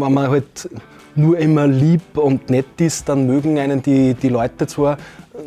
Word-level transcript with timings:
wenn 0.00 0.12
man 0.12 0.30
halt 0.30 0.68
nur 1.14 1.38
immer 1.38 1.66
lieb 1.66 2.16
und 2.16 2.48
nett 2.50 2.80
ist, 2.80 3.08
dann 3.08 3.26
mögen 3.26 3.58
einen 3.58 3.82
die, 3.82 4.14
die 4.14 4.28
Leute 4.28 4.66
zwar, 4.66 4.96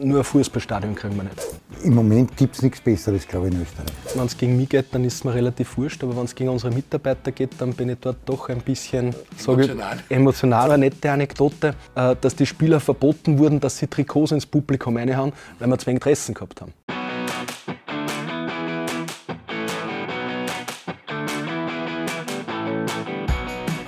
nur 0.02 0.20
ein 0.20 0.24
Fußballstadion 0.24 0.96
kriegen 0.96 1.16
wir 1.16 1.24
nicht. 1.24 1.42
Im 1.84 1.96
Moment 1.96 2.36
gibt 2.36 2.56
es 2.56 2.62
nichts 2.62 2.82
Besseres, 2.82 3.28
glaube 3.28 3.48
ich, 3.48 3.54
in 3.54 3.62
Österreich. 3.62 3.86
Wenn 4.16 4.26
es 4.26 4.38
gegen 4.38 4.58
mich 4.58 4.70
geht, 4.70 4.88
dann 4.92 5.04
ist 5.04 5.16
es 5.16 5.24
mir 5.24 5.34
relativ 5.34 5.78
wurscht, 5.78 6.04
aber 6.04 6.16
wenn 6.18 6.26
es 6.26 6.34
gegen 6.34 6.50
unsere 6.50 6.74
Mitarbeiter 6.74 7.32
geht, 7.32 7.52
dann 7.60 7.74
bin 7.74 7.90
ich 7.90 7.98
dort 8.00 8.18
doch 8.26 8.50
ein 8.50 8.62
bisschen 8.62 9.14
Emotional. 9.46 9.98
Ich, 10.10 10.16
emotional. 10.16 10.72
Eine 10.72 10.86
nette 10.86 11.12
Anekdote, 11.12 11.76
äh, 11.96 12.16
dass 12.20 12.36
die 12.36 12.46
Spieler 12.46 12.80
verboten 12.80 13.38
wurden, 13.38 13.60
dass 13.60 13.78
sie 13.78 13.88
Trikots 13.88 14.32
ins 14.32 14.46
Publikum 14.46 14.98
reinhauen, 14.98 15.34
weil 15.60 15.68
wir 15.70 15.78
zu 15.78 15.88
wenig 15.88 16.02
Dressen 16.02 16.34
gehabt 16.34 16.62
haben. 16.62 16.74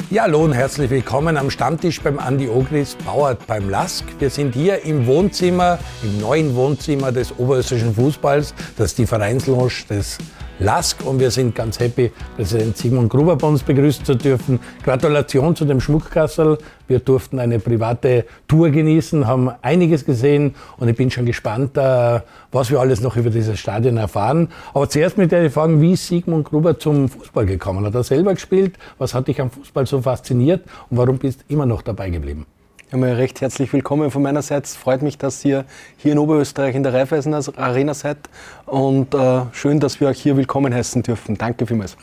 Ja, 0.10 0.24
hallo 0.24 0.46
und 0.46 0.54
herzlich 0.54 0.90
willkommen 0.90 1.36
am 1.36 1.50
Stammtisch 1.50 2.00
beim 2.00 2.18
Andi 2.18 2.48
Ogris, 2.48 2.96
Bauert 3.06 3.46
beim 3.46 3.70
Lask. 3.70 4.06
Wir 4.20 4.30
sind 4.30 4.56
hier 4.56 4.86
im 4.86 5.06
Wohnzimmer, 5.06 5.80
im 6.02 6.22
neuen 6.22 6.56
Wohnzimmer 6.56 7.12
des 7.12 7.38
oberösterreichischen 7.38 7.94
Fußballs. 7.94 8.54
Das 8.78 8.92
ist 8.92 9.00
die 9.00 9.06
Vereinslounge 9.06 9.70
des 9.90 10.18
Lask 10.60 11.06
und 11.06 11.20
wir 11.20 11.30
sind 11.30 11.54
ganz 11.54 11.80
happy, 11.80 12.12
Präsident 12.36 12.76
Simon 12.78 13.08
Gruber 13.08 13.36
bei 13.36 13.48
uns 13.48 13.62
begrüßen 13.62 14.04
zu 14.04 14.16
dürfen. 14.16 14.60
Gratulation 14.84 15.56
zu 15.56 15.66
dem 15.66 15.80
Schmuckkassel. 15.80 16.58
Wir 16.88 17.00
durften 17.00 17.38
eine 17.38 17.60
private 17.60 18.26
Tour 18.48 18.72
genießen, 18.72 19.28
haben 19.28 19.52
einiges 19.62 20.04
gesehen 20.04 20.56
und 20.78 20.88
ich 20.88 20.96
bin 20.96 21.12
schon 21.12 21.28
gespannt, 21.28 21.78
äh, 21.78 22.22
was 22.52 22.72
wir 22.72 22.80
alles 22.80 23.02
noch 23.02 23.16
über 23.18 23.30
dieses 23.30 23.60
Stadion 23.60 23.98
erfahren. 23.98 24.50
Aber 24.74 24.90
zuerst 24.90 25.20
mit 25.20 25.32
der 25.32 25.52
Frage, 25.52 25.80
wie 25.80 25.94
ist 25.94 26.08
Sigmund 26.08 26.50
Gruber 26.50 26.80
zum 26.80 27.08
Fußball 27.08 27.46
gekommen? 27.46 27.86
Hat 27.86 27.94
er 27.94 28.04
selber 28.04 28.34
gespielt? 28.34 28.78
Was 28.98 29.14
hat 29.14 29.28
dich 29.28 29.40
am 29.40 29.52
Fußball 29.52 29.86
so 29.86 30.02
fasziniert 30.02 30.64
und 30.90 30.98
warum 30.98 31.20
bist 31.20 31.42
du 31.42 31.54
immer 31.54 31.68
noch 31.68 31.84
dabei 31.84 32.10
geblieben? 32.10 32.48
Einmal 32.90 33.16
recht 33.16 33.42
herzlich 33.42 33.74
willkommen 33.74 34.10
von 34.12 34.22
meiner 34.22 34.42
Seite. 34.42 34.64
Es 34.64 34.78
freut 34.78 35.02
mich, 35.02 35.18
dass 35.18 35.44
ihr 35.44 35.66
hier 35.98 36.14
in 36.14 36.20
Oberösterreich 36.20 36.74
in 36.74 36.84
der 36.84 36.94
Raiffeisen 36.94 37.34
Arena 37.34 37.94
seid 37.94 38.18
und 38.66 39.14
äh, 39.14 39.42
schön, 39.52 39.82
dass 39.82 40.00
wir 40.00 40.08
euch 40.08 40.22
hier 40.22 40.38
willkommen 40.38 40.74
heißen 40.74 41.04
dürfen. 41.04 41.38
Danke 41.38 41.68
vielmals. 41.68 41.98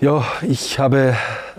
Ja, 0.00 0.24
ich 0.42 0.80
habe 0.80 1.14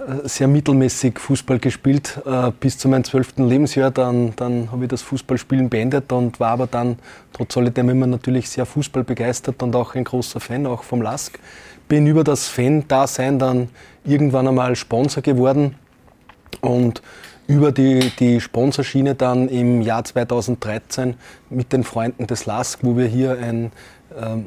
äh, 0.06 0.28
sehr 0.28 0.50
mittelmäßig 0.50 1.18
Fußball 1.18 1.60
gespielt 1.60 2.20
äh, 2.26 2.52
bis 2.60 2.78
zu 2.78 2.90
meinem 2.90 3.06
zwölften 3.06 3.48
Lebensjahr. 3.48 3.90
Dann, 3.90 4.36
dann 4.36 4.70
habe 4.74 4.84
ich 4.84 4.90
das 4.90 5.02
Fußballspielen 5.04 5.70
beendet 5.70 6.12
und 6.12 6.42
war 6.42 6.50
aber 6.50 6.68
dann 6.68 7.00
trotz 7.32 7.56
alledem 7.56 7.88
immer 7.88 8.06
natürlich 8.06 8.50
sehr 8.50 8.66
Fußball 8.66 9.06
begeistert 9.06 9.64
und 9.64 9.74
auch 9.78 9.96
ein 9.96 10.04
großer 10.04 10.42
Fan, 10.42 10.68
auch 10.68 10.84
vom 10.84 11.02
LASK. 11.02 11.40
Bin 11.88 12.06
über 12.06 12.26
das 12.26 12.50
Fan-Dasein 12.50 13.40
dann 13.40 13.70
irgendwann 14.04 14.50
einmal 14.50 14.76
Sponsor 14.76 15.24
geworden 15.24 15.76
und 16.60 17.02
über 17.52 17.74
die, 17.74 18.12
die 18.18 18.40
Sponsorschiene 18.40 19.14
dann 19.16 19.50
im 19.50 19.82
Jahr 19.82 20.06
2013 20.06 21.16
mit 21.50 21.74
den 21.74 21.84
Freunden 21.84 22.26
des 22.26 22.46
LASK, 22.46 22.80
wo 22.82 22.96
wir 22.96 23.08
hier 23.08 23.38
ein 23.38 23.72
ähm, 24.18 24.46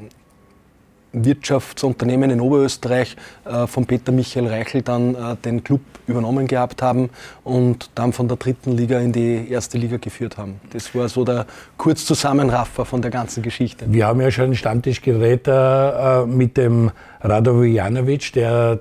Wirtschaftsunternehmen 1.12 2.30
in 2.30 2.40
Oberösterreich 2.40 3.14
äh, 3.44 3.66
von 3.66 3.84
Peter 3.84 4.10
Michael 4.10 4.46
Reichel 4.46 4.80
dann 4.80 5.14
äh, 5.14 5.36
den 5.36 5.62
Club 5.62 5.82
übernommen 6.06 6.46
gehabt 6.46 6.80
haben 6.80 7.10
und 7.44 7.90
dann 7.94 8.14
von 8.14 8.26
der 8.26 8.38
dritten 8.38 8.72
Liga 8.72 8.98
in 8.98 9.12
die 9.12 9.50
erste 9.50 9.76
Liga 9.76 9.98
geführt 9.98 10.38
haben. 10.38 10.60
Das 10.72 10.94
war 10.94 11.08
so 11.10 11.24
der 11.24 11.46
Kurzzusammenraffer 11.76 12.86
von 12.86 13.02
der 13.02 13.10
ganzen 13.10 13.42
Geschichte. 13.42 13.84
Wir 13.86 14.06
haben 14.06 14.20
ja 14.22 14.30
schon 14.30 14.54
Stammtischgerät 14.54 15.46
äh, 15.46 16.24
mit 16.24 16.56
dem 16.56 16.90
Rado 17.20 17.54
Vujanovic, 17.54 18.32
der 18.32 18.80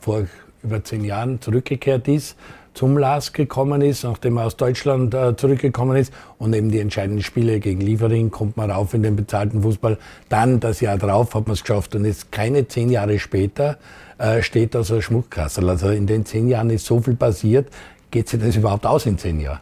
vor 0.00 0.26
über 0.62 0.84
zehn 0.84 1.02
Jahren 1.04 1.40
zurückgekehrt 1.40 2.08
ist 2.08 2.36
zum 2.74 2.98
LAS 2.98 3.32
gekommen 3.32 3.80
ist, 3.80 4.04
nachdem 4.04 4.36
er 4.36 4.46
aus 4.46 4.56
Deutschland 4.56 5.14
äh, 5.14 5.36
zurückgekommen 5.36 5.96
ist 5.96 6.12
und 6.38 6.54
eben 6.54 6.70
die 6.70 6.80
entscheidenden 6.80 7.22
Spiele 7.22 7.60
gegen 7.60 7.80
Liefering 7.80 8.30
kommt 8.30 8.56
man 8.56 8.70
rauf 8.70 8.92
in 8.94 9.02
den 9.02 9.16
bezahlten 9.16 9.62
Fußball. 9.62 9.96
Dann 10.28 10.60
das 10.60 10.80
Jahr 10.80 10.98
drauf 10.98 11.34
hat 11.34 11.46
man 11.46 11.54
es 11.54 11.62
geschafft 11.62 11.94
und 11.94 12.04
jetzt 12.04 12.32
keine 12.32 12.68
zehn 12.68 12.90
Jahre 12.90 13.18
später 13.18 13.78
äh, 14.18 14.42
steht 14.42 14.74
da 14.74 14.82
so 14.82 14.96
ein 14.96 15.02
Schmuckkassel. 15.02 15.68
Also 15.68 15.88
in 15.88 16.06
den 16.06 16.26
zehn 16.26 16.48
Jahren 16.48 16.70
ist 16.70 16.84
so 16.84 17.00
viel 17.00 17.14
passiert. 17.14 17.68
Geht 18.10 18.28
sich 18.28 18.40
das 18.40 18.56
überhaupt 18.56 18.86
aus 18.86 19.06
in 19.06 19.18
zehn 19.18 19.40
Jahren? 19.40 19.60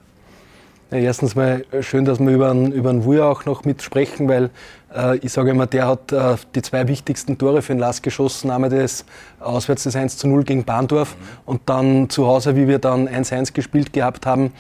Ja, 0.91 0.99
erstens 0.99 1.35
mal 1.35 1.65
schön, 1.81 2.05
dass 2.05 2.21
wir 2.21 2.31
über 2.31 2.51
einen, 2.51 2.71
über 2.71 2.91
einen 2.91 3.05
Wuja 3.05 3.25
auch 3.25 3.47
noch 3.47 3.65
mitsprechen, 3.65 4.29
weil 4.29 4.45
äh, 4.45 4.51
ich 5.23 5.33
sage 5.33 5.51
immer, 5.51 5.67
der 5.67 5.87
hat 5.87 6.13
äh, 6.13 6.37
die 6.55 6.63
zwei 6.63 6.87
wichtigsten 6.89 7.39
Tore 7.39 7.63
für 7.63 7.73
den 7.75 7.79
Lass 7.79 8.03
geschossen. 8.03 8.51
Einmal 8.51 8.71
das 8.71 9.05
auswärts 9.41 9.85
das 9.85 9.97
1 9.97 10.19
zu 10.19 10.29
0 10.29 10.45
gegen 10.45 10.65
Bahndorf 10.65 11.17
mhm. 11.17 11.25
und 11.47 11.61
dann 11.67 12.11
zu 12.11 12.27
Hause, 12.27 12.57
wie 12.57 12.69
wir 12.69 12.79
dann 12.79 13.09
1-1 13.09 13.53
gespielt 13.53 13.93
gehabt 13.93 14.27
haben, 14.27 14.53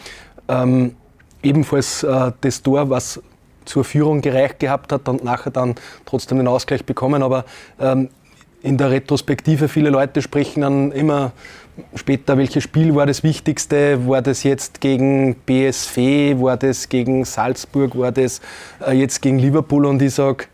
ähm, 0.48 0.94
ebenfalls 1.42 2.02
äh, 2.02 2.32
das 2.40 2.62
Tor, 2.62 2.90
was 2.90 3.20
zur 3.64 3.84
Führung 3.84 4.22
gereicht 4.22 4.58
gehabt 4.58 4.92
hat 4.92 5.08
und 5.08 5.22
nachher 5.22 5.50
dann 5.50 5.74
trotzdem 6.04 6.38
den 6.38 6.48
Ausgleich 6.48 6.84
bekommen. 6.84 7.22
Aber 7.22 7.44
ähm, 7.80 8.08
in 8.62 8.78
der 8.78 8.90
Retrospektive, 8.90 9.68
viele 9.68 9.90
Leute 9.90 10.22
sprechen 10.22 10.62
dann 10.62 10.92
immer 10.92 11.32
später, 11.94 12.36
welches 12.36 12.64
Spiel 12.64 12.94
war 12.94 13.06
das 13.06 13.22
wichtigste? 13.22 14.06
War 14.06 14.22
das 14.22 14.42
jetzt 14.42 14.80
gegen 14.80 15.34
BSV? 15.46 15.96
War 16.40 16.56
das 16.56 16.88
gegen 16.88 17.24
Salzburg? 17.24 17.96
War 17.96 18.12
das 18.12 18.40
äh, 18.86 18.92
jetzt 18.92 19.22
gegen 19.22 19.38
Liverpool? 19.38 19.86
Und 19.86 20.02
ich 20.02 20.14
sage, 20.14 20.44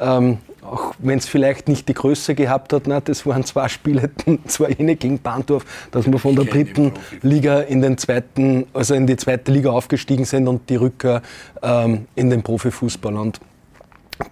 ähm, 0.00 0.38
auch 0.62 0.94
wenn 0.98 1.18
es 1.18 1.26
vielleicht 1.26 1.68
nicht 1.68 1.88
die 1.88 1.94
Größe 1.94 2.34
gehabt 2.34 2.72
hat, 2.72 2.86
na, 2.86 3.00
das 3.00 3.24
waren 3.26 3.44
zwei 3.44 3.68
Spiele, 3.68 4.10
zwar 4.46 4.70
jene 4.70 4.96
gegen 4.96 5.18
Bahndorf, 5.18 5.64
dass 5.90 6.10
wir 6.10 6.18
von 6.18 6.36
der 6.36 6.44
dritten 6.44 6.92
Liga 7.22 7.60
in 7.60 7.80
den 7.80 7.96
zweiten, 7.98 8.66
also 8.72 8.94
in 8.94 9.06
die 9.06 9.16
zweite 9.16 9.50
Liga 9.50 9.70
aufgestiegen 9.70 10.24
sind 10.24 10.46
und 10.46 10.68
die 10.68 10.76
Rückkehr 10.76 11.22
ähm, 11.62 12.06
in 12.14 12.30
den 12.30 12.42
Profifußball. 12.42 13.16
Und 13.16 13.40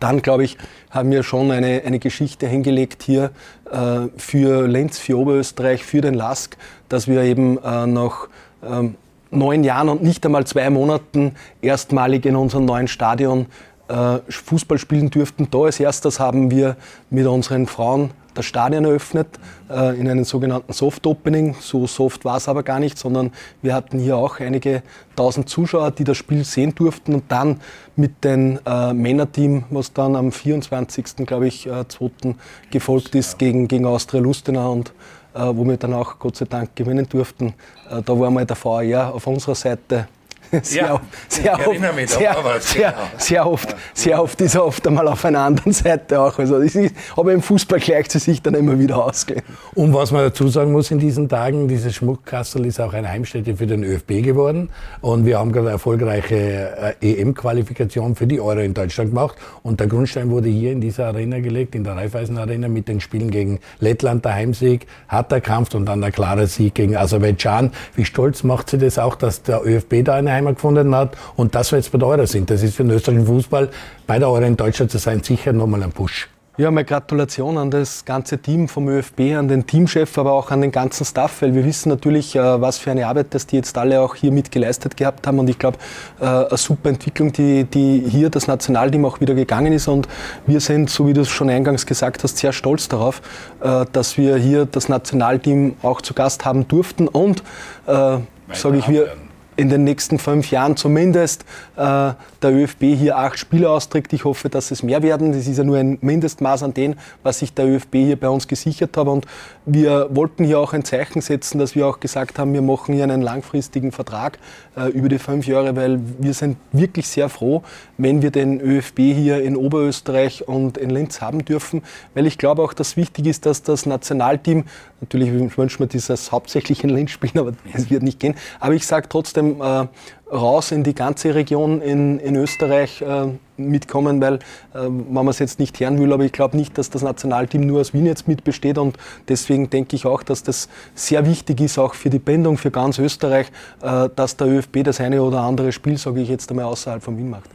dann, 0.00 0.20
glaube 0.20 0.44
ich, 0.44 0.58
haben 0.96 1.12
wir 1.12 1.22
schon 1.22 1.52
eine, 1.52 1.82
eine 1.84 2.00
Geschichte 2.00 2.48
hingelegt 2.48 3.04
hier 3.04 3.30
äh, 3.70 4.08
für 4.16 4.66
Lenz, 4.66 4.98
für 4.98 5.16
Oberösterreich, 5.18 5.84
für 5.84 6.00
den 6.00 6.14
LASK, 6.14 6.56
dass 6.88 7.06
wir 7.06 7.22
eben 7.22 7.58
äh, 7.58 7.86
nach 7.86 8.28
ähm, 8.68 8.96
neun 9.30 9.62
Jahren 9.62 9.88
und 9.88 10.02
nicht 10.02 10.24
einmal 10.24 10.46
zwei 10.46 10.68
Monaten 10.70 11.36
erstmalig 11.62 12.26
in 12.26 12.34
unserem 12.34 12.64
neuen 12.64 12.88
Stadion 12.88 13.46
äh, 13.88 14.18
Fußball 14.28 14.78
spielen 14.78 15.10
dürften. 15.10 15.48
Da 15.50 15.58
als 15.58 15.78
erstes 15.78 16.18
haben 16.18 16.50
wir 16.50 16.76
mit 17.10 17.26
unseren 17.26 17.66
Frauen 17.66 18.10
das 18.36 18.46
Stadion 18.46 18.84
eröffnet 18.84 19.28
äh, 19.68 19.98
in 19.98 20.08
einem 20.08 20.24
sogenannten 20.24 20.72
Soft 20.72 21.06
Opening. 21.06 21.56
So 21.60 21.86
soft 21.86 22.24
war 22.24 22.36
es 22.36 22.48
aber 22.48 22.62
gar 22.62 22.78
nicht, 22.78 22.98
sondern 22.98 23.32
wir 23.62 23.74
hatten 23.74 23.98
hier 23.98 24.16
auch 24.16 24.40
einige 24.40 24.82
tausend 25.16 25.48
Zuschauer, 25.48 25.90
die 25.90 26.04
das 26.04 26.16
Spiel 26.16 26.44
sehen 26.44 26.74
durften 26.74 27.14
und 27.14 27.24
dann 27.28 27.60
mit 27.96 28.24
dem 28.24 28.58
äh, 28.66 28.92
Männerteam, 28.92 29.64
was 29.70 29.92
dann 29.92 30.14
am 30.16 30.30
24. 30.32 31.26
glaube 31.26 31.48
ich, 31.48 31.66
äh, 31.66 31.88
2. 31.88 32.34
gefolgt 32.70 33.14
ist 33.14 33.38
gegen, 33.38 33.68
gegen 33.68 33.86
Austria 33.86 34.20
Lustenau 34.20 34.72
und 34.72 34.92
äh, 35.34 35.40
wo 35.54 35.64
wir 35.64 35.76
dann 35.76 35.94
auch 35.94 36.18
Gott 36.18 36.36
sei 36.36 36.46
Dank 36.46 36.76
gewinnen 36.76 37.06
durften. 37.08 37.54
Äh, 37.90 38.02
da 38.02 38.18
war 38.18 38.30
mal 38.30 38.46
der 38.46 38.56
VR 38.56 39.14
auf 39.14 39.26
unserer 39.26 39.54
Seite 39.54 40.08
sehr, 40.62 40.82
ja, 40.82 41.00
sehr, 41.28 41.54
oft, 41.54 41.80
sehr, 42.10 42.36
sehr, 42.60 42.90
genau. 42.90 43.02
sehr, 43.16 43.46
oft, 43.46 43.76
sehr 43.94 44.22
oft 44.22 44.40
ist 44.40 44.54
er 44.54 44.64
oft 44.64 44.86
einmal 44.86 45.08
auf 45.08 45.24
einer 45.24 45.40
anderen 45.40 45.72
Seite 45.72 46.20
auch. 46.20 46.38
Also 46.38 46.56
ist, 46.56 46.76
aber 47.16 47.32
im 47.32 47.42
Fußball 47.42 47.80
gleicht 47.80 48.12
sie 48.12 48.18
sich 48.18 48.42
dann 48.42 48.54
immer 48.54 48.78
wieder 48.78 49.04
ausgehen. 49.04 49.42
Und 49.74 49.94
was 49.94 50.12
man 50.12 50.22
dazu 50.22 50.48
sagen 50.48 50.72
muss 50.72 50.90
in 50.90 50.98
diesen 50.98 51.28
Tagen, 51.28 51.68
dieses 51.68 51.94
Schmuckkastel 51.94 52.66
ist 52.66 52.80
auch 52.80 52.92
eine 52.92 53.08
Heimstätte 53.08 53.56
für 53.56 53.66
den 53.66 53.84
ÖFB 53.84 54.22
geworden. 54.22 54.70
Und 55.00 55.26
wir 55.26 55.38
haben 55.38 55.52
gerade 55.52 55.66
eine 55.66 55.72
erfolgreiche 55.72 56.94
äh, 57.00 57.20
EM-Qualifikation 57.20 58.14
für 58.14 58.26
die 58.26 58.40
Euro 58.40 58.60
in 58.60 58.74
Deutschland 58.74 59.10
gemacht. 59.10 59.36
Und 59.62 59.80
der 59.80 59.86
Grundstein 59.86 60.30
wurde 60.30 60.48
hier 60.48 60.72
in 60.72 60.80
dieser 60.80 61.06
Arena 61.06 61.40
gelegt, 61.40 61.74
in 61.74 61.84
der 61.84 61.96
Raiffeisen 61.96 62.38
Arena 62.38 62.68
mit 62.68 62.88
den 62.88 63.00
Spielen 63.00 63.30
gegen 63.30 63.60
Lettland, 63.80 64.24
der 64.24 64.34
Heimsieg, 64.34 64.86
harter 65.08 65.40
Kampf 65.40 65.74
und 65.74 65.86
dann 65.86 66.00
der 66.00 66.12
klare 66.12 66.46
Sieg 66.46 66.74
gegen 66.74 66.96
Aserbaidschan. 66.96 67.72
Wie 67.94 68.04
stolz 68.04 68.42
macht 68.42 68.70
sie 68.70 68.78
das 68.78 68.98
auch, 68.98 69.16
dass 69.16 69.42
der 69.42 69.64
ÖFB 69.64 70.04
da 70.04 70.14
eine 70.14 70.32
gefunden 70.44 70.94
hat 70.94 71.16
und 71.36 71.54
das 71.54 71.72
wir 71.72 71.78
jetzt 71.78 71.92
bei 71.92 71.98
der 71.98 72.08
Euro 72.08 72.26
sind. 72.26 72.50
Das 72.50 72.62
ist 72.62 72.76
für 72.76 72.84
den 72.84 72.92
österreichischen 72.92 73.26
Fußball 73.26 73.70
bei 74.06 74.18
der 74.18 74.28
Euro 74.28 74.44
in 74.44 74.56
Deutschland 74.56 74.90
zu 74.90 74.98
sein 74.98 75.22
sicher 75.22 75.52
nochmal 75.52 75.82
ein 75.82 75.92
Push. 75.92 76.28
Ja, 76.58 76.70
meine 76.70 76.86
Gratulation 76.86 77.58
an 77.58 77.70
das 77.70 78.06
ganze 78.06 78.38
Team 78.38 78.66
vom 78.66 78.88
ÖFB, 78.88 79.36
an 79.36 79.46
den 79.46 79.66
Teamchef, 79.66 80.16
aber 80.16 80.32
auch 80.32 80.50
an 80.50 80.62
den 80.62 80.72
ganzen 80.72 81.04
Staff, 81.04 81.42
weil 81.42 81.54
wir 81.54 81.66
wissen 81.66 81.90
natürlich, 81.90 82.34
äh, 82.34 82.60
was 82.62 82.78
für 82.78 82.90
eine 82.90 83.06
Arbeit, 83.06 83.34
dass 83.34 83.46
die 83.46 83.56
jetzt 83.56 83.76
alle 83.76 84.00
auch 84.00 84.14
hier 84.14 84.32
mit 84.32 84.50
geleistet 84.50 84.96
gehabt 84.96 85.26
haben. 85.26 85.38
Und 85.38 85.50
ich 85.50 85.58
glaube, 85.58 85.76
äh, 86.18 86.24
eine 86.24 86.56
super 86.56 86.88
Entwicklung, 86.88 87.30
die, 87.30 87.64
die 87.64 88.02
hier 88.08 88.30
das 88.30 88.46
Nationalteam 88.46 89.04
auch 89.04 89.20
wieder 89.20 89.34
gegangen 89.34 89.74
ist. 89.74 89.86
Und 89.86 90.08
wir 90.46 90.60
sind, 90.60 90.88
so 90.88 91.06
wie 91.06 91.12
du 91.12 91.20
es 91.20 91.28
schon 91.28 91.50
eingangs 91.50 91.84
gesagt 91.84 92.24
hast, 92.24 92.38
sehr 92.38 92.54
stolz 92.54 92.88
darauf, 92.88 93.20
äh, 93.60 93.84
dass 93.92 94.16
wir 94.16 94.38
hier 94.38 94.64
das 94.64 94.88
Nationalteam 94.88 95.74
auch 95.82 96.00
zu 96.00 96.14
Gast 96.14 96.46
haben 96.46 96.66
durften. 96.68 97.06
Und, 97.06 97.42
sage 97.86 98.78
ich, 98.78 98.88
wir, 98.88 99.12
in 99.56 99.68
den 99.68 99.84
nächsten 99.84 100.18
fünf 100.18 100.50
Jahren 100.50 100.76
zumindest 100.76 101.44
äh, 101.76 101.82
der 101.82 102.16
ÖFB 102.42 102.82
hier 102.82 103.16
acht 103.18 103.38
Spieler 103.38 103.70
austrägt. 103.70 104.12
Ich 104.12 104.24
hoffe, 104.24 104.48
dass 104.48 104.70
es 104.70 104.82
mehr 104.82 105.02
werden. 105.02 105.32
Das 105.32 105.46
ist 105.46 105.58
ja 105.58 105.64
nur 105.64 105.78
ein 105.78 105.98
Mindestmaß 106.00 106.62
an 106.62 106.74
dem, 106.74 106.94
was 107.22 107.38
sich 107.38 107.52
der 107.54 107.66
ÖFB 107.66 107.94
hier 107.94 108.20
bei 108.20 108.28
uns 108.28 108.46
gesichert 108.48 108.96
hat. 108.96 109.06
Und 109.06 109.26
wir 109.66 110.08
wollten 110.10 110.44
hier 110.44 110.60
auch 110.60 110.72
ein 110.72 110.84
Zeichen 110.84 111.20
setzen, 111.20 111.58
dass 111.58 111.74
wir 111.74 111.88
auch 111.88 111.98
gesagt 111.98 112.38
haben, 112.38 112.54
wir 112.54 112.62
machen 112.62 112.94
hier 112.94 113.02
einen 113.02 113.20
langfristigen 113.20 113.90
Vertrag 113.90 114.38
äh, 114.76 114.88
über 114.90 115.08
die 115.08 115.18
fünf 115.18 115.46
Jahre, 115.46 115.74
weil 115.74 115.98
wir 116.18 116.34
sind 116.34 116.56
wirklich 116.70 117.08
sehr 117.08 117.28
froh, 117.28 117.64
wenn 117.98 118.22
wir 118.22 118.30
den 118.30 118.60
ÖFB 118.60 118.98
hier 118.98 119.42
in 119.42 119.56
Oberösterreich 119.56 120.46
und 120.46 120.78
in 120.78 120.90
Linz 120.90 121.20
haben 121.20 121.44
dürfen, 121.44 121.82
weil 122.14 122.26
ich 122.26 122.38
glaube 122.38 122.62
auch, 122.62 122.72
dass 122.72 122.96
wichtig 122.96 123.26
ist, 123.26 123.44
dass 123.44 123.64
das 123.64 123.86
Nationalteam, 123.86 124.64
natürlich 125.00 125.32
wünschen 125.56 125.80
wir 125.80 125.88
dieses 125.88 126.30
hauptsächlich 126.30 126.84
in 126.84 126.90
Linz 126.90 127.10
spielen, 127.10 127.38
aber 127.38 127.52
es 127.74 127.90
wird 127.90 128.04
nicht 128.04 128.20
gehen, 128.20 128.36
aber 128.60 128.74
ich 128.74 128.86
sage 128.86 129.08
trotzdem, 129.08 129.60
äh, 129.60 129.86
raus 130.30 130.72
in 130.72 130.82
die 130.82 130.94
ganze 130.94 131.34
Region 131.34 131.80
in, 131.80 132.18
in 132.18 132.34
Österreich 132.34 133.00
äh, 133.00 133.28
mitkommen, 133.56 134.20
weil, 134.20 134.40
äh, 134.74 134.88
man 134.88 135.28
es 135.28 135.38
jetzt 135.38 135.60
nicht 135.60 135.78
hören 135.78 136.00
will, 136.00 136.12
aber 136.12 136.24
ich 136.24 136.32
glaube 136.32 136.56
nicht, 136.56 136.76
dass 136.78 136.90
das 136.90 137.02
Nationalteam 137.02 137.60
nur 137.60 137.80
aus 137.80 137.94
Wien 137.94 138.06
jetzt 138.06 138.26
mitbesteht 138.26 138.78
und 138.78 138.96
deswegen 139.28 139.70
denke 139.70 139.94
ich 139.94 140.04
auch, 140.04 140.22
dass 140.22 140.42
das 140.42 140.68
sehr 140.94 141.26
wichtig 141.26 141.60
ist, 141.60 141.78
auch 141.78 141.94
für 141.94 142.10
die 142.10 142.18
Bindung 142.18 142.58
für 142.58 142.72
ganz 142.72 142.98
Österreich, 142.98 143.52
äh, 143.82 144.08
dass 144.16 144.36
der 144.36 144.48
ÖFB 144.48 144.82
das 144.82 145.00
eine 145.00 145.22
oder 145.22 145.40
andere 145.40 145.70
Spiel, 145.70 145.96
sage 145.96 146.20
ich 146.20 146.28
jetzt 146.28 146.50
einmal, 146.50 146.66
außerhalb 146.66 147.02
von 147.02 147.16
Wien 147.16 147.30
macht. 147.30 147.50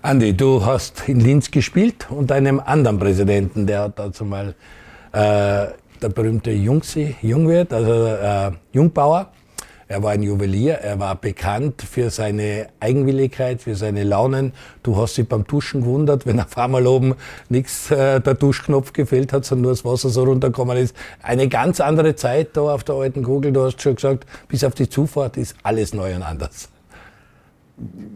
Andi, 0.00 0.34
du 0.34 0.64
hast 0.64 1.08
in 1.08 1.20
Linz 1.20 1.50
gespielt 1.50 2.06
und 2.10 2.30
einem 2.32 2.60
anderen 2.60 2.98
Präsidenten, 2.98 3.66
der 3.66 3.82
hat 3.82 3.98
dazu 3.98 4.24
mal 4.24 4.54
äh, 5.12 5.66
der 6.02 6.08
berühmte 6.14 6.50
Jungsi, 6.50 7.16
Jungwirt, 7.22 7.72
also 7.72 8.06
äh, 8.06 8.50
Jungbauer, 8.72 9.30
er 9.88 10.02
war 10.02 10.12
ein 10.12 10.22
Juwelier, 10.22 10.74
er 10.74 10.98
war 10.98 11.14
bekannt 11.14 11.82
für 11.82 12.10
seine 12.10 12.68
Eigenwilligkeit, 12.80 13.62
für 13.62 13.74
seine 13.74 14.04
Launen. 14.04 14.52
Du 14.82 14.96
hast 14.96 15.16
dich 15.16 15.28
beim 15.28 15.44
Duschen 15.46 15.82
gewundert, 15.82 16.26
wenn 16.26 16.40
auf 16.40 16.56
einmal 16.56 16.86
oben 16.86 17.14
nichts 17.48 17.90
äh, 17.90 18.20
der 18.20 18.34
Duschknopf 18.34 18.92
gefehlt 18.92 19.32
hat, 19.32 19.44
sondern 19.44 19.62
nur 19.62 19.72
das 19.72 19.84
Wasser 19.84 20.08
so 20.08 20.24
runtergekommen 20.24 20.76
ist. 20.76 20.96
Eine 21.22 21.48
ganz 21.48 21.80
andere 21.80 22.16
Zeit 22.16 22.56
da 22.56 22.62
auf 22.62 22.84
der 22.84 22.94
alten 22.94 23.22
Kugel. 23.22 23.52
Du 23.52 23.62
hast 23.62 23.80
schon 23.82 23.96
gesagt, 23.96 24.26
bis 24.48 24.64
auf 24.64 24.74
die 24.74 24.88
Zufahrt 24.88 25.36
ist 25.36 25.54
alles 25.62 25.94
neu 25.94 26.14
und 26.14 26.22
anders. 26.22 26.73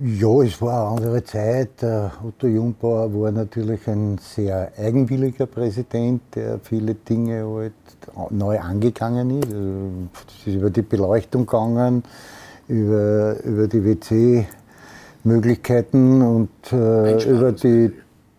Ja, 0.00 0.40
es 0.42 0.62
war 0.62 0.92
eine 0.92 0.98
andere 0.98 1.24
Zeit. 1.24 1.82
Otto 1.82 2.46
Jungbauer 2.46 3.12
war 3.12 3.32
natürlich 3.32 3.88
ein 3.88 4.16
sehr 4.18 4.70
eigenwilliger 4.78 5.46
Präsident, 5.46 6.22
der 6.36 6.60
viele 6.60 6.94
Dinge 6.94 7.44
halt 7.44 7.72
neu 8.30 8.60
angegangen 8.60 9.42
ist. 9.42 9.46
Also, 9.46 9.90
es 10.28 10.46
ist 10.46 10.54
über 10.54 10.70
die 10.70 10.82
Beleuchtung 10.82 11.44
gegangen, 11.44 12.04
über, 12.68 13.42
über 13.42 13.66
die 13.66 13.84
WC-Möglichkeiten 13.84 16.22
und 16.22 16.72
äh, 16.72 17.28
über 17.28 17.50
die 17.50 17.90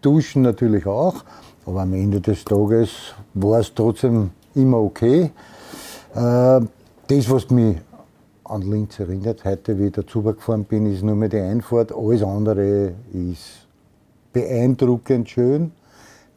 Duschen 0.01 0.43
natürlich 0.43 0.85
auch. 0.85 1.25
Aber 1.65 1.81
am 1.81 1.93
Ende 1.93 2.21
des 2.21 2.45
Tages 2.45 2.91
war 3.33 3.59
es 3.59 3.73
trotzdem 3.73 4.31
immer 4.55 4.77
okay. 4.77 5.31
Äh, 6.15 6.61
das, 7.09 7.29
was 7.29 7.49
mich 7.49 7.75
an 8.49 8.63
Linz 8.63 8.99
erinnert, 8.99 9.45
heute, 9.45 9.77
wie 9.77 9.87
ich 9.87 9.91
dazu 9.93 10.23
gefahren 10.23 10.65
bin, 10.65 10.91
ist 10.91 11.03
nur 11.03 11.15
mehr 11.15 11.29
die 11.29 11.37
Einfahrt. 11.37 11.93
Alles 11.95 12.23
andere 12.23 12.95
ist 13.13 13.67
beeindruckend 14.33 15.29
schön, 15.29 15.71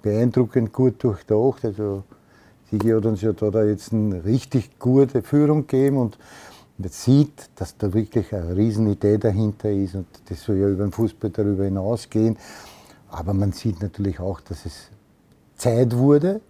beeindruckend 0.03 0.75
gut 0.75 1.03
durchdacht. 1.03 1.65
Also 1.65 2.05
Sigi 2.71 2.91
hat 2.91 3.07
uns 3.07 3.23
ja 3.23 3.33
da, 3.33 3.65
jetzt 3.65 3.95
eine 3.95 4.25
richtig 4.25 4.79
gute 4.79 5.23
Führung 5.23 5.67
gegeben 5.67 5.97
und 5.97 6.19
man 6.77 6.91
sieht, 6.91 7.49
dass 7.57 7.79
da 7.79 7.93
wirklich 7.95 8.35
eine 8.35 8.57
Riesenidee 8.57 9.17
dahinter 9.17 9.71
ist 9.71 9.95
und 9.95 10.07
das 10.29 10.43
soll 10.43 10.57
ja 10.57 10.69
über 10.69 10.85
den 10.85 10.93
Fußball 10.93 11.31
darüber 11.31 11.65
hinausgehen. 11.65 12.37
Aber 13.09 13.33
man 13.33 13.53
sieht 13.53 13.81
natürlich 13.81 14.21
auch, 14.21 14.41
dass 14.41 14.67
es 14.67 14.91
Zeit 15.57 15.97
wurde, 15.97 16.43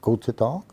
Gott 0.00 0.24
sei 0.24 0.32
Dank. 0.32 0.64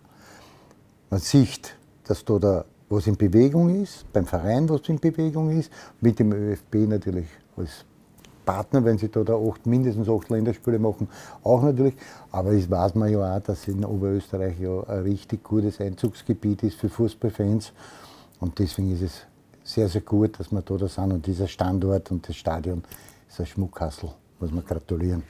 Man 1.10 1.20
sieht, 1.20 1.76
dass 2.06 2.24
da 2.24 2.40
der, 2.40 2.66
was 2.92 3.08
in 3.08 3.16
Bewegung 3.16 3.82
ist, 3.82 4.12
beim 4.12 4.26
Verein, 4.26 4.68
was 4.70 4.88
in 4.90 5.00
Bewegung 5.00 5.50
ist, 5.58 5.72
mit 6.02 6.20
dem 6.20 6.34
ÖFB 6.34 6.76
natürlich 6.88 7.28
als 7.56 7.86
Partner, 8.46 8.84
wenn 8.84 8.98
sie 8.98 9.10
da, 9.10 9.24
da 9.24 9.36
acht, 9.36 9.66
mindestens 9.66 10.10
acht 10.10 10.30
Länderspiele 10.30 10.80
machen, 10.80 11.08
auch 11.44 11.62
natürlich. 11.64 11.96
Aber 12.32 12.52
es 12.52 12.70
weiß 12.70 12.96
man 12.96 13.10
ja 13.10 13.38
auch, 13.38 13.40
dass 13.42 13.68
in 13.68 13.86
Oberösterreich 13.86 14.60
ja 14.60 14.84
ein 14.84 15.04
richtig 15.04 15.44
gutes 15.44 15.80
Einzugsgebiet 15.80 16.64
ist 16.64 16.76
für 16.76 16.90
Fußballfans. 16.90 17.72
Und 18.40 18.60
deswegen 18.60 18.92
ist 18.94 19.04
es 19.04 19.22
sehr, 19.64 19.88
sehr 19.88 20.02
gut, 20.02 20.40
dass 20.40 20.52
wir 20.52 20.62
da 20.62 20.88
sind. 20.88 21.14
Und 21.14 21.26
dieser 21.26 21.48
Standort 21.48 22.12
und 22.12 22.28
das 22.28 22.36
Stadion 22.36 22.84
ist 23.30 23.40
ein 23.40 23.46
Schmuckkassel, 23.46 24.10
muss 24.40 24.52
man 24.52 24.66
gratulieren. 24.66 25.24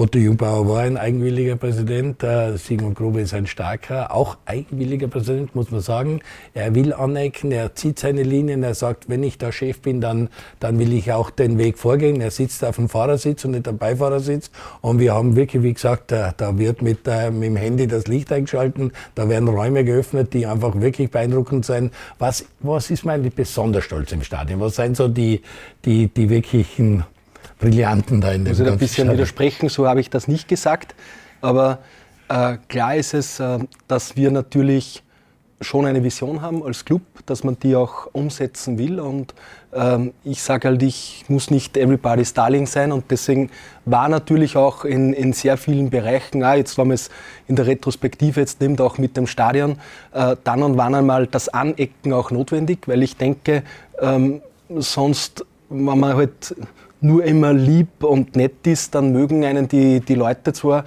Otto 0.00 0.16
Jungbauer 0.16 0.68
war 0.68 0.82
ein 0.82 0.96
eigenwilliger 0.96 1.56
Präsident, 1.56 2.24
Sigmund 2.54 2.96
Grobe 2.96 3.20
ist 3.20 3.34
ein 3.34 3.48
starker, 3.48 4.14
auch 4.14 4.36
eigenwilliger 4.44 5.08
Präsident, 5.08 5.56
muss 5.56 5.72
man 5.72 5.80
sagen. 5.80 6.20
Er 6.54 6.72
will 6.76 6.92
anecken, 6.92 7.50
er 7.50 7.74
zieht 7.74 7.98
seine 7.98 8.22
Linien, 8.22 8.62
er 8.62 8.74
sagt, 8.74 9.08
wenn 9.08 9.24
ich 9.24 9.38
da 9.38 9.50
Chef 9.50 9.80
bin, 9.80 10.00
dann, 10.00 10.28
dann 10.60 10.78
will 10.78 10.92
ich 10.92 11.10
auch 11.10 11.30
den 11.30 11.58
Weg 11.58 11.78
vorgehen. 11.78 12.20
Er 12.20 12.30
sitzt 12.30 12.64
auf 12.64 12.76
dem 12.76 12.88
Fahrersitz 12.88 13.44
und 13.44 13.50
nicht 13.50 13.66
am 13.66 13.76
Beifahrersitz. 13.76 14.52
Und 14.82 15.00
wir 15.00 15.14
haben 15.14 15.34
wirklich, 15.34 15.64
wie 15.64 15.74
gesagt, 15.74 16.12
da, 16.12 16.32
da 16.36 16.56
wird 16.56 16.80
mit, 16.80 17.08
äh, 17.08 17.32
mit 17.32 17.48
dem 17.48 17.56
Handy 17.56 17.88
das 17.88 18.06
Licht 18.06 18.30
eingeschalten, 18.30 18.92
da 19.16 19.28
werden 19.28 19.48
Räume 19.48 19.82
geöffnet, 19.82 20.32
die 20.32 20.46
einfach 20.46 20.80
wirklich 20.80 21.10
beeindruckend 21.10 21.64
sein. 21.64 21.90
Was, 22.20 22.44
was 22.60 22.88
ist 22.92 23.04
mir 23.04 23.18
besonders 23.18 23.82
stolz 23.82 24.12
im 24.12 24.22
Stadion? 24.22 24.60
Was 24.60 24.76
sind 24.76 24.96
so 24.96 25.08
die, 25.08 25.42
die, 25.84 26.06
die 26.06 26.30
wirklichen 26.30 27.02
Brillanten 27.58 28.20
da 28.20 28.32
in 28.32 28.44
dem 28.44 28.52
Muss 28.52 28.60
ich 28.60 28.66
ein 28.66 28.78
bisschen 28.78 28.94
Stadion. 28.94 29.14
widersprechen, 29.14 29.68
so 29.68 29.86
habe 29.86 30.00
ich 30.00 30.10
das 30.10 30.28
nicht 30.28 30.48
gesagt. 30.48 30.94
Aber 31.40 31.78
äh, 32.28 32.58
klar 32.68 32.94
ist 32.96 33.14
es, 33.14 33.40
äh, 33.40 33.58
dass 33.86 34.16
wir 34.16 34.30
natürlich 34.30 35.02
schon 35.60 35.86
eine 35.86 36.04
Vision 36.04 36.40
haben 36.40 36.62
als 36.62 36.84
Club, 36.84 37.02
dass 37.26 37.42
man 37.42 37.58
die 37.58 37.74
auch 37.74 38.08
umsetzen 38.12 38.78
will. 38.78 39.00
Und 39.00 39.34
ähm, 39.72 40.12
ich 40.24 40.42
sage 40.42 40.68
halt, 40.68 40.82
ich 40.82 41.24
muss 41.28 41.50
nicht 41.50 41.76
everybody's 41.76 42.32
darling 42.32 42.66
sein. 42.66 42.92
Und 42.92 43.10
deswegen 43.10 43.50
war 43.84 44.08
natürlich 44.08 44.56
auch 44.56 44.84
in, 44.84 45.12
in 45.12 45.32
sehr 45.32 45.56
vielen 45.56 45.90
Bereichen, 45.90 46.44
ah, 46.44 46.54
jetzt 46.54 46.78
wenn 46.78 46.88
man 46.88 46.94
es 46.94 47.10
in 47.48 47.56
der 47.56 47.66
Retrospektive 47.66 48.40
jetzt 48.40 48.60
nimmt, 48.60 48.80
auch 48.80 48.98
mit 48.98 49.16
dem 49.16 49.26
Stadion, 49.26 49.78
äh, 50.12 50.36
dann 50.44 50.62
und 50.62 50.76
wann 50.76 50.94
einmal 50.94 51.26
das 51.26 51.48
Anecken 51.48 52.12
auch 52.12 52.30
notwendig, 52.30 52.86
weil 52.86 53.02
ich 53.02 53.16
denke, 53.16 53.64
ähm, 54.00 54.40
sonst, 54.68 55.44
wenn 55.70 55.98
man 55.98 56.14
halt 56.14 56.54
nur 57.00 57.24
immer 57.24 57.52
lieb 57.52 58.02
und 58.02 58.36
nett 58.36 58.66
ist, 58.66 58.94
dann 58.94 59.12
mögen 59.12 59.44
einen 59.44 59.68
die, 59.68 60.00
die 60.00 60.14
Leute 60.14 60.52
zwar, 60.52 60.84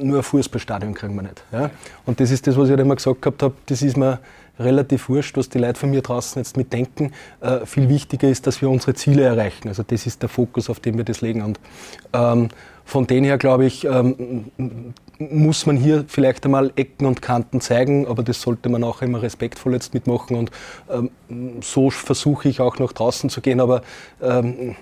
nur 0.00 0.18
ein 0.18 0.22
Fußballstadion 0.22 0.94
kriegen 0.94 1.14
wir 1.14 1.22
nicht. 1.22 1.44
Ja? 1.52 1.70
Und 2.06 2.20
das 2.20 2.30
ist 2.30 2.46
das, 2.46 2.56
was 2.56 2.64
ich 2.64 2.70
halt 2.70 2.80
immer 2.80 2.96
gesagt 2.96 3.22
gehabt 3.22 3.42
habe, 3.42 3.54
das 3.66 3.82
ist 3.82 3.96
mir 3.96 4.18
relativ 4.58 5.08
wurscht, 5.08 5.36
was 5.36 5.48
die 5.48 5.58
Leute 5.58 5.78
von 5.78 5.90
mir 5.90 6.00
draußen 6.00 6.40
jetzt 6.40 6.56
mitdenken. 6.56 7.12
Äh, 7.40 7.66
viel 7.66 7.88
wichtiger 7.88 8.28
ist, 8.28 8.46
dass 8.46 8.62
wir 8.62 8.70
unsere 8.70 8.94
Ziele 8.94 9.22
erreichen. 9.22 9.68
Also 9.68 9.82
das 9.82 10.06
ist 10.06 10.22
der 10.22 10.28
Fokus, 10.28 10.70
auf 10.70 10.80
den 10.80 10.96
wir 10.96 11.04
das 11.04 11.20
legen. 11.20 11.42
Und 11.42 11.58
ähm, 12.12 12.48
von 12.84 13.06
dem 13.06 13.24
her, 13.24 13.38
glaube 13.38 13.64
ich, 13.64 13.84
ähm, 13.84 14.50
muss 15.18 15.66
man 15.66 15.76
hier 15.76 16.04
vielleicht 16.06 16.44
einmal 16.44 16.72
Ecken 16.76 17.06
und 17.06 17.22
Kanten 17.22 17.60
zeigen, 17.60 18.06
aber 18.06 18.22
das 18.22 18.40
sollte 18.40 18.68
man 18.68 18.84
auch 18.84 19.02
immer 19.02 19.22
respektvoll 19.22 19.72
jetzt 19.72 19.94
mitmachen. 19.94 20.36
Und 20.36 20.50
ähm, 20.90 21.10
so 21.60 21.90
versuche 21.90 22.48
ich 22.48 22.60
auch 22.60 22.78
nach 22.78 22.92
draußen 22.92 23.30
zu 23.30 23.40
gehen. 23.40 23.60
Aber 23.60 23.82
ähm, 24.22 24.70
äh, 24.70 24.74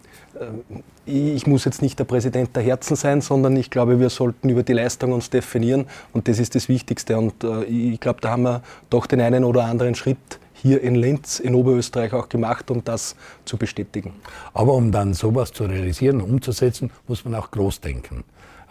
ich 1.04 1.46
muss 1.46 1.64
jetzt 1.64 1.82
nicht 1.82 1.98
der 1.98 2.04
Präsident 2.04 2.54
der 2.54 2.62
Herzen 2.62 2.96
sein, 2.96 3.20
sondern 3.20 3.56
ich 3.56 3.70
glaube, 3.70 3.98
wir 4.00 4.10
sollten 4.10 4.48
über 4.48 4.62
die 4.62 4.72
Leistung 4.72 5.12
uns 5.12 5.30
definieren 5.30 5.86
und 6.12 6.28
das 6.28 6.38
ist 6.38 6.54
das 6.54 6.68
Wichtigste. 6.68 7.18
Und 7.18 7.44
äh, 7.44 7.64
ich 7.64 8.00
glaube, 8.00 8.20
da 8.20 8.30
haben 8.30 8.42
wir 8.42 8.62
doch 8.90 9.06
den 9.06 9.20
einen 9.20 9.44
oder 9.44 9.64
anderen 9.64 9.94
Schritt 9.94 10.38
hier 10.54 10.80
in 10.80 10.94
Linz, 10.94 11.40
in 11.40 11.54
Oberösterreich 11.54 12.12
auch 12.12 12.28
gemacht, 12.28 12.70
um 12.70 12.84
das 12.84 13.16
zu 13.44 13.56
bestätigen. 13.56 14.14
Aber 14.54 14.74
um 14.74 14.92
dann 14.92 15.12
sowas 15.12 15.52
zu 15.52 15.64
realisieren, 15.64 16.20
umzusetzen, 16.20 16.90
muss 17.08 17.24
man 17.24 17.34
auch 17.34 17.50
groß 17.50 17.80
denken. 17.80 18.22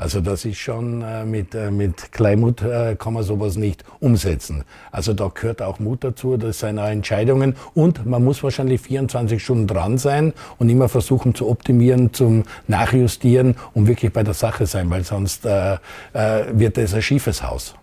Also 0.02 0.20
das 0.20 0.46
ist 0.46 0.58
schon 0.58 1.04
äh, 1.04 1.24
mit, 1.26 1.54
äh, 1.54 1.70
mit 1.70 2.12
Kleinmut 2.12 2.64
äh, 2.64 2.96
kann 2.96 3.14
man 3.14 3.22
sowas 3.22 3.56
nicht 3.56 3.84
umsetzen. 4.00 4.64
Also 4.92 5.14
da 5.14 5.28
gehört 5.28 5.62
auch 5.62 5.78
Mut 5.78 6.04
dazu, 6.04 6.38
das 6.38 6.58
sind 6.58 6.80
auch 6.80 6.88
Entscheidungen 6.88 7.56
und 7.76 8.04
man 8.08 8.24
muss 8.24 8.42
wahrscheinlich 8.42 8.82
24 8.82 9.44
Stunden 9.44 9.68
dran 9.68 10.00
sein 10.00 10.34
und 10.58 10.70
immer 10.70 10.90
versuchen 10.90 11.36
zu 11.36 11.48
optimieren, 11.48 12.12
zum 12.14 12.46
Nachjustieren 12.68 13.54
und 13.76 13.86
wirklich 13.86 14.12
bei 14.12 14.24
der 14.24 14.34
Sache 14.34 14.66
sein, 14.66 14.90
weil 14.90 15.04
sonst 15.04 15.46
äh, 15.46 15.76
äh, 16.14 16.46
wird 16.52 16.80
es 16.80 16.96
ein 16.96 17.04
schiefes 17.04 17.44
Haus. 17.44 17.76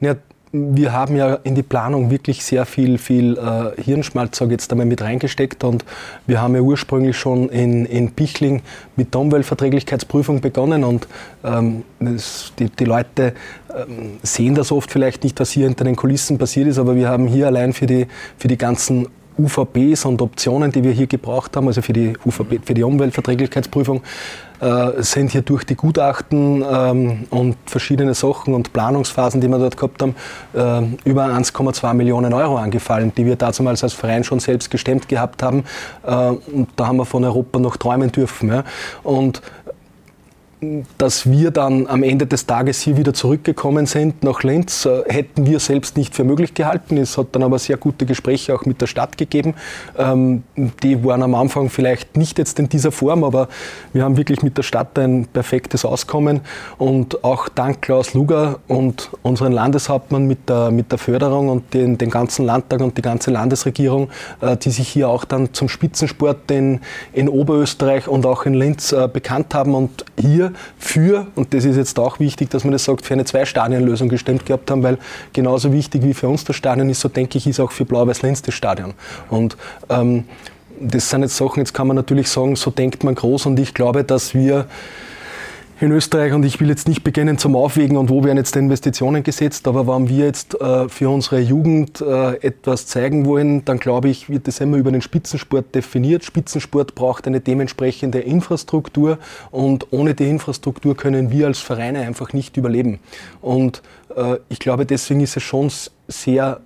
Ja, 0.00 0.16
wir 0.52 0.92
haben 0.92 1.16
ja 1.16 1.34
in 1.44 1.54
die 1.54 1.62
Planung 1.62 2.10
wirklich 2.10 2.44
sehr 2.44 2.66
viel, 2.66 2.98
viel 2.98 3.38
äh, 3.38 3.80
Hirnschmalz, 3.80 4.36
sage 4.36 4.52
jetzt 4.52 4.70
einmal, 4.70 4.86
mit 4.86 5.00
reingesteckt 5.00 5.64
und 5.64 5.84
wir 6.26 6.42
haben 6.42 6.54
ja 6.54 6.60
ursprünglich 6.60 7.16
schon 7.16 7.48
in, 7.48 7.86
in 7.86 8.12
Pichling 8.12 8.60
mit 8.94 9.14
der 9.14 9.22
Umweltverträglichkeitsprüfung 9.22 10.42
begonnen 10.42 10.84
und 10.84 11.08
ähm, 11.42 11.84
das, 12.00 12.52
die, 12.58 12.68
die 12.68 12.84
Leute 12.84 13.32
ähm, 13.74 14.18
sehen 14.22 14.54
das 14.54 14.72
oft 14.72 14.90
vielleicht 14.90 15.24
nicht, 15.24 15.40
was 15.40 15.50
hier 15.50 15.66
hinter 15.66 15.84
den 15.84 15.96
Kulissen 15.96 16.36
passiert 16.36 16.68
ist, 16.68 16.78
aber 16.78 16.96
wir 16.96 17.08
haben 17.08 17.26
hier 17.28 17.46
allein 17.46 17.72
für 17.72 17.86
die, 17.86 18.06
für 18.36 18.48
die 18.48 18.58
ganzen 18.58 19.08
UVPs 19.38 20.04
und 20.04 20.20
Optionen, 20.20 20.70
die 20.70 20.84
wir 20.84 20.92
hier 20.92 21.06
gebraucht 21.06 21.56
haben, 21.56 21.66
also 21.66 21.80
für 21.80 21.94
die, 21.94 22.12
UVP, 22.26 22.60
für 22.62 22.74
die 22.74 22.82
Umweltverträglichkeitsprüfung, 22.82 24.02
äh, 24.62 25.02
sind 25.02 25.32
hier 25.32 25.42
durch 25.42 25.64
die 25.64 25.74
Gutachten 25.74 26.64
ähm, 26.70 27.24
und 27.30 27.56
verschiedene 27.66 28.14
Sachen 28.14 28.54
und 28.54 28.72
Planungsphasen, 28.72 29.40
die 29.40 29.48
wir 29.48 29.58
dort 29.58 29.76
gehabt 29.76 30.00
haben, 30.02 30.14
äh, 30.54 31.08
über 31.08 31.24
1,2 31.24 31.94
Millionen 31.94 32.32
Euro 32.32 32.56
angefallen, 32.56 33.12
die 33.16 33.26
wir 33.26 33.34
damals 33.34 33.82
als 33.82 33.92
Verein 33.92 34.22
schon 34.22 34.38
selbst 34.38 34.70
gestemmt 34.70 35.08
gehabt 35.08 35.42
haben. 35.42 35.64
Äh, 36.06 36.14
und 36.14 36.68
da 36.76 36.86
haben 36.86 36.98
wir 36.98 37.06
von 37.06 37.24
Europa 37.24 37.58
noch 37.58 37.76
träumen 37.76 38.12
dürfen. 38.12 38.50
Ja. 38.50 38.64
Und 39.02 39.42
dass 40.96 41.28
wir 41.28 41.50
dann 41.50 41.88
am 41.88 42.02
Ende 42.02 42.26
des 42.26 42.46
Tages 42.46 42.80
hier 42.80 42.96
wieder 42.96 43.12
zurückgekommen 43.12 43.86
sind 43.86 44.22
nach 44.22 44.44
Linz, 44.44 44.86
äh, 44.86 45.02
hätten 45.08 45.44
wir 45.46 45.58
selbst 45.58 45.96
nicht 45.96 46.14
für 46.14 46.22
möglich 46.22 46.54
gehalten. 46.54 46.96
Es 46.96 47.18
hat 47.18 47.28
dann 47.32 47.42
aber 47.42 47.58
sehr 47.58 47.76
gute 47.76 48.06
Gespräche 48.06 48.54
auch 48.54 48.64
mit 48.64 48.80
der 48.80 48.86
Stadt 48.86 49.18
gegeben. 49.18 49.54
Ähm, 49.98 50.44
die 50.82 51.04
waren 51.04 51.22
am 51.22 51.34
Anfang 51.34 51.68
vielleicht 51.68 52.16
nicht 52.16 52.38
jetzt 52.38 52.60
in 52.60 52.68
dieser 52.68 52.92
Form, 52.92 53.24
aber 53.24 53.48
wir 53.92 54.04
haben 54.04 54.16
wirklich 54.16 54.42
mit 54.42 54.56
der 54.56 54.62
Stadt 54.62 54.96
ein 54.98 55.26
perfektes 55.26 55.84
Auskommen. 55.84 56.42
Und 56.78 57.24
auch 57.24 57.48
dank 57.48 57.82
Klaus 57.82 58.14
Luger 58.14 58.60
und 58.68 59.10
unseren 59.22 59.52
Landeshauptmann 59.52 60.26
mit 60.26 60.48
der, 60.48 60.70
mit 60.70 60.92
der 60.92 60.98
Förderung 60.98 61.48
und 61.48 61.74
den, 61.74 61.98
den 61.98 62.10
ganzen 62.10 62.46
Landtag 62.46 62.80
und 62.80 62.96
die 62.96 63.02
ganze 63.02 63.32
Landesregierung, 63.32 64.10
äh, 64.40 64.56
die 64.56 64.70
sich 64.70 64.88
hier 64.88 65.08
auch 65.08 65.24
dann 65.24 65.52
zum 65.54 65.68
Spitzensport 65.68 66.50
in, 66.52 66.80
in 67.12 67.28
Oberösterreich 67.28 68.06
und 68.06 68.26
auch 68.26 68.46
in 68.46 68.54
Linz 68.54 68.92
äh, 68.92 69.08
bekannt 69.12 69.54
haben 69.54 69.74
und 69.74 70.04
hier 70.20 70.51
für, 70.78 71.26
und 71.34 71.54
das 71.54 71.64
ist 71.64 71.76
jetzt 71.76 71.98
auch 71.98 72.20
wichtig, 72.20 72.50
dass 72.50 72.64
man 72.64 72.72
das 72.72 72.84
sagt, 72.84 73.04
für 73.04 73.14
eine 73.14 73.24
Zwei-Stadien-Lösung 73.24 74.08
gestimmt 74.08 74.46
gehabt 74.46 74.70
haben, 74.70 74.82
weil 74.82 74.98
genauso 75.32 75.72
wichtig 75.72 76.02
wie 76.02 76.14
für 76.14 76.28
uns 76.28 76.44
das 76.44 76.56
Stadion 76.56 76.88
ist, 76.90 77.00
so 77.00 77.08
denke 77.08 77.38
ich, 77.38 77.46
ist 77.46 77.60
auch 77.60 77.72
für 77.72 77.84
Blau-Weiß-Linz 77.84 78.42
das 78.42 78.54
Stadion. 78.54 78.94
Und 79.30 79.56
ähm, 79.88 80.24
das 80.80 81.10
sind 81.10 81.22
jetzt 81.22 81.36
Sachen, 81.36 81.60
jetzt 81.60 81.74
kann 81.74 81.86
man 81.86 81.96
natürlich 81.96 82.28
sagen, 82.28 82.56
so 82.56 82.70
denkt 82.70 83.04
man 83.04 83.14
groß 83.14 83.46
und 83.46 83.58
ich 83.58 83.74
glaube, 83.74 84.04
dass 84.04 84.34
wir 84.34 84.66
in 85.82 85.90
Österreich 85.90 86.32
und 86.32 86.44
ich 86.44 86.60
will 86.60 86.68
jetzt 86.68 86.86
nicht 86.86 87.02
beginnen 87.02 87.38
zum 87.38 87.56
Aufwägen 87.56 87.96
und 87.96 88.08
wo 88.08 88.22
werden 88.22 88.38
jetzt 88.38 88.54
Investitionen 88.54 89.24
gesetzt, 89.24 89.66
aber 89.66 89.88
wenn 89.88 90.08
wir 90.08 90.26
jetzt 90.26 90.54
äh, 90.60 90.88
für 90.88 91.10
unsere 91.10 91.40
Jugend 91.40 92.00
äh, 92.00 92.36
etwas 92.36 92.86
zeigen 92.86 93.26
wollen, 93.26 93.64
dann 93.64 93.78
glaube 93.78 94.08
ich, 94.08 94.30
wird 94.30 94.46
das 94.46 94.60
immer 94.60 94.76
über 94.76 94.92
den 94.92 95.02
Spitzensport 95.02 95.74
definiert. 95.74 96.22
Spitzensport 96.22 96.94
braucht 96.94 97.26
eine 97.26 97.40
dementsprechende 97.40 98.20
Infrastruktur 98.20 99.18
und 99.50 99.88
ohne 99.92 100.14
die 100.14 100.28
Infrastruktur 100.28 100.96
können 100.96 101.32
wir 101.32 101.48
als 101.48 101.58
Vereine 101.58 101.98
einfach 102.00 102.32
nicht 102.32 102.56
überleben. 102.56 103.00
Und 103.40 103.82
äh, 104.16 104.36
ich 104.48 104.60
glaube, 104.60 104.86
deswegen 104.86 105.20
ist 105.20 105.36
es 105.36 105.42
schon 105.42 105.68
sehr 106.06 106.60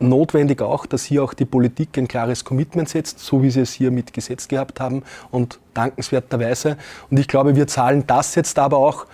notwendig 0.00 0.62
auch, 0.62 0.86
dass 0.86 1.04
hier 1.04 1.22
auch 1.22 1.34
die 1.34 1.44
Politik 1.44 1.96
ein 1.98 2.08
klares 2.08 2.44
Commitment 2.44 2.88
setzt, 2.88 3.20
so 3.20 3.42
wie 3.42 3.50
sie 3.50 3.60
es 3.60 3.72
hier 3.72 3.90
mit 3.90 4.12
Gesetz 4.12 4.48
gehabt 4.48 4.80
haben 4.80 5.02
und 5.30 5.58
dankenswerterweise. 5.74 6.76
Und 7.10 7.18
ich 7.18 7.28
glaube, 7.28 7.56
wir 7.56 7.66
zahlen 7.66 8.04
das 8.06 8.34
jetzt 8.34 8.58
aber 8.58 8.78
auch 8.78 9.06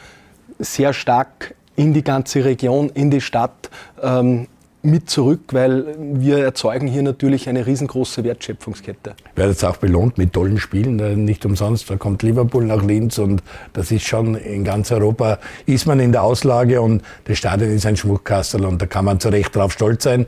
sehr 0.59 0.93
stark 0.93 1.55
in 1.75 1.93
die 1.93 2.03
ganze 2.03 2.45
Region, 2.45 2.91
in 2.95 3.11
die 3.11 3.21
Stadt 3.21 3.71
ähm, 4.03 4.47
mit 4.87 5.11
zurück, 5.11 5.41
weil 5.51 5.97
wir 5.99 6.39
erzeugen 6.39 6.87
hier 6.87 7.03
natürlich 7.03 7.49
eine 7.49 7.67
riesengroße 7.67 8.23
Wertschöpfungskette. 8.23 9.15
Wird 9.35 9.49
jetzt 9.49 9.65
auch 9.65 9.77
belohnt 9.79 10.17
mit 10.17 10.33
tollen 10.33 10.59
Spielen, 10.59 10.99
äh, 11.01 11.17
nicht 11.17 11.45
umsonst. 11.45 11.91
Da 11.91 11.97
kommt 11.97 12.23
Liverpool 12.23 12.65
nach 12.65 12.83
Linz 12.83 13.19
und 13.19 13.43
das 13.73 13.91
ist 13.91 14.07
schon 14.07 14.37
in 14.37 14.65
ganz 14.65 14.93
Europa, 14.93 15.39
ist 15.67 15.87
man 15.87 15.99
in 15.99 16.13
der 16.13 16.23
Auslage 16.23 16.81
und 16.81 17.03
das 17.25 17.39
Stadion 17.39 17.71
ist 17.71 17.85
ein 17.85 17.97
Schmuckkastel 17.97 18.65
und 18.65 18.81
da 18.81 18.87
kann 18.87 19.05
man 19.05 19.19
zu 19.19 19.29
Recht 19.29 19.55
drauf 19.55 19.73
stolz 19.73 20.05
sein 20.05 20.27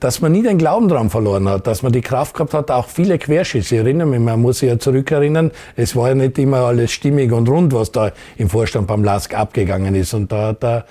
dass 0.00 0.20
man 0.20 0.32
nie 0.32 0.42
den 0.42 0.58
Glauben 0.58 0.88
daran 0.88 1.10
verloren 1.10 1.48
hat, 1.48 1.66
dass 1.66 1.82
man 1.82 1.92
die 1.92 2.00
Kraft 2.00 2.34
gehabt 2.34 2.54
hat, 2.54 2.70
auch 2.70 2.86
viele 2.86 3.18
Querschüsse. 3.18 3.76
Ich 3.76 3.80
erinnere 3.80 4.06
mich, 4.06 4.20
man 4.20 4.40
muss 4.40 4.60
sich 4.60 4.68
ja 4.68 4.78
zurückerinnern, 4.78 5.50
es 5.76 5.96
war 5.96 6.08
ja 6.08 6.14
nicht 6.14 6.38
immer 6.38 6.58
alles 6.58 6.92
stimmig 6.92 7.32
und 7.32 7.48
rund, 7.48 7.72
was 7.72 7.90
da 7.90 8.12
im 8.36 8.48
Vorstand 8.48 8.86
beim 8.86 9.02
LASK 9.02 9.34
abgegangen 9.34 9.94
ist. 9.94 10.14
Und 10.14 10.30
da 10.30 10.48
hat 10.48 10.62
der 10.62 10.84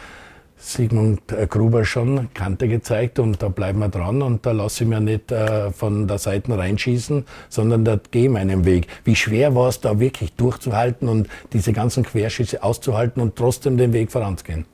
Sigmund 0.60 1.22
Gruber 1.50 1.86
schon 1.86 2.34
Kante 2.34 2.68
gezeigt 2.68 3.20
und 3.20 3.42
da 3.42 3.48
bleiben 3.48 3.80
wir 3.80 3.90
dran 3.90 4.22
und 4.22 4.46
da 4.46 4.52
lasse 4.52 4.84
ich 4.84 4.90
mir 4.90 5.00
nicht 5.00 5.32
äh, 5.32 5.72
von 5.72 6.08
der 6.08 6.18
Seite 6.18 6.58
reinschießen, 6.58 7.26
sondern 7.48 7.86
da 7.86 8.00
gehe 8.12 8.24
ich 8.24 8.30
meinen 8.30 8.66
Weg. 8.66 8.88
Wie 9.04 9.16
schwer 9.16 9.56
war 9.56 9.70
es 9.70 9.80
da 9.80 10.00
wirklich 10.00 10.34
durchzuhalten 10.34 11.08
und 11.08 11.30
diese 11.54 11.74
ganzen 11.74 12.04
Querschüsse 12.04 12.64
auszuhalten 12.64 13.22
und 13.22 13.36
trotzdem 13.36 13.78
den 13.78 13.94
Weg 13.94 14.12
voranzugehen? 14.12 14.66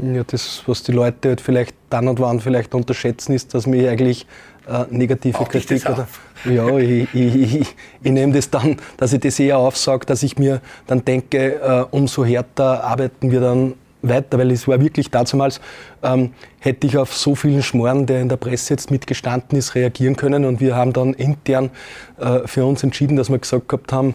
Ja, 0.00 0.22
das, 0.24 0.62
was 0.66 0.82
die 0.82 0.92
Leute 0.92 1.30
halt 1.30 1.40
vielleicht 1.40 1.74
dann 1.90 2.08
und 2.08 2.20
wann 2.20 2.40
vielleicht 2.40 2.74
unterschätzen, 2.74 3.32
ist, 3.32 3.54
dass 3.54 3.66
mir 3.66 3.90
eigentlich 3.90 4.26
äh, 4.68 4.84
negative 4.90 5.38
Auch 5.38 5.48
Kritik 5.48 5.88
oder 5.88 6.06
ja, 6.44 6.78
ich, 6.78 7.12
ich, 7.14 7.34
ich, 7.34 7.76
ich 8.02 8.12
nehme 8.12 8.32
das 8.32 8.50
dann, 8.50 8.76
dass 8.96 9.12
ich 9.12 9.20
das 9.20 9.40
eher 9.40 9.58
aufsage, 9.58 10.06
dass 10.06 10.22
ich 10.22 10.38
mir 10.38 10.60
dann 10.86 11.04
denke, 11.04 11.60
äh, 11.60 11.84
umso 11.90 12.24
härter 12.24 12.84
arbeiten 12.84 13.30
wir 13.30 13.40
dann 13.40 13.74
weiter, 14.02 14.38
weil 14.38 14.50
es 14.50 14.68
war 14.68 14.80
wirklich 14.80 15.10
damals, 15.10 15.60
ähm, 16.02 16.30
hätte 16.60 16.86
ich 16.86 16.96
auf 16.96 17.14
so 17.14 17.34
vielen 17.34 17.62
Schmoren, 17.62 18.06
der 18.06 18.20
in 18.20 18.28
der 18.28 18.36
Presse 18.36 18.74
jetzt 18.74 18.90
mitgestanden 18.90 19.58
ist, 19.58 19.74
reagieren 19.74 20.16
können. 20.16 20.44
Und 20.44 20.60
wir 20.60 20.76
haben 20.76 20.92
dann 20.92 21.14
intern 21.14 21.70
äh, 22.18 22.46
für 22.46 22.64
uns 22.64 22.82
entschieden, 22.82 23.16
dass 23.16 23.30
wir 23.30 23.38
gesagt 23.38 23.68
gehabt 23.68 23.92
haben, 23.92 24.14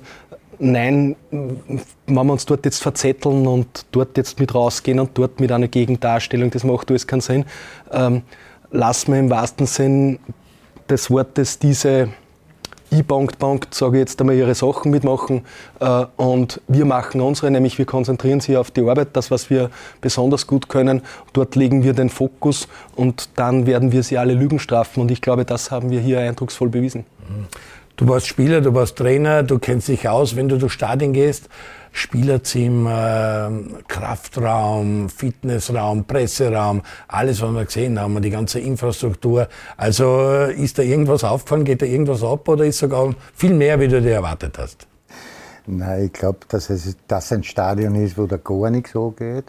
nein, 0.63 1.15
wenn 1.31 1.81
wir 2.07 2.31
uns 2.31 2.45
dort 2.45 2.65
jetzt 2.65 2.81
verzetteln 2.81 3.45
und 3.47 3.85
dort 3.91 4.17
jetzt 4.17 4.39
mit 4.39 4.55
rausgehen 4.55 4.99
und 4.99 5.11
dort 5.15 5.39
mit 5.39 5.51
einer 5.51 5.67
Gegendarstellung, 5.67 6.49
das 6.51 6.63
macht 6.63 6.89
alles 6.89 7.05
keinen 7.05 7.21
Sinn, 7.21 7.45
ähm, 7.91 8.23
lassen 8.71 9.13
wir 9.13 9.19
im 9.19 9.29
wahrsten 9.29 9.67
Sinn 9.67 10.19
des 10.89 11.11
Wortes 11.11 11.59
diese 11.59 12.09
E-Bank, 12.91 13.39
Bank, 13.39 13.67
sage 13.71 13.97
ich 13.97 14.01
jetzt 14.01 14.21
einmal, 14.21 14.35
ihre 14.35 14.53
Sachen 14.53 14.91
mitmachen 14.91 15.41
äh, 15.79 16.05
und 16.17 16.61
wir 16.67 16.85
machen 16.85 17.21
unsere, 17.21 17.49
nämlich 17.49 17.77
wir 17.77 17.85
konzentrieren 17.85 18.39
sie 18.39 18.55
auf 18.55 18.69
die 18.69 18.81
Arbeit, 18.81 19.09
das, 19.13 19.31
was 19.31 19.49
wir 19.49 19.71
besonders 19.99 20.45
gut 20.45 20.69
können. 20.69 21.01
Dort 21.33 21.55
legen 21.55 21.83
wir 21.83 21.93
den 21.93 22.09
Fokus 22.09 22.67
und 22.95 23.29
dann 23.35 23.65
werden 23.65 23.91
wir 23.91 24.03
sie 24.03 24.17
alle 24.17 24.33
Lügen 24.33 24.59
strafen 24.59 25.01
und 25.01 25.09
ich 25.09 25.21
glaube, 25.21 25.43
das 25.43 25.71
haben 25.71 25.89
wir 25.89 26.01
hier 26.01 26.19
eindrucksvoll 26.19 26.69
bewiesen. 26.69 27.05
Mhm. 27.27 27.47
Du 28.03 28.09
warst 28.09 28.27
Spieler, 28.27 28.59
du 28.59 28.73
warst 28.73 28.97
Trainer, 28.97 29.43
du 29.43 29.59
kennst 29.59 29.87
dich 29.87 30.09
aus, 30.09 30.35
wenn 30.35 30.49
du 30.49 30.57
durch 30.57 30.73
Stadien 30.73 31.13
gehst. 31.13 31.47
Spielerzimmer, 31.93 33.49
Kraftraum, 33.87 35.07
Fitnessraum, 35.07 36.03
Presseraum, 36.03 36.81
alles, 37.07 37.41
was 37.41 37.51
wir 37.51 37.63
gesehen 37.63 37.97
haben, 37.97 38.21
die 38.21 38.29
ganze 38.29 38.59
Infrastruktur. 38.59 39.47
Also 39.77 40.47
ist 40.53 40.79
da 40.79 40.83
irgendwas 40.83 41.23
aufgefallen, 41.23 41.63
geht 41.63 41.81
da 41.81 41.85
irgendwas 41.85 42.23
ab 42.23 42.45
oder 42.49 42.65
ist 42.65 42.79
sogar 42.79 43.15
viel 43.33 43.53
mehr, 43.53 43.79
wie 43.79 43.87
du 43.87 44.01
dir 44.01 44.15
erwartet 44.15 44.57
hast? 44.57 44.85
Nein, 45.65 46.07
ich 46.07 46.11
glaube, 46.11 46.39
dass 46.49 46.69
es 46.69 46.97
das 47.07 47.31
ein 47.31 47.45
Stadion 47.45 47.95
ist, 47.95 48.17
wo 48.17 48.25
da 48.25 48.35
gar 48.35 48.69
nichts 48.69 48.91
so 48.91 49.11
geht, 49.11 49.45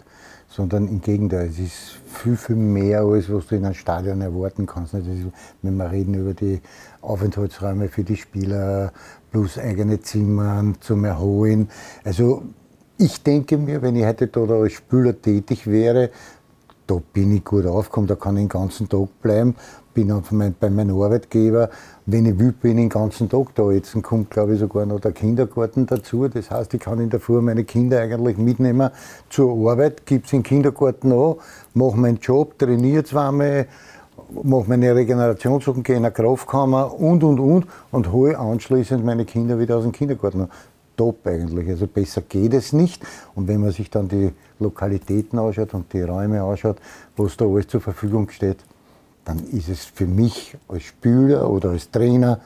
sondern 0.47 0.87
im 0.87 1.01
Gegenteil, 1.01 1.49
es 1.49 1.59
ist 1.59 1.97
viel, 2.05 2.37
viel 2.37 2.55
mehr, 2.55 3.01
als 3.01 3.29
was 3.29 3.47
du 3.47 3.55
in 3.55 3.65
einem 3.65 3.73
Stadion 3.73 4.21
erwarten 4.21 4.65
kannst. 4.65 4.93
Wenn 4.93 5.75
wir 5.75 5.91
reden 5.91 6.13
über 6.13 6.33
die 6.33 6.61
Aufenthaltsräume 7.05 7.87
für 7.87 8.03
die 8.03 8.17
Spieler 8.17 8.91
plus 9.31 9.57
eigene 9.57 10.01
Zimmer 10.01 10.73
zum 10.79 11.05
Erholen. 11.05 11.69
Also 12.03 12.43
ich 12.97 13.23
denke 13.23 13.57
mir, 13.57 13.81
wenn 13.81 13.95
ich 13.95 14.05
heute 14.05 14.27
da 14.27 14.41
als 14.41 14.73
Spieler 14.73 15.21
tätig 15.21 15.67
wäre, 15.67 16.11
da 16.87 17.01
bin 17.13 17.35
ich 17.35 17.43
gut 17.43 17.65
aufgekommen, 17.65 18.07
da 18.07 18.15
kann 18.15 18.37
ich 18.37 18.43
den 18.43 18.49
ganzen 18.49 18.87
Tag 18.87 19.09
bleiben, 19.21 19.55
bin 19.95 20.13
bei 20.59 20.69
meinem 20.69 21.01
Arbeitgeber. 21.01 21.69
Wenn 22.05 22.25
ich 22.27 22.37
will, 22.37 22.51
bin 22.51 22.77
ich 22.77 22.83
den 22.83 22.89
ganzen 22.89 23.29
Tag 23.29 23.55
da. 23.55 23.71
Jetzt 23.71 23.99
kommt, 24.03 24.29
glaube 24.29 24.53
ich, 24.53 24.59
sogar 24.59 24.85
noch 24.85 24.99
der 24.99 25.13
Kindergarten 25.13 25.87
dazu. 25.87 26.27
Das 26.27 26.51
heißt, 26.51 26.73
ich 26.73 26.81
kann 26.81 26.99
in 26.99 27.09
der 27.09 27.19
Früh 27.19 27.41
meine 27.41 27.63
Kinder 27.63 28.01
eigentlich 28.01 28.37
mitnehmen 28.37 28.91
zur 29.29 29.71
Arbeit, 29.71 30.05
gebe 30.05 30.27
sie 30.27 30.37
den 30.37 30.43
Kindergarten 30.43 31.11
an, 31.11 31.35
mache 31.73 31.97
meinen 31.97 32.19
Job, 32.19 32.59
trainiere 32.59 33.03
zweimal, 33.03 33.67
mache 34.43 34.65
meine 34.67 34.95
Regenerationssachen, 34.95 35.83
gehe 35.83 35.97
in 35.97 36.05
eine 36.05 36.13
Kraftkammer 36.13 36.99
und, 36.99 37.23
und, 37.23 37.39
und 37.39 37.67
und 37.91 38.11
hole 38.11 38.37
anschließend 38.37 39.03
meine 39.03 39.25
Kinder 39.25 39.59
wieder 39.59 39.77
aus 39.77 39.83
dem 39.83 39.91
Kindergarten. 39.91 40.49
Top 40.97 41.27
eigentlich. 41.27 41.67
Also 41.67 41.87
besser 41.87 42.21
geht 42.21 42.53
es 42.53 42.71
nicht. 42.71 43.03
Und 43.35 43.49
wenn 43.49 43.59
man 43.59 43.71
sich 43.71 43.89
dann 43.89 44.07
die 44.07 44.31
Lokalitäten 44.59 45.37
anschaut 45.37 45.73
und 45.73 45.91
die 45.91 46.01
Räume 46.01 46.41
anschaut, 46.41 46.77
was 47.17 47.35
da 47.35 47.45
alles 47.45 47.67
zur 47.67 47.81
Verfügung 47.81 48.29
steht, 48.29 48.57
dann 49.25 49.39
ist 49.51 49.67
es 49.67 49.83
für 49.83 50.05
mich 50.05 50.55
als 50.69 50.83
Spieler 50.83 51.49
oder 51.49 51.71
als 51.71 51.91
Trainer, 51.91 52.39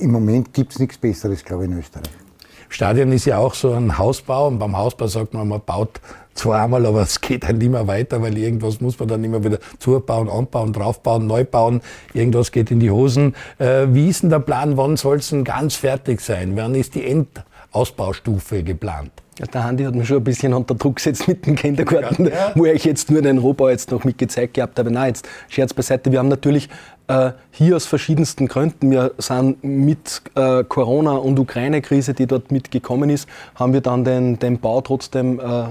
im 0.00 0.12
Moment 0.12 0.52
gibt 0.52 0.72
es 0.72 0.78
nichts 0.80 0.98
Besseres, 0.98 1.44
glaube 1.44 1.64
ich, 1.64 1.70
in 1.70 1.78
Österreich. 1.78 2.27
Stadion 2.68 3.12
ist 3.12 3.24
ja 3.24 3.38
auch 3.38 3.54
so 3.54 3.72
ein 3.72 3.98
Hausbau 3.98 4.48
und 4.48 4.58
beim 4.58 4.76
Hausbau 4.76 5.06
sagt 5.06 5.34
man, 5.34 5.48
man 5.48 5.60
baut 5.64 6.00
zwar 6.34 6.62
einmal, 6.62 6.86
aber 6.86 7.02
es 7.02 7.20
geht 7.20 7.46
halt 7.46 7.62
immer 7.62 7.86
weiter, 7.86 8.22
weil 8.22 8.38
irgendwas 8.38 8.80
muss 8.80 8.98
man 8.98 9.08
dann 9.08 9.24
immer 9.24 9.42
wieder 9.44 9.58
zubauen, 9.78 10.28
anbauen, 10.28 10.72
draufbauen, 10.72 11.26
neu 11.26 11.44
bauen. 11.44 11.80
Irgendwas 12.14 12.52
geht 12.52 12.70
in 12.70 12.80
die 12.80 12.90
Hosen. 12.90 13.34
Äh, 13.58 13.86
wie 13.88 14.08
ist 14.08 14.22
denn 14.22 14.30
der 14.30 14.38
Plan? 14.38 14.76
Wann 14.76 14.96
soll 14.96 15.16
es 15.16 15.30
denn 15.30 15.44
ganz 15.44 15.74
fertig 15.74 16.20
sein? 16.20 16.56
Wann 16.56 16.74
ist 16.74 16.94
die 16.94 17.04
Endausbaustufe 17.04 18.62
geplant? 18.62 19.10
Ja, 19.38 19.46
der 19.46 19.66
Handy 19.66 19.84
hat 19.84 19.94
mich 19.94 20.08
schon 20.08 20.16
ein 20.16 20.24
bisschen 20.24 20.52
unter 20.52 20.74
Druck 20.74 20.96
gesetzt 20.96 21.28
mit 21.28 21.46
dem 21.46 21.54
Kindergarten, 21.54 22.26
ja. 22.26 22.52
wo 22.56 22.64
ich 22.66 22.84
jetzt 22.84 23.10
nur 23.10 23.22
den 23.22 23.38
Rohbau 23.38 23.68
jetzt 23.68 23.90
noch 23.92 24.02
mitgezeigt 24.02 24.54
gehabt 24.54 24.78
habe. 24.78 24.90
Nein, 24.90 25.08
jetzt 25.08 25.28
Scherz 25.48 25.72
beiseite. 25.72 26.10
Wir 26.10 26.18
haben 26.18 26.28
natürlich 26.28 26.68
äh, 27.08 27.32
hier 27.50 27.76
aus 27.76 27.86
verschiedensten 27.86 28.46
Gründen, 28.48 28.90
wir 28.90 29.12
sind 29.18 29.62
mit 29.64 30.22
äh, 30.34 30.62
Corona 30.64 31.12
und 31.12 31.38
Ukraine-Krise, 31.38 32.14
die 32.14 32.26
dort 32.26 32.52
mitgekommen 32.52 33.10
ist, 33.10 33.28
haben 33.54 33.72
wir 33.72 33.80
dann 33.80 34.04
den, 34.04 34.38
den 34.38 34.58
Bau 34.58 34.80
trotzdem 34.80 35.40
äh, 35.40 35.64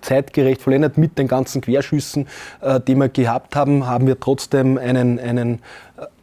zeitgerecht 0.00 0.62
vollendet 0.62 0.96
mit 0.98 1.18
den 1.18 1.28
ganzen 1.28 1.60
Querschüssen, 1.60 2.26
äh, 2.60 2.80
die 2.80 2.94
wir 2.94 3.08
gehabt 3.08 3.56
haben, 3.56 3.86
haben 3.86 4.06
wir 4.06 4.20
trotzdem 4.20 4.78
einen, 4.78 5.18
einen, 5.18 5.60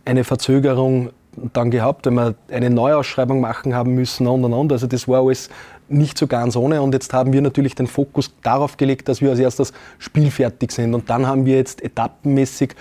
eine 0.05 0.23
Verzögerung 0.23 1.09
dann 1.53 1.71
gehabt, 1.71 2.05
wenn 2.05 2.13
wir 2.13 2.35
eine 2.49 2.69
Neuausschreibung 2.69 3.41
machen 3.41 3.75
haben 3.75 3.93
müssen 3.93 4.27
und 4.27 4.45
und 4.45 4.53
und. 4.53 4.71
Also 4.71 4.87
das 4.87 5.07
war 5.07 5.21
alles 5.21 5.49
nicht 5.87 6.17
so 6.17 6.27
ganz 6.27 6.55
ohne. 6.55 6.81
Und 6.81 6.93
jetzt 6.93 7.13
haben 7.13 7.33
wir 7.33 7.41
natürlich 7.41 7.75
den 7.75 7.87
Fokus 7.87 8.33
darauf 8.41 8.77
gelegt, 8.77 9.07
dass 9.07 9.21
wir 9.21 9.29
als 9.29 9.39
erstes 9.39 9.73
spielfertig 9.99 10.71
sind. 10.71 10.93
Und 10.93 11.09
dann 11.09 11.27
haben 11.27 11.45
wir 11.45 11.55
jetzt 11.55 11.83
etappenmäßig 11.83 12.75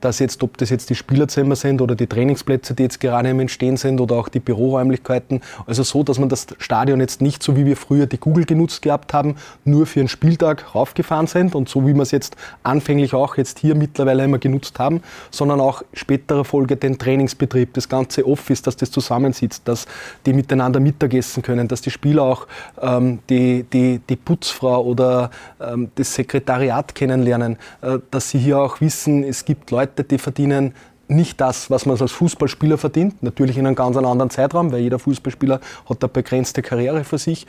dass 0.00 0.18
jetzt, 0.18 0.42
ob 0.42 0.56
das 0.58 0.70
jetzt 0.70 0.90
die 0.90 0.94
Spielerzimmer 0.94 1.56
sind 1.56 1.80
oder 1.80 1.94
die 1.94 2.06
Trainingsplätze, 2.06 2.74
die 2.74 2.84
jetzt 2.84 3.00
gerade 3.00 3.30
im 3.30 3.40
Entstehen 3.40 3.76
sind 3.76 4.00
oder 4.00 4.16
auch 4.16 4.28
die 4.28 4.40
Büroräumlichkeiten. 4.40 5.40
Also 5.66 5.82
so, 5.82 6.02
dass 6.02 6.18
man 6.18 6.28
das 6.28 6.46
Stadion 6.58 7.00
jetzt 7.00 7.20
nicht 7.20 7.42
so 7.42 7.56
wie 7.56 7.66
wir 7.66 7.76
früher 7.76 8.06
die 8.06 8.18
Google 8.18 8.44
genutzt 8.44 8.82
gehabt 8.82 9.12
haben, 9.12 9.36
nur 9.64 9.86
für 9.86 10.00
einen 10.00 10.08
Spieltag 10.08 10.74
raufgefahren 10.74 11.26
sind 11.26 11.54
und 11.54 11.68
so 11.68 11.86
wie 11.86 11.94
wir 11.94 12.02
es 12.02 12.10
jetzt 12.10 12.36
anfänglich 12.62 13.14
auch 13.14 13.36
jetzt 13.36 13.58
hier 13.58 13.74
mittlerweile 13.74 14.24
immer 14.24 14.38
genutzt 14.38 14.78
haben, 14.78 15.02
sondern 15.30 15.60
auch 15.60 15.82
späterer 15.92 16.44
Folge 16.44 16.76
den 16.76 16.98
Trainingsbetrieb, 16.98 17.74
das 17.74 17.88
ganze 17.88 18.26
Office, 18.26 18.62
dass 18.62 18.76
das 18.76 18.90
zusammensitzt, 18.90 19.62
dass 19.64 19.86
die 20.24 20.32
miteinander 20.32 20.80
Mittagessen 20.80 21.42
können, 21.42 21.68
dass 21.68 21.80
die 21.80 21.90
Spieler 21.90 22.22
auch 22.22 22.46
ähm, 22.80 23.20
die, 23.28 23.64
die, 23.64 24.00
die 24.08 24.16
Putzfrau 24.16 24.84
oder 24.84 25.30
ähm, 25.60 25.90
das 25.94 26.14
Sekretariat 26.14 26.94
kennenlernen, 26.94 27.56
äh, 27.82 27.98
dass 28.10 28.30
sie 28.30 28.38
hier 28.38 28.58
auch 28.58 28.80
wissen, 28.80 29.24
es 29.26 29.44
gibt 29.44 29.70
Leute, 29.70 30.04
die 30.04 30.18
verdienen 30.18 30.74
nicht 31.08 31.40
das, 31.40 31.70
was 31.70 31.86
man 31.86 32.00
als 32.00 32.12
Fußballspieler 32.12 32.78
verdient, 32.78 33.22
natürlich 33.22 33.58
in 33.58 33.66
einem 33.66 33.76
ganz 33.76 33.96
anderen 33.96 34.30
Zeitraum, 34.30 34.72
weil 34.72 34.80
jeder 34.80 34.98
Fußballspieler 34.98 35.60
hat 35.88 36.02
eine 36.02 36.08
begrenzte 36.08 36.62
Karriere 36.62 37.04
für 37.04 37.18
sich. 37.18 37.46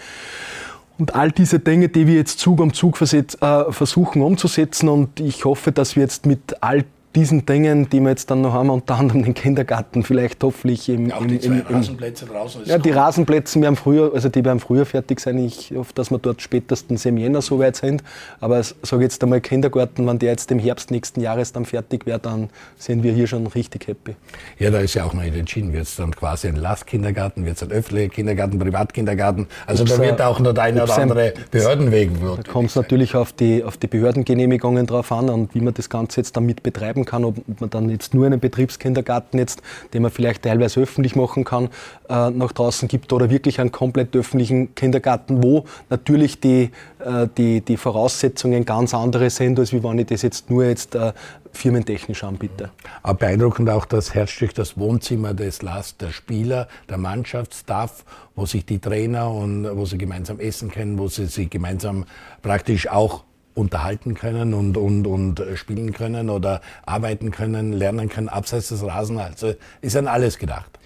Und 1.00 1.16
all 1.16 1.32
diese 1.32 1.60
Dinge, 1.60 1.90
die 1.90 2.08
wir 2.08 2.16
jetzt 2.16 2.40
Zug 2.40 2.60
um 2.60 2.74
Zug 2.74 3.00
äh, 3.02 3.24
versuchen 3.72 4.22
umzusetzen 4.22 4.90
und 4.90 5.20
ich 5.20 5.46
hoffe, 5.46 5.72
dass 5.72 5.96
wir 5.96 6.04
jetzt 6.04 6.26
mit 6.26 6.62
all 6.62 6.86
diesen 7.18 7.48
Dingen, 7.48 7.90
die 7.90 8.00
wir 8.00 8.10
jetzt 8.10 8.30
dann 8.30 8.42
noch 8.42 8.54
haben, 8.54 8.70
unter 8.70 8.96
anderem 8.96 9.24
den 9.24 9.34
Kindergarten, 9.34 10.04
vielleicht 10.04 10.44
hoffentlich 10.44 10.88
im. 10.88 11.10
Ja, 11.10 11.16
auch 11.16 11.26
die 11.26 11.40
zwei 11.40 11.48
im, 11.48 11.66
im, 11.68 11.76
Rasenplätze 11.76 12.26
draußen. 12.28 12.62
Ja, 12.66 12.78
die 12.78 12.92
Rasenplätze, 12.92 13.60
wir 13.60 13.68
haben 13.68 13.76
früher, 13.76 14.12
also 14.14 14.30
die 14.30 14.46
werden 14.46 14.60
früher 14.60 14.86
fertig 14.86 15.20
sein. 15.20 15.40
Ich 15.40 15.74
hoffe, 15.76 15.94
dass 15.96 16.12
wir 16.12 16.20
dort 16.20 16.44
spätestens 16.44 17.06
im 17.06 17.18
Jänner 17.18 17.42
so 17.42 17.58
weit 17.58 17.76
sind. 17.76 18.04
Aber 18.40 18.62
sage 18.62 19.02
jetzt 19.02 19.24
einmal 19.24 19.42
Kindergarten, 19.42 20.06
wenn 20.06 20.20
der 20.20 20.30
jetzt 20.30 20.52
im 20.52 20.60
Herbst 20.60 20.92
nächsten 20.92 21.20
Jahres 21.20 21.52
dann 21.54 21.66
fertig 21.66 22.06
wäre, 22.06 22.20
dann 22.20 22.50
sind 22.78 23.02
wir 23.02 23.14
hier 23.14 23.26
schon 23.26 23.48
richtig 23.48 23.88
happy. 23.88 24.16
Ja, 24.60 24.70
da 24.70 24.78
ist 24.78 24.94
ja 24.94 25.04
auch 25.04 25.14
noch 25.14 25.24
nicht 25.24 25.36
entschieden. 25.36 25.74
Wird 25.74 25.86
es 25.86 25.96
dann 25.96 26.16
quasi 26.16 26.48
ein 26.48 26.56
Lastkindergarten, 26.56 27.46
wird 27.46 27.58
es 27.58 27.64
ein 27.64 27.72
öffentlicher 27.72 28.10
Kindergarten, 28.10 28.60
Privatkindergarten? 28.60 29.48
Also 29.66 29.82
ob's 29.82 29.96
da 29.96 30.04
wird 30.04 30.22
auch 30.22 30.40
noch 30.40 30.54
der 30.54 30.64
eine 30.66 30.84
oder 30.84 30.96
andere 31.00 31.34
Behördenweg. 31.50 32.12
Da 32.22 32.52
kommt 32.52 32.70
es 32.70 32.76
natürlich 32.76 33.16
auf 33.16 33.34
die, 33.34 33.64
auf 33.64 33.78
die 33.78 33.88
Behördengenehmigungen 33.88 34.86
drauf 34.86 35.12
an 35.12 35.30
und 35.30 35.56
wie 35.56 35.62
man 35.62 35.74
das 35.74 35.90
Ganze 35.90 36.20
jetzt 36.20 36.38
damit 36.38 36.62
betreiben 36.62 37.07
kann, 37.08 37.26
ob 37.26 37.38
man 37.60 37.72
dann 37.72 37.90
jetzt 37.90 38.14
nur 38.14 38.28
einen 38.28 38.40
Betriebskindergarten 38.40 39.40
jetzt, 39.40 39.64
den 39.94 40.04
man 40.04 40.12
vielleicht 40.12 40.44
teilweise 40.44 40.82
öffentlich 40.82 41.16
machen 41.16 41.44
kann, 41.44 41.70
äh, 42.10 42.30
nach 42.30 42.52
draußen 42.52 42.88
gibt 42.88 43.12
oder 43.14 43.32
wirklich 43.32 43.60
einen 43.60 43.72
komplett 43.72 44.16
öffentlichen 44.16 44.76
Kindergarten, 44.76 45.42
wo 45.42 45.66
natürlich 45.90 46.40
die, 46.40 46.70
äh, 47.04 47.28
die, 47.36 47.62
die 47.62 47.78
Voraussetzungen 47.78 48.66
ganz 48.66 48.94
andere 48.94 49.32
sind, 49.32 49.60
als 49.60 49.74
wie 49.74 49.84
wenn 49.84 49.98
ich 49.98 50.08
das 50.08 50.22
jetzt 50.22 50.52
nur 50.52 50.66
jetzt 50.66 50.94
äh, 50.94 51.14
firmentechnisch 51.52 52.24
anbiete. 52.24 52.70
Aber 53.04 53.16
beeindruckend 53.16 53.70
auch 53.70 53.86
das 53.86 54.14
Herzstück, 54.14 54.54
das 54.54 54.78
Wohnzimmer 54.78 55.34
des 55.34 55.62
LAS, 55.62 55.98
der 55.98 56.12
Spieler, 56.12 56.68
der 56.90 56.98
Mannschaftsstaff, 56.98 58.06
wo 58.36 58.46
sich 58.46 58.66
die 58.66 58.80
Trainer 58.80 59.32
und 59.32 59.68
wo 59.76 59.86
sie 59.86 59.98
gemeinsam 59.98 60.40
essen 60.40 60.70
können, 60.70 61.00
wo 61.00 61.08
sie 61.08 61.26
sich 61.26 61.50
gemeinsam 61.50 62.06
praktisch 62.42 62.88
auch 62.88 63.24
unterhalten 63.58 64.14
können 64.14 64.54
und, 64.54 64.78
und, 64.78 65.08
und 65.08 65.44
spielen 65.56 65.94
können 65.94 66.30
oder 66.30 66.62
arbeiten 66.86 67.32
können, 67.32 67.74
lernen 67.74 68.10
können, 68.10 68.30
abseits 68.30 68.70
des 68.70 68.86
Rasen. 68.86 69.18
Also 69.18 69.54
ist 69.82 69.98
an 69.98 70.08
alles 70.08 70.38
gedacht. 70.38 70.78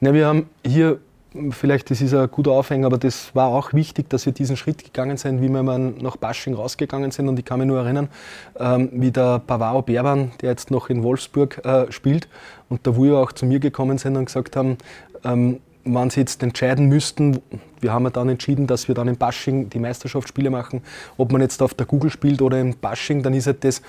Ja, 0.00 0.12
wir 0.12 0.26
haben 0.26 0.50
hier 0.64 0.98
vielleicht 1.50 1.90
das 1.90 2.00
ist 2.00 2.14
ein 2.14 2.30
guter 2.30 2.52
Aufhänger, 2.52 2.86
aber 2.86 2.98
das 2.98 3.34
war 3.34 3.48
auch 3.48 3.72
wichtig, 3.72 4.08
dass 4.10 4.26
wir 4.26 4.32
diesen 4.32 4.56
Schritt 4.56 4.84
gegangen 4.84 5.16
sind, 5.16 5.40
wie 5.42 5.48
wir 5.48 5.62
nach 5.62 6.16
Basching 6.16 6.54
rausgegangen 6.54 7.10
sind. 7.10 7.28
Und 7.28 7.38
ich 7.38 7.44
kann 7.44 7.58
mich 7.58 7.68
nur 7.68 7.78
erinnern, 7.78 8.08
ähm, 8.58 8.88
wie 8.92 9.10
der 9.10 9.40
Pavao 9.40 9.82
Berban, 9.82 10.32
der 10.40 10.50
jetzt 10.50 10.70
noch 10.70 10.88
in 10.88 11.02
Wolfsburg 11.02 11.64
äh, 11.64 11.90
spielt, 11.92 12.28
und 12.68 12.86
da 12.86 12.96
wo 12.96 13.04
wir 13.04 13.18
auch 13.18 13.32
zu 13.32 13.46
mir 13.46 13.60
gekommen 13.60 13.98
sind 13.98 14.16
und 14.16 14.26
gesagt 14.26 14.56
haben, 14.56 14.78
ähm, 15.24 15.60
wenn 15.86 16.10
sie 16.10 16.20
jetzt 16.20 16.42
entscheiden 16.42 16.86
müssten, 16.86 17.40
wir 17.80 17.92
haben 17.92 18.04
ja 18.04 18.10
dann 18.10 18.28
entschieden, 18.28 18.66
dass 18.66 18.88
wir 18.88 18.94
dann 18.94 19.08
in 19.08 19.16
Basching 19.16 19.70
die 19.70 19.78
Meisterschaftsspiele 19.78 20.50
machen, 20.50 20.82
ob 21.16 21.32
man 21.32 21.40
jetzt 21.40 21.62
auf 21.62 21.74
der 21.74 21.86
Google 21.86 22.10
spielt 22.10 22.42
oder 22.42 22.60
in 22.60 22.76
Basching, 22.78 23.22
dann 23.22 23.34
ist 23.34 23.46
halt 23.46 23.64
das, 23.64 23.82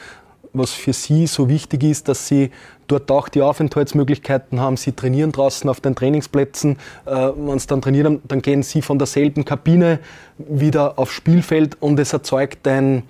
was 0.54 0.72
für 0.72 0.94
sie 0.94 1.28
so 1.28 1.50
wichtig 1.50 1.84
ist, 1.84 2.08
dass 2.08 2.28
sie 2.28 2.52
dort 2.88 3.12
auch 3.12 3.30
die 3.30 3.42
Aufenthaltsmöglichkeiten 3.42 4.60
haben. 4.60 4.78
Sie 4.78 4.94
trainieren 4.94 5.32
draußen 5.32 5.70
auf 5.70 5.82
den 5.82 5.96
Trainingsplätzen. 5.96 6.78
Äh, 7.06 7.32
Wenn 7.36 7.60
sie 7.60 7.68
dann 7.68 7.82
trainieren, 7.82 8.22
dann 8.28 8.42
gehen 8.42 8.64
sie 8.64 8.82
von 8.82 8.98
derselben 8.98 9.46
Kabine 9.46 10.00
wieder 10.38 10.98
aufs 10.98 11.14
Spielfeld 11.14 11.82
und 11.82 12.00
es 12.00 12.14
erzeugt 12.14 12.68
ein, 12.68 13.04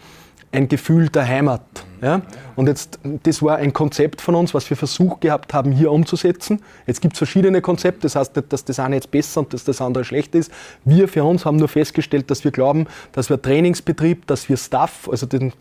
ein 0.52 0.68
Gefühl 0.68 1.10
der 1.10 1.28
Heimat. 1.28 1.62
Ja? 2.02 2.22
Und 2.56 2.68
jetzt, 2.68 3.00
das 3.24 3.42
war 3.42 3.58
ein 3.58 3.74
Konzept 3.74 4.22
von 4.22 4.36
uns, 4.36 4.54
was 4.54 4.70
wir 4.70 4.78
versucht 4.78 5.22
gehabt 5.22 5.54
haben, 5.54 5.72
hier 5.72 5.92
umzusetzen. 5.92 6.62
Jetzt 6.86 7.02
gibt 7.02 7.14
es 7.14 7.18
verschiedene 7.18 7.62
Konzepte, 7.62 8.02
das 8.02 8.16
heißt 8.16 8.36
nicht, 8.36 8.52
dass 8.52 8.66
das 8.66 8.80
eine 8.80 8.96
jetzt 8.96 9.12
besser 9.12 9.42
und 9.42 9.54
dass 9.54 9.64
das 9.64 9.82
andere 9.82 10.04
schlecht 10.04 10.36
ist. 10.36 10.52
Wir 10.86 11.08
für 11.08 11.24
uns 11.24 11.46
haben 11.46 11.58
nur 11.58 11.68
festgestellt, 11.68 12.30
dass 12.32 12.44
wir 12.44 12.52
glauben, 12.52 12.88
dass 13.12 13.30
wir 13.30 13.42
Trainingsbetrieb, 13.42 14.28
dass 14.28 14.50
wir 14.50 14.58
Staff, 14.58 15.10
also 15.10 15.26
den, 15.26 15.54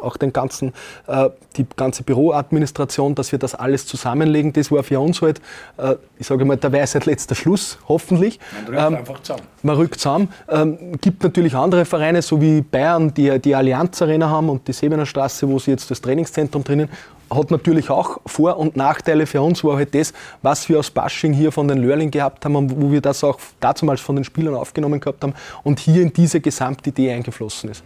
auch 0.00 0.16
den 0.16 0.32
ganzen, 0.32 0.72
äh, 1.06 1.30
die 1.56 1.66
ganze 1.76 2.02
Büroadministration, 2.02 3.14
dass 3.14 3.32
wir 3.32 3.38
das 3.38 3.54
alles 3.54 3.86
zusammenlegen. 3.86 4.52
Das 4.52 4.70
war 4.70 4.82
für 4.82 5.00
uns 5.00 5.22
halt, 5.22 5.40
äh, 5.76 5.96
ich 6.18 6.26
sage 6.26 6.44
mal, 6.44 6.56
der 6.56 6.72
Weisheit 6.72 7.06
letzter 7.06 7.34
Schluss, 7.34 7.78
hoffentlich. 7.88 8.38
Man 8.54 8.74
rückt 8.74 8.86
ähm, 8.86 8.94
einfach 8.96 9.22
zusammen. 9.22 9.42
Man 9.62 9.76
rückt 9.76 10.00
zusammen. 10.00 10.28
Ähm, 10.48 10.78
gibt 11.00 11.22
natürlich 11.22 11.54
andere 11.54 11.84
Vereine, 11.84 12.22
so 12.22 12.40
wie 12.40 12.60
Bayern, 12.60 13.12
die 13.14 13.38
die 13.38 13.54
Allianz 13.54 14.00
Arena 14.02 14.28
haben 14.28 14.48
und 14.48 14.66
die 14.68 14.72
Sebener 14.72 15.06
Straße, 15.06 15.48
wo 15.48 15.58
sie 15.58 15.72
jetzt 15.72 15.83
das 15.86 16.00
Trainingszentrum 16.00 16.44
Zentrum 16.44 16.64
drinnen, 16.64 16.88
hat 17.30 17.50
natürlich 17.50 17.90
auch 17.90 18.18
Vor- 18.26 18.58
und 18.58 18.76
Nachteile 18.76 19.26
für 19.26 19.40
uns, 19.42 19.64
war 19.64 19.76
halt 19.76 19.94
das, 19.94 20.12
was 20.42 20.68
wir 20.68 20.78
aus 20.78 20.90
Bashing 20.90 21.32
hier 21.32 21.52
von 21.52 21.68
den 21.68 21.78
Lehrlingen 21.78 22.10
gehabt 22.10 22.44
haben 22.44 22.70
wo 22.80 22.90
wir 22.90 23.00
das 23.00 23.24
auch 23.24 23.38
damals 23.60 24.00
von 24.00 24.16
den 24.16 24.24
Spielern 24.24 24.54
aufgenommen 24.54 25.00
gehabt 25.00 25.22
haben 25.22 25.34
und 25.62 25.78
hier 25.80 26.02
in 26.02 26.12
diese 26.12 26.40
Gesamtidee 26.40 27.12
eingeflossen 27.12 27.70
ist. 27.70 27.82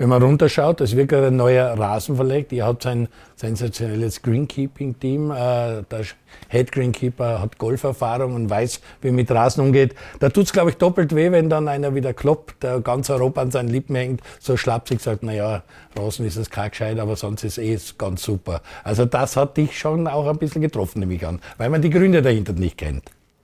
Wenn 0.00 0.08
man 0.08 0.22
runterschaut, 0.22 0.80
es 0.80 0.96
wird 0.96 1.10
gerade 1.10 1.26
ein 1.26 1.36
neuer 1.36 1.78
Rasen 1.78 2.16
verlegt. 2.16 2.52
Ihr 2.52 2.64
habt 2.64 2.86
ein 2.86 3.06
sensationelles 3.36 4.22
Greenkeeping-Team. 4.22 5.30
Äh, 5.30 5.34
der 5.34 6.06
Head 6.48 6.72
Greenkeeper 6.72 7.42
hat 7.42 7.58
Golferfahrung 7.58 8.34
und 8.34 8.48
weiß, 8.48 8.80
wie 9.02 9.10
mit 9.10 9.30
Rasen 9.30 9.62
umgeht. 9.62 9.94
Da 10.18 10.30
tut 10.30 10.44
es, 10.44 10.54
glaube 10.54 10.70
ich, 10.70 10.78
doppelt 10.78 11.14
weh, 11.14 11.30
wenn 11.32 11.50
dann 11.50 11.68
einer 11.68 11.94
wieder 11.94 12.14
kloppt, 12.14 12.62
der 12.62 12.80
ganz 12.80 13.10
Europa 13.10 13.42
an 13.42 13.50
seinen 13.50 13.68
Lippen 13.68 13.94
hängt, 13.94 14.22
so 14.38 14.56
schlapsig 14.56 15.02
sagt, 15.02 15.22
naja, 15.22 15.64
Rasen 15.94 16.24
ist 16.24 16.36
es 16.36 16.48
kein 16.48 16.70
gescheit, 16.70 16.98
aber 16.98 17.16
sonst 17.16 17.44
ist 17.44 17.58
eh 17.58 17.78
ganz 17.98 18.22
super. 18.22 18.62
Also 18.82 19.04
das 19.04 19.36
hat 19.36 19.58
dich 19.58 19.78
schon 19.78 20.06
auch 20.06 20.26
ein 20.28 20.38
bisschen 20.38 20.62
getroffen, 20.62 21.00
nehme 21.00 21.12
ich 21.12 21.26
an, 21.26 21.40
weil 21.58 21.68
man 21.68 21.82
die 21.82 21.90
Gründe 21.90 22.22
dahinter 22.22 22.54
nicht 22.54 22.78
kennt. 22.78 23.02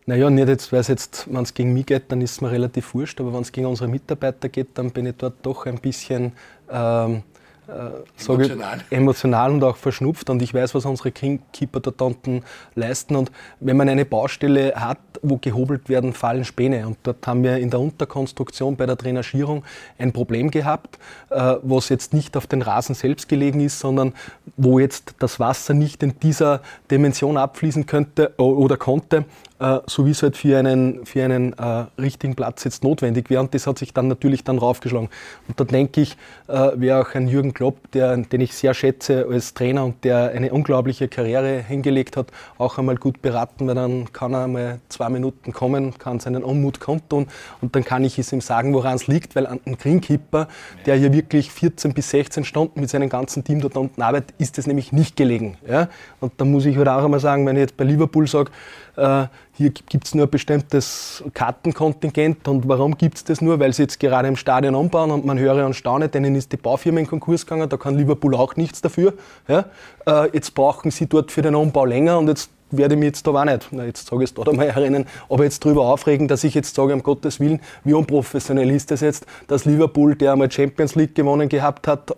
Naja, 0.08 0.30
nicht 0.30 0.46
jetzt, 0.48 0.72
weil 0.72 0.80
es 0.80 0.88
jetzt, 0.88 1.26
wenn 1.32 1.42
es 1.42 1.52
gegen 1.52 1.72
mich 1.72 1.86
geht, 1.86 2.12
dann 2.12 2.20
ist 2.20 2.32
es 2.32 2.40
mir 2.40 2.50
relativ 2.52 2.94
wurscht, 2.94 3.20
aber 3.20 3.32
wenn 3.34 3.42
es 3.42 3.50
gegen 3.50 3.66
unsere 3.66 3.88
Mitarbeiter 3.88 4.48
geht, 4.48 4.68
dann 4.78 4.92
bin 4.92 5.06
ich 5.06 5.16
dort 5.16 5.44
doch 5.44 5.66
ein 5.66 5.80
bisschen 5.80 6.32
ähm, 6.70 7.24
äh, 7.68 8.22
emotional. 8.24 8.80
Ich, 8.88 8.96
emotional 8.96 9.50
und 9.52 9.64
auch 9.64 9.76
verschnupft 9.76 10.30
und 10.30 10.40
ich 10.42 10.54
weiß, 10.54 10.74
was 10.74 10.84
unsere 10.84 11.10
Keeper 11.12 11.80
dort 11.80 12.00
unten 12.00 12.42
leisten 12.74 13.16
und 13.16 13.32
wenn 13.60 13.76
man 13.76 13.88
eine 13.88 14.04
Baustelle 14.04 14.74
hat, 14.76 14.98
wo 15.22 15.38
gehobelt 15.38 15.88
werden, 15.88 16.12
fallen 16.12 16.44
Späne 16.44 16.86
und 16.86 16.98
dort 17.02 17.26
haben 17.26 17.42
wir 17.42 17.56
in 17.56 17.70
der 17.70 17.80
Unterkonstruktion 17.80 18.76
bei 18.76 18.86
der 18.86 18.96
Drainagierung 18.96 19.64
ein 19.98 20.12
Problem 20.12 20.50
gehabt, 20.50 20.98
äh, 21.30 21.56
was 21.62 21.88
jetzt 21.88 22.14
nicht 22.14 22.36
auf 22.36 22.46
den 22.46 22.62
Rasen 22.62 22.94
selbst 22.94 23.28
gelegen 23.28 23.60
ist, 23.60 23.80
sondern 23.80 24.12
wo 24.56 24.78
jetzt 24.78 25.14
das 25.18 25.40
Wasser 25.40 25.74
nicht 25.74 26.02
in 26.02 26.18
dieser 26.20 26.60
Dimension 26.90 27.36
abfließen 27.36 27.86
könnte 27.86 28.32
oder 28.36 28.76
konnte, 28.76 29.24
äh, 29.58 29.80
so 29.86 30.04
wie 30.06 30.10
es 30.10 30.22
halt 30.22 30.36
für 30.36 30.58
einen, 30.58 31.06
für 31.06 31.24
einen 31.24 31.54
äh, 31.54 31.86
richtigen 31.98 32.34
Platz 32.34 32.64
jetzt 32.64 32.84
notwendig 32.84 33.30
wäre. 33.30 33.40
Und 33.40 33.54
das 33.54 33.66
hat 33.66 33.78
sich 33.78 33.94
dann 33.94 34.08
natürlich 34.08 34.44
dann 34.44 34.58
raufgeschlagen. 34.58 35.08
Und 35.48 35.58
da 35.58 35.64
denke 35.64 36.02
ich, 36.02 36.16
äh, 36.48 36.72
wäre 36.74 37.00
auch 37.00 37.14
ein 37.14 37.28
Jürgen 37.28 37.54
Klopp, 37.56 37.90
der, 37.92 38.14
den 38.18 38.42
ich 38.42 38.52
sehr 38.52 38.74
schätze 38.74 39.26
als 39.30 39.54
Trainer 39.54 39.86
und 39.86 40.04
der 40.04 40.30
eine 40.32 40.52
unglaubliche 40.52 41.08
Karriere 41.08 41.62
hingelegt 41.66 42.18
hat, 42.18 42.26
auch 42.58 42.76
einmal 42.76 42.96
gut 42.96 43.22
beraten, 43.22 43.66
weil 43.66 43.74
dann 43.74 44.12
kann 44.12 44.34
er 44.34 44.44
einmal 44.44 44.80
zwei 44.90 45.08
Minuten 45.08 45.52
kommen, 45.52 45.96
kann 45.96 46.20
seinen 46.20 46.44
Unmut 46.44 46.80
kundtun 46.80 47.28
und 47.62 47.74
dann 47.74 47.82
kann 47.82 48.04
ich 48.04 48.18
es 48.18 48.30
ihm 48.30 48.42
sagen, 48.42 48.74
woran 48.74 48.96
es 48.96 49.06
liegt, 49.06 49.34
weil 49.36 49.46
einem 49.46 49.78
Greenkeeper, 49.78 50.48
der 50.84 50.96
hier 50.96 51.14
wirklich 51.14 51.50
14 51.50 51.94
bis 51.94 52.10
16 52.10 52.44
Stunden 52.44 52.78
mit 52.78 52.90
seinem 52.90 53.08
ganzen 53.08 53.42
Team 53.42 53.62
dort 53.62 53.78
unten 53.78 54.02
arbeitet, 54.02 54.34
ist 54.36 54.58
es 54.58 54.66
nämlich 54.66 54.92
nicht 54.92 55.16
gelegen. 55.16 55.56
Ja? 55.66 55.88
Und 56.20 56.34
da 56.36 56.44
muss 56.44 56.66
ich 56.66 56.76
halt 56.76 56.88
auch 56.88 57.04
einmal 57.04 57.20
sagen, 57.20 57.46
wenn 57.46 57.56
ich 57.56 57.60
jetzt 57.60 57.78
bei 57.78 57.84
Liverpool 57.84 58.26
sage, 58.26 58.50
äh, 58.96 59.26
hier 59.52 59.70
gibt 59.70 60.06
es 60.06 60.14
nur 60.14 60.26
ein 60.26 60.30
bestimmtes 60.30 61.24
Kartenkontingent. 61.34 62.46
Und 62.48 62.68
warum 62.68 62.96
gibt 62.98 63.16
es 63.16 63.24
das 63.24 63.40
nur? 63.40 63.60
Weil 63.60 63.72
sie 63.72 63.82
jetzt 63.82 64.00
gerade 64.00 64.28
im 64.28 64.36
Stadion 64.36 64.74
umbauen 64.74 65.10
und 65.10 65.24
man 65.24 65.38
höre 65.38 65.64
und 65.64 65.74
staune, 65.74 66.08
denen 66.08 66.34
ist 66.34 66.52
die 66.52 66.56
Baufirma 66.56 67.00
in 67.00 67.06
Konkurs 67.06 67.46
gegangen, 67.46 67.68
da 67.68 67.76
kann 67.76 67.96
Liverpool 67.96 68.34
auch 68.34 68.56
nichts 68.56 68.80
dafür. 68.80 69.14
Ja? 69.48 69.66
Äh, 70.06 70.30
jetzt 70.32 70.54
brauchen 70.54 70.90
sie 70.90 71.06
dort 71.06 71.32
für 71.32 71.42
den 71.42 71.54
Umbau 71.54 71.84
länger 71.84 72.18
und 72.18 72.28
jetzt 72.28 72.50
werde 72.70 72.94
ich 72.94 72.98
mich 72.98 73.06
jetzt 73.06 73.26
da 73.26 73.30
auch 73.30 73.44
nicht, 73.44 73.68
na, 73.70 73.84
jetzt 73.84 74.08
sage 74.08 74.24
ich 74.24 74.30
es 74.30 74.34
da 74.34 74.52
mal 74.52 74.66
erinnern, 74.66 75.06
aber 75.28 75.44
jetzt 75.44 75.64
darüber 75.64 75.86
aufregen, 75.86 76.28
dass 76.28 76.42
ich 76.44 76.54
jetzt 76.54 76.74
sage, 76.74 76.92
um 76.92 77.02
Gottes 77.02 77.38
Willen, 77.38 77.60
wie 77.84 77.94
unprofessionell 77.94 78.70
ist 78.70 78.90
das 78.90 79.00
jetzt, 79.00 79.26
dass 79.46 79.64
Liverpool, 79.64 80.16
der 80.16 80.32
einmal 80.32 80.50
Champions 80.50 80.94
League 80.96 81.14
gewonnen 81.14 81.48
gehabt 81.48 81.86
hat, 81.86 82.16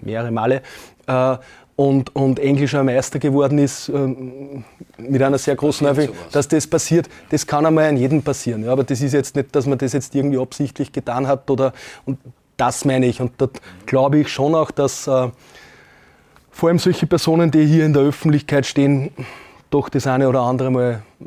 mehrere 0.00 0.30
Male, 0.30 0.62
äh, 1.06 1.36
und, 1.80 2.14
und 2.14 2.38
englischer 2.38 2.84
Meister 2.84 3.18
geworden 3.18 3.56
ist, 3.56 3.88
ähm, 3.88 4.64
mit 4.98 5.22
einer 5.22 5.38
sehr 5.38 5.56
großen 5.56 5.86
Erfahrung, 5.86 6.14
dass 6.30 6.46
das 6.46 6.66
passiert, 6.66 7.08
das 7.30 7.46
kann 7.46 7.64
einmal 7.64 7.86
an 7.88 7.96
jedem 7.96 8.20
passieren. 8.20 8.64
Ja, 8.64 8.72
aber 8.72 8.84
das 8.84 9.00
ist 9.00 9.14
jetzt 9.14 9.34
nicht, 9.34 9.56
dass 9.56 9.64
man 9.64 9.78
das 9.78 9.94
jetzt 9.94 10.14
irgendwie 10.14 10.36
absichtlich 10.36 10.92
getan 10.92 11.26
hat 11.26 11.48
oder, 11.48 11.72
und 12.04 12.18
das 12.58 12.84
meine 12.84 13.06
ich. 13.06 13.22
Und 13.22 13.32
dort 13.38 13.62
glaube 13.86 14.18
ich 14.18 14.28
schon 14.28 14.54
auch, 14.54 14.70
dass 14.70 15.06
äh, 15.06 15.30
vor 16.50 16.68
allem 16.68 16.78
solche 16.78 17.06
Personen, 17.06 17.50
die 17.50 17.64
hier 17.64 17.86
in 17.86 17.94
der 17.94 18.02
Öffentlichkeit 18.02 18.66
stehen, 18.66 19.10
doch 19.70 19.88
das 19.88 20.06
eine 20.06 20.28
oder 20.28 20.42
andere 20.42 20.70
Mal 20.70 21.02
äh, 21.20 21.24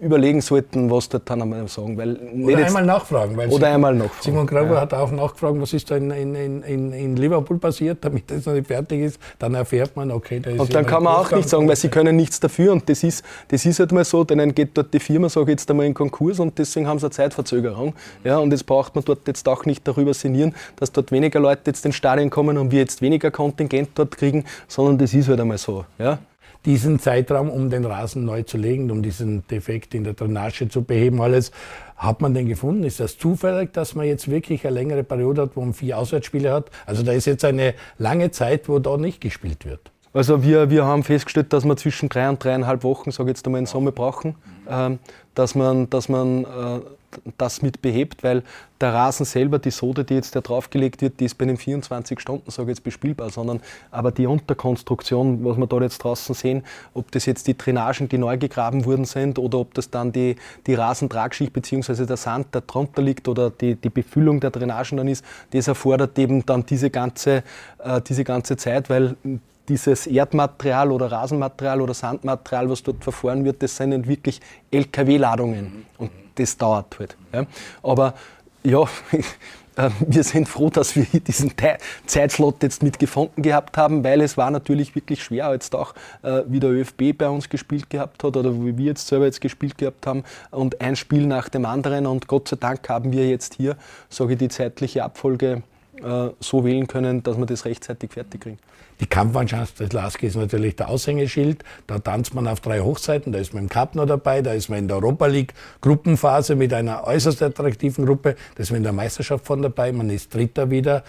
überlegen 0.00 0.40
sollten, 0.40 0.90
was 0.90 1.08
dort 1.08 1.28
dann 1.28 1.42
einmal 1.42 1.68
sagen. 1.68 1.96
Weil 1.98 2.16
oder 2.16 2.64
einmal 2.64 2.84
nachfragen. 2.84 3.34
oder 3.34 3.48
Simon, 3.50 3.64
einmal 3.64 3.94
nachfragen. 3.94 4.22
Simon 4.22 4.46
Grauber 4.46 4.74
ja. 4.74 4.80
hat 4.80 4.94
auch 4.94 5.10
nachgefragt, 5.10 5.60
was 5.60 5.72
ist 5.74 5.90
da 5.90 5.96
in, 5.96 6.10
in, 6.10 6.62
in, 6.62 6.92
in, 6.92 7.16
Liverpool 7.16 7.58
passiert, 7.58 7.98
damit 8.00 8.30
das 8.30 8.46
noch 8.46 8.54
nicht 8.54 8.66
fertig 8.66 9.00
ist. 9.00 9.20
Dann 9.38 9.54
erfährt 9.54 9.94
man, 9.96 10.10
okay, 10.10 10.40
da 10.40 10.50
ist 10.50 10.60
Und 10.60 10.74
dann 10.74 10.86
kann 10.86 11.02
man 11.02 11.14
auch 11.14 11.30
nicht 11.30 11.48
sagen, 11.48 11.68
weil 11.68 11.76
sie 11.76 11.88
können 11.88 12.16
nichts 12.16 12.40
dafür. 12.40 12.72
Und 12.72 12.88
das 12.88 13.02
ist, 13.02 13.24
das 13.48 13.66
ist 13.66 13.78
halt 13.78 13.92
mal 13.92 14.04
so, 14.04 14.24
denen 14.24 14.54
geht 14.54 14.70
dort 14.74 14.92
die 14.94 15.00
Firma, 15.00 15.28
sage 15.28 15.52
jetzt 15.52 15.70
einmal, 15.70 15.84
in 15.84 15.94
Konkurs 15.94 16.40
und 16.40 16.58
deswegen 16.58 16.86
haben 16.86 16.98
sie 16.98 17.06
eine 17.06 17.12
Zeitverzögerung. 17.12 17.94
Ja, 18.24 18.38
und 18.38 18.50
jetzt 18.52 18.64
braucht 18.64 18.94
man 18.94 19.04
dort 19.04 19.26
jetzt 19.26 19.46
auch 19.48 19.66
nicht 19.66 19.86
darüber 19.86 20.14
sinnieren, 20.14 20.54
dass 20.76 20.92
dort 20.92 21.12
weniger 21.12 21.40
Leute 21.40 21.62
jetzt 21.66 21.84
ins 21.84 21.96
Stadion 21.96 22.30
kommen 22.30 22.56
und 22.56 22.70
wir 22.70 22.80
jetzt 22.80 23.02
weniger 23.02 23.30
Kontingent 23.30 23.90
dort 23.94 24.16
kriegen, 24.16 24.44
sondern 24.66 24.96
das 24.96 25.12
ist 25.12 25.28
halt 25.28 25.40
einmal 25.40 25.58
so. 25.58 25.84
Ja 25.98 26.18
diesen 26.64 26.98
Zeitraum, 26.98 27.48
um 27.48 27.70
den 27.70 27.84
Rasen 27.84 28.24
neu 28.24 28.42
zu 28.42 28.58
legen, 28.58 28.90
um 28.90 29.02
diesen 29.02 29.46
Defekt 29.48 29.94
in 29.94 30.04
der 30.04 30.14
Drainage 30.14 30.68
zu 30.68 30.82
beheben, 30.82 31.20
alles. 31.20 31.52
Hat 31.96 32.20
man 32.20 32.32
den 32.32 32.46
gefunden? 32.46 32.84
Ist 32.84 32.98
das 32.98 33.18
zufällig, 33.18 33.72
dass 33.72 33.94
man 33.94 34.06
jetzt 34.06 34.30
wirklich 34.30 34.66
eine 34.66 34.74
längere 34.74 35.04
Periode 35.04 35.42
hat, 35.42 35.50
wo 35.54 35.60
man 35.60 35.74
vier 35.74 35.98
Auswärtsspiele 35.98 36.50
hat? 36.50 36.70
Also 36.86 37.02
da 37.02 37.12
ist 37.12 37.26
jetzt 37.26 37.44
eine 37.44 37.74
lange 37.98 38.30
Zeit, 38.30 38.68
wo 38.68 38.78
da 38.78 38.96
nicht 38.96 39.20
gespielt 39.20 39.66
wird. 39.66 39.90
Also 40.12 40.42
wir, 40.42 40.70
wir 40.70 40.84
haben 40.84 41.04
festgestellt, 41.04 41.52
dass 41.52 41.64
wir 41.64 41.76
zwischen 41.76 42.08
drei 42.08 42.28
und 42.28 42.42
dreieinhalb 42.42 42.82
Wochen, 42.82 43.10
sage 43.10 43.30
ich 43.30 43.36
jetzt 43.36 43.46
einmal 43.46 43.60
in 43.60 43.66
Sommer 43.66 43.92
brauchen, 43.92 44.34
ähm, 44.68 44.98
dass 45.34 45.54
man, 45.54 45.88
dass 45.88 46.08
man 46.08 46.44
äh, 46.44 46.46
das 47.38 47.62
mit 47.62 47.82
behebt, 47.82 48.22
weil 48.22 48.42
der 48.80 48.94
Rasen 48.94 49.26
selber, 49.26 49.58
die 49.58 49.70
Sode, 49.70 50.04
die 50.04 50.14
jetzt 50.14 50.34
da 50.34 50.40
draufgelegt 50.40 51.02
wird, 51.02 51.20
die 51.20 51.26
ist 51.26 51.36
bei 51.36 51.44
den 51.44 51.56
24 51.56 52.18
Stunden, 52.18 52.50
sage 52.50 52.70
ich 52.70 52.78
jetzt, 52.78 52.84
bespielbar, 52.84 53.30
sondern 53.30 53.60
aber 53.90 54.10
die 54.10 54.26
Unterkonstruktion, 54.26 55.44
was 55.44 55.56
wir 55.58 55.66
da 55.66 55.80
jetzt 55.80 55.98
draußen 55.98 56.34
sehen, 56.34 56.64
ob 56.94 57.10
das 57.12 57.26
jetzt 57.26 57.46
die 57.46 57.56
Drainagen, 57.56 58.08
die 58.08 58.18
neu 58.18 58.38
gegraben 58.38 58.84
worden 58.84 59.04
sind 59.04 59.38
oder 59.38 59.58
ob 59.58 59.74
das 59.74 59.90
dann 59.90 60.12
die, 60.12 60.36
die 60.66 60.74
Rasentragschicht 60.74 61.52
bzw. 61.52 62.06
der 62.06 62.16
Sand, 62.16 62.54
der 62.54 62.62
drunter 62.62 63.02
liegt 63.02 63.28
oder 63.28 63.50
die, 63.50 63.74
die 63.74 63.90
Befüllung 63.90 64.40
der 64.40 64.50
Drainagen 64.50 64.98
dann 64.98 65.08
ist, 65.08 65.24
das 65.50 65.68
erfordert 65.68 66.18
eben 66.18 66.46
dann 66.46 66.64
diese 66.64 66.90
ganze, 66.90 67.42
äh, 67.78 68.00
diese 68.00 68.24
ganze 68.24 68.56
Zeit, 68.56 68.88
weil 68.88 69.16
dieses 69.70 70.06
Erdmaterial 70.06 70.90
oder 70.90 71.10
Rasenmaterial 71.12 71.80
oder 71.80 71.94
Sandmaterial, 71.94 72.68
was 72.68 72.82
dort 72.82 73.02
verfahren 73.02 73.44
wird, 73.44 73.62
das 73.62 73.76
sind 73.76 74.06
wirklich 74.08 74.40
LKW-Ladungen. 74.70 75.86
Und 75.96 76.10
das 76.40 76.56
dauert 76.56 76.98
halt. 76.98 77.16
Ja. 77.32 77.46
Aber 77.82 78.14
ja, 78.62 78.82
äh, 79.76 79.90
wir 80.06 80.24
sind 80.24 80.48
froh, 80.48 80.70
dass 80.70 80.96
wir 80.96 81.04
diesen 81.04 81.52
Zeitslot 82.06 82.62
jetzt 82.62 82.82
mitgefunden 82.82 83.42
gehabt 83.42 83.76
haben, 83.76 84.04
weil 84.04 84.20
es 84.20 84.36
war 84.36 84.50
natürlich 84.50 84.94
wirklich 84.94 85.22
schwer, 85.22 85.52
jetzt 85.52 85.74
auch 85.74 85.94
äh, 86.22 86.42
wie 86.46 86.60
der 86.60 86.70
ÖFB 86.70 87.16
bei 87.16 87.28
uns 87.28 87.48
gespielt 87.48 87.88
gehabt 87.90 88.22
hat 88.24 88.36
oder 88.36 88.54
wie 88.54 88.76
wir 88.76 88.86
jetzt 88.86 89.06
selber 89.06 89.26
jetzt 89.26 89.40
gespielt 89.40 89.78
gehabt 89.78 90.06
haben 90.06 90.24
und 90.50 90.80
ein 90.80 90.96
Spiel 90.96 91.26
nach 91.26 91.48
dem 91.48 91.64
anderen 91.64 92.06
und 92.06 92.26
Gott 92.26 92.48
sei 92.48 92.56
Dank 92.56 92.88
haben 92.88 93.12
wir 93.12 93.28
jetzt 93.28 93.54
hier, 93.54 93.76
sage 94.08 94.34
ich, 94.34 94.38
die 94.38 94.48
zeitliche 94.48 95.04
Abfolge 95.04 95.62
äh, 96.02 96.30
so 96.40 96.64
wählen 96.64 96.86
können, 96.86 97.22
dass 97.22 97.36
wir 97.38 97.46
das 97.46 97.64
rechtzeitig 97.64 98.12
fertig 98.12 98.40
kriegen. 98.40 98.58
Die 99.00 99.06
Kampfmannschaft 99.06 99.80
des 99.80 99.92
Lask 99.92 100.22
ist 100.22 100.36
natürlich 100.36 100.76
der 100.76 100.90
Aushängeschild. 100.90 101.64
Da 101.86 101.98
tanzt 101.98 102.34
man 102.34 102.46
auf 102.46 102.60
drei 102.60 102.80
Hochzeiten. 102.80 103.32
Da 103.32 103.38
ist 103.38 103.54
man 103.54 103.64
im 103.64 103.68
Cup 103.70 103.94
noch 103.94 104.04
dabei, 104.04 104.42
da 104.42 104.52
ist 104.52 104.68
man 104.68 104.80
in 104.80 104.88
der 104.88 104.98
Europa 104.98 105.26
League 105.26 105.54
Gruppenphase 105.80 106.54
mit 106.54 106.74
einer 106.74 107.04
äußerst 107.04 107.42
attraktiven 107.42 108.04
Gruppe. 108.04 108.36
Da 108.56 108.62
ist 108.62 108.70
man 108.70 108.78
in 108.78 108.82
der 108.82 108.92
Meisterschaft 108.92 109.46
von 109.46 109.62
dabei. 109.62 109.92
Man 109.92 110.10
ist 110.10 110.34
Dritter 110.34 110.70
wieder. 110.70 111.02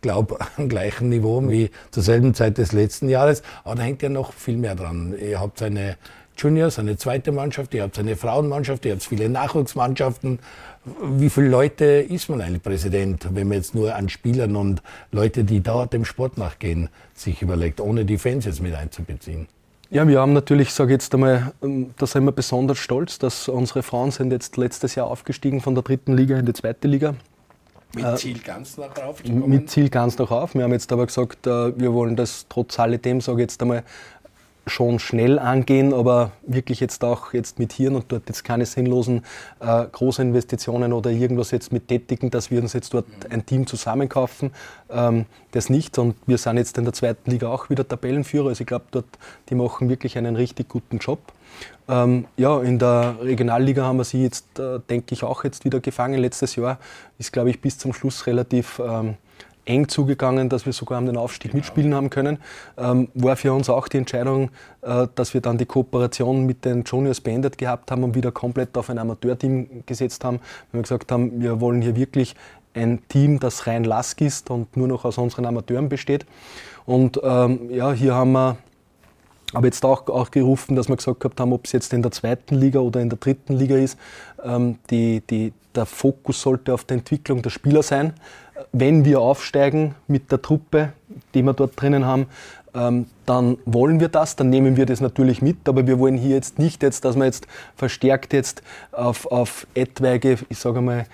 Glaube, 0.00 0.38
am 0.56 0.68
gleichen 0.70 1.10
Niveau 1.10 1.46
wie 1.48 1.70
zur 1.90 2.02
selben 2.02 2.32
Zeit 2.32 2.56
des 2.56 2.72
letzten 2.72 3.10
Jahres. 3.10 3.42
Aber 3.64 3.74
da 3.74 3.82
hängt 3.82 4.00
ja 4.00 4.08
noch 4.08 4.32
viel 4.32 4.56
mehr 4.56 4.74
dran. 4.74 5.14
Ihr 5.20 5.38
habt 5.38 5.60
eine 5.60 5.98
Juniors, 6.36 6.78
eine 6.78 6.96
zweite 6.96 7.30
Mannschaft, 7.30 7.74
ihr 7.74 7.82
habt 7.82 7.98
eine 7.98 8.16
Frauenmannschaft, 8.16 8.84
ihr 8.86 8.92
habt 8.92 9.04
viele 9.04 9.28
Nachwuchsmannschaften. 9.28 10.40
Wie 10.84 11.30
viele 11.30 11.48
Leute 11.48 11.84
ist 11.84 12.28
man 12.28 12.42
eigentlich 12.42 12.62
Präsident, 12.62 13.26
wenn 13.34 13.48
man 13.48 13.56
jetzt 13.56 13.74
nur 13.74 13.94
an 13.94 14.08
Spielern 14.08 14.54
und 14.54 14.82
Leute, 15.12 15.44
die 15.44 15.62
da 15.62 15.86
dem 15.86 16.04
Sport 16.04 16.36
nachgehen, 16.36 16.90
sich 17.14 17.40
überlegt, 17.40 17.80
ohne 17.80 18.04
die 18.04 18.18
Fans 18.18 18.44
jetzt 18.44 18.60
mit 18.60 18.74
einzubeziehen? 18.74 19.48
Ja, 19.90 20.06
wir 20.06 20.20
haben 20.20 20.32
natürlich, 20.32 20.72
sage 20.72 20.92
jetzt 20.92 21.14
einmal, 21.14 21.52
ähm, 21.62 21.94
da 21.96 22.06
sind 22.06 22.24
wir 22.24 22.32
besonders 22.32 22.78
stolz, 22.78 23.18
dass 23.18 23.48
unsere 23.48 23.82
Frauen 23.82 24.10
sind 24.10 24.32
jetzt 24.32 24.56
letztes 24.56 24.94
Jahr 24.94 25.06
aufgestiegen 25.06 25.60
von 25.60 25.74
der 25.74 25.84
dritten 25.84 26.16
Liga 26.16 26.38
in 26.38 26.46
die 26.46 26.52
zweite 26.52 26.88
Liga. 26.88 27.14
Mit 27.94 28.04
äh, 28.04 28.16
Ziel 28.16 28.40
ganz 28.40 28.76
nach 28.76 28.96
rauf? 28.96 29.22
Mit 29.24 29.70
Ziel 29.70 29.88
ganz 29.88 30.18
nach 30.18 30.30
rauf. 30.30 30.54
Wir 30.54 30.64
haben 30.64 30.72
jetzt 30.72 30.92
aber 30.92 31.06
gesagt, 31.06 31.46
äh, 31.46 31.78
wir 31.78 31.92
wollen 31.94 32.16
das 32.16 32.46
trotz 32.48 32.78
alledem, 32.78 33.20
sage 33.20 33.38
ich 33.38 33.42
jetzt 33.42 33.62
einmal, 33.62 33.84
schon 34.66 34.98
schnell 34.98 35.38
angehen, 35.38 35.92
aber 35.92 36.32
wirklich 36.46 36.80
jetzt 36.80 37.04
auch 37.04 37.32
jetzt 37.32 37.58
mit 37.58 37.72
Hirn 37.72 37.96
und 37.96 38.10
dort 38.10 38.28
jetzt 38.28 38.44
keine 38.44 38.66
sinnlosen 38.66 39.24
äh, 39.60 39.84
großen 39.84 40.28
Investitionen 40.28 40.92
oder 40.92 41.10
irgendwas 41.10 41.50
jetzt 41.50 41.72
mit 41.72 41.88
tätigen, 41.88 42.30
dass 42.30 42.50
wir 42.50 42.60
uns 42.62 42.72
jetzt 42.72 42.94
dort 42.94 43.06
ein 43.30 43.44
Team 43.44 43.66
zusammenkaufen. 43.66 44.52
Ähm, 44.90 45.26
das 45.52 45.70
nicht. 45.70 45.98
Und 45.98 46.16
wir 46.26 46.38
sind 46.38 46.56
jetzt 46.56 46.78
in 46.78 46.84
der 46.84 46.92
zweiten 46.92 47.30
Liga 47.30 47.48
auch 47.48 47.70
wieder 47.70 47.86
Tabellenführer. 47.86 48.48
Also 48.48 48.62
ich 48.62 48.66
glaube, 48.66 48.86
dort, 48.90 49.06
die 49.48 49.54
machen 49.54 49.88
wirklich 49.88 50.16
einen 50.18 50.36
richtig 50.36 50.68
guten 50.68 50.98
Job. 50.98 51.20
Ähm, 51.86 52.26
ja, 52.36 52.60
in 52.62 52.78
der 52.78 53.16
Regionalliga 53.20 53.84
haben 53.84 53.98
wir 53.98 54.04
sie 54.04 54.22
jetzt, 54.22 54.58
äh, 54.58 54.80
denke 54.88 55.14
ich, 55.14 55.22
auch 55.22 55.44
jetzt 55.44 55.64
wieder 55.64 55.80
gefangen. 55.80 56.18
Letztes 56.18 56.56
Jahr 56.56 56.78
ist, 57.18 57.32
glaube 57.32 57.50
ich, 57.50 57.60
bis 57.60 57.78
zum 57.78 57.92
Schluss 57.92 58.26
relativ 58.26 58.80
ähm, 58.84 59.16
eng 59.66 59.88
zugegangen, 59.88 60.48
dass 60.48 60.66
wir 60.66 60.72
sogar 60.72 60.98
um 60.98 61.06
den 61.06 61.16
Aufstieg 61.16 61.52
genau. 61.52 61.60
mitspielen 61.60 61.94
haben 61.94 62.10
können. 62.10 62.38
Ähm, 62.76 63.08
war 63.14 63.36
für 63.36 63.52
uns 63.52 63.68
auch 63.68 63.88
die 63.88 63.98
Entscheidung, 63.98 64.50
äh, 64.82 65.06
dass 65.14 65.34
wir 65.34 65.40
dann 65.40 65.58
die 65.58 65.66
Kooperation 65.66 66.46
mit 66.46 66.64
den 66.64 66.84
Juniors 66.84 67.20
beendet 67.20 67.58
gehabt 67.58 67.90
haben 67.90 68.04
und 68.04 68.14
wieder 68.14 68.32
komplett 68.32 68.76
auf 68.76 68.90
ein 68.90 68.98
Amateurteam 68.98 69.84
gesetzt 69.86 70.24
haben. 70.24 70.38
Weil 70.70 70.80
wir 70.80 70.82
gesagt 70.82 71.10
haben, 71.12 71.40
wir 71.40 71.60
wollen 71.60 71.82
hier 71.82 71.96
wirklich 71.96 72.34
ein 72.74 73.06
Team, 73.08 73.38
das 73.38 73.66
rein 73.66 73.84
Lask 73.84 74.20
ist 74.20 74.50
und 74.50 74.76
nur 74.76 74.88
noch 74.88 75.04
aus 75.04 75.18
unseren 75.18 75.46
Amateuren 75.46 75.88
besteht. 75.88 76.26
Und 76.86 77.20
ähm, 77.22 77.70
ja, 77.70 77.92
hier 77.92 78.14
haben 78.14 78.32
wir 78.32 78.58
aber 79.52 79.66
jetzt 79.66 79.84
auch, 79.84 80.08
auch 80.08 80.30
gerufen, 80.30 80.74
dass 80.74 80.88
wir 80.88 80.96
gesagt 80.96 81.20
gehabt 81.20 81.40
haben, 81.40 81.52
ob 81.52 81.66
es 81.66 81.72
jetzt 81.72 81.92
in 81.92 82.02
der 82.02 82.10
zweiten 82.10 82.56
Liga 82.56 82.80
oder 82.80 83.00
in 83.00 83.08
der 83.08 83.18
dritten 83.18 83.54
Liga 83.54 83.76
ist, 83.76 83.96
ähm, 84.42 84.78
die, 84.90 85.20
die, 85.20 85.52
der 85.74 85.86
Fokus 85.86 86.42
sollte 86.42 86.74
auf 86.74 86.84
der 86.84 86.98
Entwicklung 86.98 87.40
der 87.40 87.50
Spieler 87.50 87.82
sein 87.82 88.14
wenn 88.72 89.04
wir 89.04 89.20
aufsteigen 89.20 89.94
mit 90.06 90.30
der 90.32 90.42
Truppe, 90.42 90.92
die 91.34 91.42
wir 91.42 91.52
dort 91.52 91.80
drinnen 91.80 92.04
haben, 92.04 92.26
ähm, 92.74 93.06
dann 93.26 93.58
wollen 93.64 94.00
wir 94.00 94.08
das, 94.08 94.36
dann 94.36 94.50
nehmen 94.50 94.76
wir 94.76 94.86
das 94.86 95.00
natürlich 95.00 95.42
mit, 95.42 95.68
aber 95.68 95.86
wir 95.86 95.98
wollen 95.98 96.16
hier 96.16 96.34
jetzt 96.34 96.58
nicht 96.58 96.82
jetzt, 96.82 97.04
dass 97.04 97.16
man 97.16 97.26
jetzt 97.26 97.46
verstärkt 97.76 98.32
jetzt 98.32 98.62
auf, 98.92 99.26
auf 99.26 99.66
etwaige, 99.74 100.38
ich 100.48 100.58
sage 100.58 100.80
mal, 100.80 101.06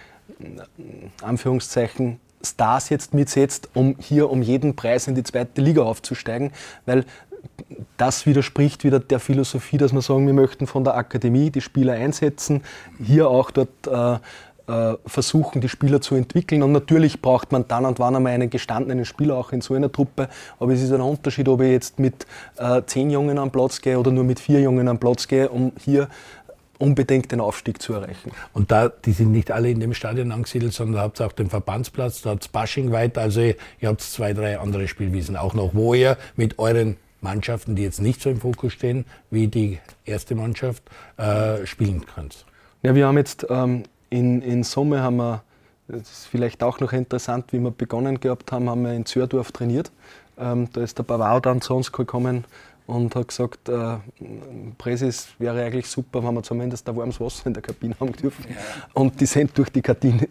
Anführungszeichen, 1.22 2.18
Stars 2.42 2.88
jetzt 2.88 3.12
mitsetzt, 3.12 3.68
um 3.74 3.96
hier 3.98 4.30
um 4.30 4.40
jeden 4.40 4.74
Preis 4.74 5.06
in 5.06 5.14
die 5.14 5.22
zweite 5.22 5.60
Liga 5.60 5.82
aufzusteigen, 5.82 6.52
weil 6.86 7.04
das 7.96 8.26
widerspricht 8.26 8.84
wieder 8.84 8.98
der 8.98 9.20
Philosophie, 9.20 9.76
dass 9.76 9.92
wir 9.92 10.00
sagen, 10.00 10.26
wir 10.26 10.34
möchten 10.34 10.66
von 10.66 10.84
der 10.84 10.96
Akademie 10.96 11.50
die 11.50 11.60
Spieler 11.60 11.94
einsetzen, 11.94 12.62
hier 13.02 13.28
auch 13.28 13.50
dort 13.50 13.68
äh, 13.86 14.14
äh, 14.14 14.18
versuchen, 15.06 15.60
die 15.60 15.68
Spieler 15.68 16.00
zu 16.00 16.14
entwickeln. 16.14 16.62
Und 16.62 16.72
natürlich 16.72 17.20
braucht 17.20 17.52
man 17.52 17.66
dann 17.68 17.84
und 17.84 17.98
wann 17.98 18.16
einmal 18.16 18.32
einen 18.32 18.50
gestandenen 18.50 19.04
Spieler 19.04 19.36
auch 19.36 19.52
in 19.52 19.60
so 19.60 19.74
einer 19.74 19.90
Truppe. 19.90 20.28
Aber 20.58 20.72
es 20.72 20.82
ist 20.82 20.92
ein 20.92 21.00
Unterschied, 21.00 21.48
ob 21.48 21.60
ich 21.60 21.70
jetzt 21.70 21.98
mit 21.98 22.26
äh, 22.56 22.82
zehn 22.86 23.10
Jungen 23.10 23.38
am 23.38 23.50
Platz 23.50 23.80
gehe 23.80 23.98
oder 23.98 24.10
nur 24.10 24.24
mit 24.24 24.40
vier 24.40 24.60
Jungen 24.60 24.88
am 24.88 24.98
Platz 24.98 25.28
gehe, 25.28 25.48
um 25.48 25.72
hier 25.78 26.08
unbedingt 26.80 27.30
den 27.30 27.40
Aufstieg 27.40 27.80
zu 27.80 27.92
erreichen. 27.92 28.32
Und 28.52 28.72
da, 28.72 28.88
die 28.88 29.12
sind 29.12 29.32
nicht 29.32 29.50
alle 29.50 29.70
in 29.70 29.80
dem 29.80 29.94
Stadion 29.94 30.32
angesiedelt, 30.32 30.72
sondern 30.72 30.96
da 30.96 31.02
habt 31.02 31.20
ihr 31.20 31.26
auch 31.26 31.32
den 31.32 31.50
Verbandsplatz, 31.50 32.22
da 32.22 32.30
habt 32.30 32.46
ihr 32.46 32.52
Bashing 32.52 32.90
weiter, 32.90 33.20
also 33.20 33.40
ihr 33.40 33.56
habt 33.82 34.00
zwei, 34.00 34.32
drei 34.32 34.58
andere 34.58 34.88
Spielwiesen 34.88 35.36
auch 35.36 35.54
noch, 35.54 35.74
wo 35.74 35.94
ihr 35.94 36.16
mit 36.36 36.58
euren 36.58 36.96
Mannschaften, 37.20 37.76
die 37.76 37.82
jetzt 37.82 38.00
nicht 38.00 38.22
so 38.22 38.30
im 38.30 38.40
Fokus 38.40 38.72
stehen, 38.72 39.04
wie 39.30 39.48
die 39.48 39.78
erste 40.06 40.34
Mannschaft, 40.34 40.82
äh, 41.18 41.66
spielen 41.66 42.06
könnt. 42.06 42.46
Ja, 42.82 42.94
wir 42.94 43.06
haben 43.06 43.18
jetzt 43.18 43.46
ähm, 43.50 43.82
in, 44.10 44.42
in 44.42 44.62
Summe 44.64 45.02
haben 45.02 45.16
wir, 45.16 45.42
das 45.88 46.02
ist 46.02 46.26
vielleicht 46.26 46.62
auch 46.62 46.80
noch 46.80 46.92
interessant, 46.92 47.52
wie 47.52 47.58
wir 47.58 47.70
begonnen 47.70 48.20
gehabt 48.20 48.52
haben, 48.52 48.68
haben 48.68 48.82
wir 48.82 48.92
in 48.92 49.06
Zördorf 49.06 49.52
trainiert. 49.52 49.90
Ähm, 50.38 50.68
da 50.72 50.82
ist 50.82 50.98
der 50.98 51.04
Bavau 51.04 51.40
dann 51.40 51.60
zu 51.60 51.74
uns 51.74 51.92
gekommen 51.92 52.44
und 52.90 53.14
hat 53.14 53.28
gesagt, 53.28 53.68
äh, 53.68 53.98
Präsis 54.76 55.28
wäre 55.38 55.62
eigentlich 55.62 55.86
super, 55.86 56.24
wenn 56.24 56.34
wir 56.34 56.42
zumindest 56.42 56.88
ein 56.88 56.96
warmes 56.96 57.20
Wasser 57.20 57.46
in 57.46 57.54
der 57.54 57.62
Kabine 57.62 57.94
haben 58.00 58.12
dürfen. 58.12 58.44
Ja. 58.48 58.56
Und 58.94 59.20
die 59.20 59.26
sind 59.26 59.56
durch 59.56 59.70
die 59.70 59.80
Kantine, 59.80 60.26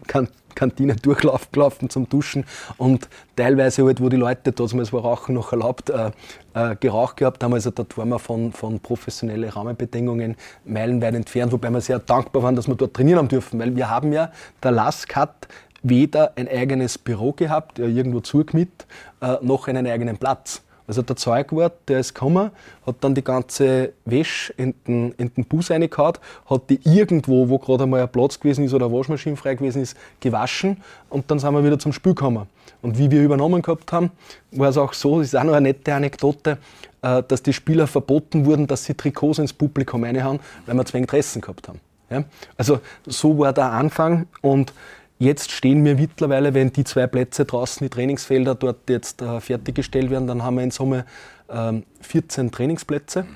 Kantine 0.54 0.94
durchgelaufen 0.96 1.88
zum 1.88 2.08
Duschen 2.08 2.44
und 2.76 3.08
teilweise 3.34 3.84
halt, 3.84 4.02
wo 4.02 4.10
die 4.10 4.18
Leute, 4.18 4.52
damals 4.52 4.92
war 4.92 5.00
Rauchen 5.00 5.34
noch 5.34 5.52
erlaubt, 5.52 5.88
äh, 5.88 6.10
äh, 6.52 6.76
geraucht 6.76 7.16
gehabt 7.16 7.42
haben. 7.42 7.54
Also 7.54 7.70
dort 7.70 7.96
waren 7.96 8.10
wir 8.10 8.18
von, 8.18 8.52
von 8.52 8.78
professionellen 8.78 9.48
Rahmenbedingungen 9.48 10.36
meilenweit 10.66 11.14
entfernt, 11.14 11.52
wobei 11.52 11.70
wir 11.70 11.80
sehr 11.80 11.98
dankbar 11.98 12.42
waren, 12.42 12.56
dass 12.56 12.68
wir 12.68 12.74
dort 12.74 12.92
trainieren 12.94 13.20
haben 13.20 13.28
dürfen, 13.28 13.58
weil 13.58 13.74
wir 13.74 13.88
haben 13.88 14.12
ja, 14.12 14.32
der 14.62 14.72
LASK 14.72 15.16
hat 15.16 15.48
weder 15.82 16.32
ein 16.36 16.46
eigenes 16.46 16.98
Büro 16.98 17.32
gehabt, 17.32 17.78
irgendwo 17.78 18.20
zugemietet, 18.20 18.86
äh, 19.22 19.36
noch 19.40 19.66
einen 19.66 19.86
eigenen 19.86 20.18
Platz. 20.18 20.62
Also 20.90 21.02
der 21.02 21.14
Zeugwart, 21.14 21.74
der 21.86 22.00
ist 22.00 22.16
gekommen, 22.16 22.50
hat 22.84 22.96
dann 23.02 23.14
die 23.14 23.22
ganze 23.22 23.92
Wäsche 24.06 24.52
in 24.56 24.74
den, 24.88 25.12
in 25.18 25.32
den 25.32 25.44
Bus 25.44 25.70
reingehauen, 25.70 26.14
hat 26.46 26.68
die 26.68 26.80
irgendwo, 26.82 27.48
wo 27.48 27.58
gerade 27.58 27.84
einmal 27.84 28.00
ein 28.00 28.08
Platz 28.08 28.40
gewesen 28.40 28.64
ist 28.64 28.74
oder 28.74 28.86
eine 28.86 28.94
Waschmaschine 28.96 29.36
frei 29.36 29.54
gewesen 29.54 29.82
ist, 29.82 29.96
gewaschen 30.18 30.78
und 31.08 31.30
dann 31.30 31.38
sind 31.38 31.54
wir 31.54 31.64
wieder 31.64 31.78
zum 31.78 31.92
Spiel 31.92 32.12
gekommen. 32.12 32.48
Und 32.82 32.98
wie 32.98 33.08
wir 33.08 33.22
übernommen 33.22 33.62
gehabt 33.62 33.92
haben, 33.92 34.10
war 34.50 34.70
es 34.70 34.76
auch 34.76 34.92
so, 34.92 35.20
das 35.20 35.28
ist 35.28 35.36
auch 35.36 35.44
noch 35.44 35.52
eine 35.52 35.68
nette 35.68 35.94
Anekdote, 35.94 36.58
äh, 37.02 37.22
dass 37.22 37.40
die 37.40 37.52
Spieler 37.52 37.86
verboten 37.86 38.44
wurden, 38.44 38.66
dass 38.66 38.84
sie 38.84 38.94
Trikots 38.94 39.38
ins 39.38 39.52
Publikum 39.52 40.02
reinhauen, 40.02 40.40
weil 40.66 40.74
wir 40.74 40.92
wenig 40.92 41.08
Dressen 41.08 41.40
gehabt 41.40 41.68
haben. 41.68 41.78
Ja? 42.10 42.24
Also 42.56 42.80
so 43.06 43.38
war 43.38 43.52
der 43.52 43.70
Anfang 43.70 44.26
und 44.40 44.72
Jetzt 45.20 45.52
stehen 45.52 45.84
wir 45.84 45.96
mittlerweile, 45.96 46.54
wenn 46.54 46.72
die 46.72 46.82
zwei 46.82 47.06
Plätze 47.06 47.44
draußen, 47.44 47.84
die 47.84 47.90
Trainingsfelder 47.90 48.54
dort 48.54 48.88
jetzt 48.88 49.20
äh, 49.20 49.38
fertiggestellt 49.42 50.10
werden, 50.10 50.26
dann 50.26 50.42
haben 50.42 50.56
wir 50.56 50.64
in 50.64 50.70
Summe 50.70 51.04
äh, 51.48 51.74
14 52.00 52.50
Trainingsplätze. 52.50 53.26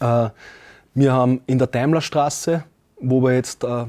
Äh, 0.00 0.30
wir 0.94 1.12
haben 1.12 1.40
in 1.46 1.58
der 1.58 1.68
Daimlerstraße, 1.68 2.64
wo 3.00 3.22
wir 3.22 3.34
jetzt 3.34 3.62
äh, 3.62 3.84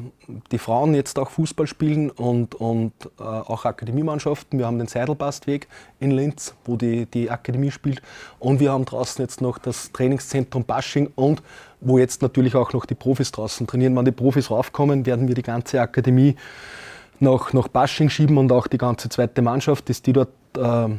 die 0.52 0.60
Frauen 0.60 0.94
jetzt 0.94 1.18
auch 1.18 1.32
Fußball 1.32 1.66
spielen 1.66 2.12
und, 2.12 2.54
und 2.54 2.94
äh, 3.20 3.24
auch 3.24 3.66
Akademiemannschaften. 3.66 4.60
Wir 4.60 4.68
haben 4.68 4.78
den 4.78 4.88
Seidelbastweg 4.88 5.68
in 6.00 6.12
Linz, 6.12 6.54
wo 6.64 6.76
die, 6.76 7.08
die 7.08 7.32
Akademie 7.32 7.72
spielt. 7.72 8.04
Und 8.38 8.60
wir 8.60 8.72
haben 8.72 8.86
draußen 8.86 9.20
jetzt 9.24 9.42
noch 9.42 9.58
das 9.58 9.92
Trainingszentrum 9.94 10.64
Basching 10.64 11.10
und 11.16 11.42
wo 11.82 11.98
jetzt 11.98 12.22
natürlich 12.22 12.54
auch 12.54 12.72
noch 12.72 12.86
die 12.86 12.94
Profis 12.94 13.32
draußen 13.32 13.66
trainieren. 13.66 13.96
Wenn 13.96 14.06
die 14.06 14.12
Profis 14.12 14.52
raufkommen, 14.52 15.08
werden 15.08 15.28
wir 15.28 15.34
die 15.34 15.42
ganze 15.42 15.82
Akademie 15.82 16.36
nach, 17.20 17.54
nach 17.54 17.68
Basching 17.68 18.10
schieben 18.10 18.38
und 18.38 18.52
auch 18.52 18.68
die 18.68 18.78
ganze 18.78 19.10
zweite 19.10 19.42
Mannschaft, 19.42 19.90
dass 19.90 20.02
die 20.02 20.14
dort 20.14 20.30
äh, 20.58 20.90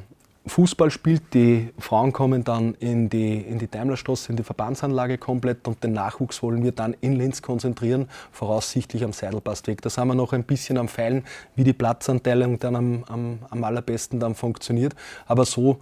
Fußball 0.46 0.90
spielt. 0.90 1.34
Die 1.34 1.68
Frauen 1.78 2.12
kommen 2.12 2.44
dann 2.44 2.74
in 2.74 3.08
die, 3.08 3.38
in 3.38 3.58
die 3.58 3.70
Daimlerstraße, 3.70 4.30
in 4.30 4.36
die 4.36 4.42
Verbandsanlage 4.42 5.18
komplett 5.18 5.68
und 5.68 5.82
den 5.84 5.92
Nachwuchs 5.92 6.42
wollen 6.42 6.62
wir 6.64 6.72
dann 6.72 6.96
in 7.00 7.16
Linz 7.16 7.42
konzentrieren, 7.42 8.08
voraussichtlich 8.32 9.04
am 9.04 9.12
Seidelbastweg. 9.12 9.82
Da 9.82 9.90
sind 9.90 10.08
wir 10.08 10.14
noch 10.14 10.32
ein 10.32 10.44
bisschen 10.44 10.78
am 10.78 10.88
Feilen, 10.88 11.24
wie 11.56 11.64
die 11.64 11.72
Platzanteilung 11.72 12.58
dann 12.58 12.76
am, 12.76 13.04
am, 13.08 13.38
am 13.50 13.64
allerbesten 13.64 14.18
dann 14.18 14.34
funktioniert. 14.34 14.94
Aber 15.26 15.44
so 15.44 15.78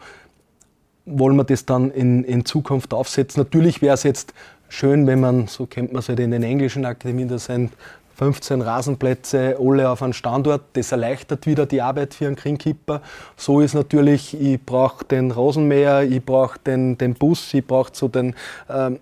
wollen 1.06 1.36
wir 1.36 1.44
das 1.44 1.64
dann 1.64 1.90
in, 1.90 2.24
in 2.24 2.44
Zukunft 2.44 2.92
aufsetzen. 2.92 3.42
Natürlich 3.42 3.80
wäre 3.80 3.94
es 3.94 4.02
jetzt 4.02 4.34
schön, 4.68 5.06
wenn 5.06 5.20
man, 5.20 5.46
so 5.46 5.66
kennt 5.66 5.92
man 5.92 6.00
es 6.00 6.08
halt 6.08 6.20
in 6.20 6.30
den 6.30 6.42
englischen 6.42 6.84
Akademien, 6.84 7.28
da 7.28 7.38
sind 7.38 7.72
15 8.18 8.62
Rasenplätze, 8.62 9.56
alle 9.60 9.88
auf 9.88 10.02
einen 10.02 10.12
Standort. 10.12 10.62
Das 10.72 10.90
erleichtert 10.90 11.46
wieder 11.46 11.66
die 11.66 11.80
Arbeit 11.80 12.14
für 12.14 12.26
einen 12.26 12.34
Greenkeeper. 12.34 13.00
So 13.36 13.60
ist 13.60 13.74
natürlich, 13.74 14.38
ich 14.40 14.60
brauche 14.60 15.04
den 15.04 15.30
Rosenmäher, 15.30 16.02
ich 16.02 16.24
brauche 16.24 16.58
den, 16.58 16.98
den 16.98 17.14
Bus, 17.14 17.54
ich 17.54 17.64
brauche 17.64 17.92
so 17.94 18.08
den 18.08 18.34
ähm, 18.68 18.98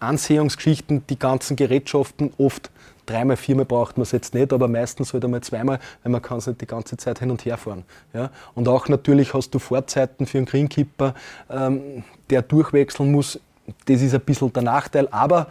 Ansehungsgeschichten, 0.00 1.04
die 1.08 1.18
ganzen 1.18 1.54
Gerätschaften 1.54 2.32
oft 2.36 2.72
dreimal, 3.06 3.36
viermal 3.36 3.64
braucht 3.64 3.96
man 3.96 4.02
es 4.02 4.10
jetzt 4.10 4.34
nicht, 4.34 4.52
aber 4.52 4.66
meistens 4.66 5.12
halt 5.12 5.24
einmal 5.24 5.40
zweimal, 5.40 5.78
weil 6.02 6.10
man 6.10 6.20
kann 6.20 6.38
es 6.38 6.48
nicht 6.48 6.60
die 6.60 6.66
ganze 6.66 6.96
Zeit 6.96 7.20
hin 7.20 7.30
und 7.30 7.44
her 7.44 7.56
fahren. 7.56 7.84
Ja? 8.12 8.30
Und 8.56 8.66
auch 8.66 8.88
natürlich 8.88 9.34
hast 9.34 9.54
du 9.54 9.60
Vorzeiten 9.60 10.26
für 10.26 10.38
einen 10.38 10.46
Greenkeeper, 10.46 11.14
ähm, 11.48 12.02
der 12.28 12.42
durchwechseln 12.42 13.12
muss. 13.12 13.38
Das 13.86 14.02
ist 14.02 14.14
ein 14.14 14.20
bisschen 14.20 14.52
der 14.52 14.64
Nachteil, 14.64 15.06
aber 15.12 15.46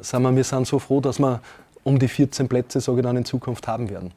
sagen 0.00 0.24
wir, 0.24 0.36
wir 0.36 0.44
sind 0.44 0.66
so 0.66 0.78
froh, 0.78 1.00
dass 1.00 1.18
wir 1.18 1.40
um 1.84 1.98
die 1.98 2.08
14 2.08 2.48
Plätze, 2.48 2.80
sage 2.80 2.98
ich 2.98 3.04
dann, 3.04 3.16
in 3.16 3.24
Zukunft 3.24 3.68
haben 3.68 3.88
werden. 3.88 4.12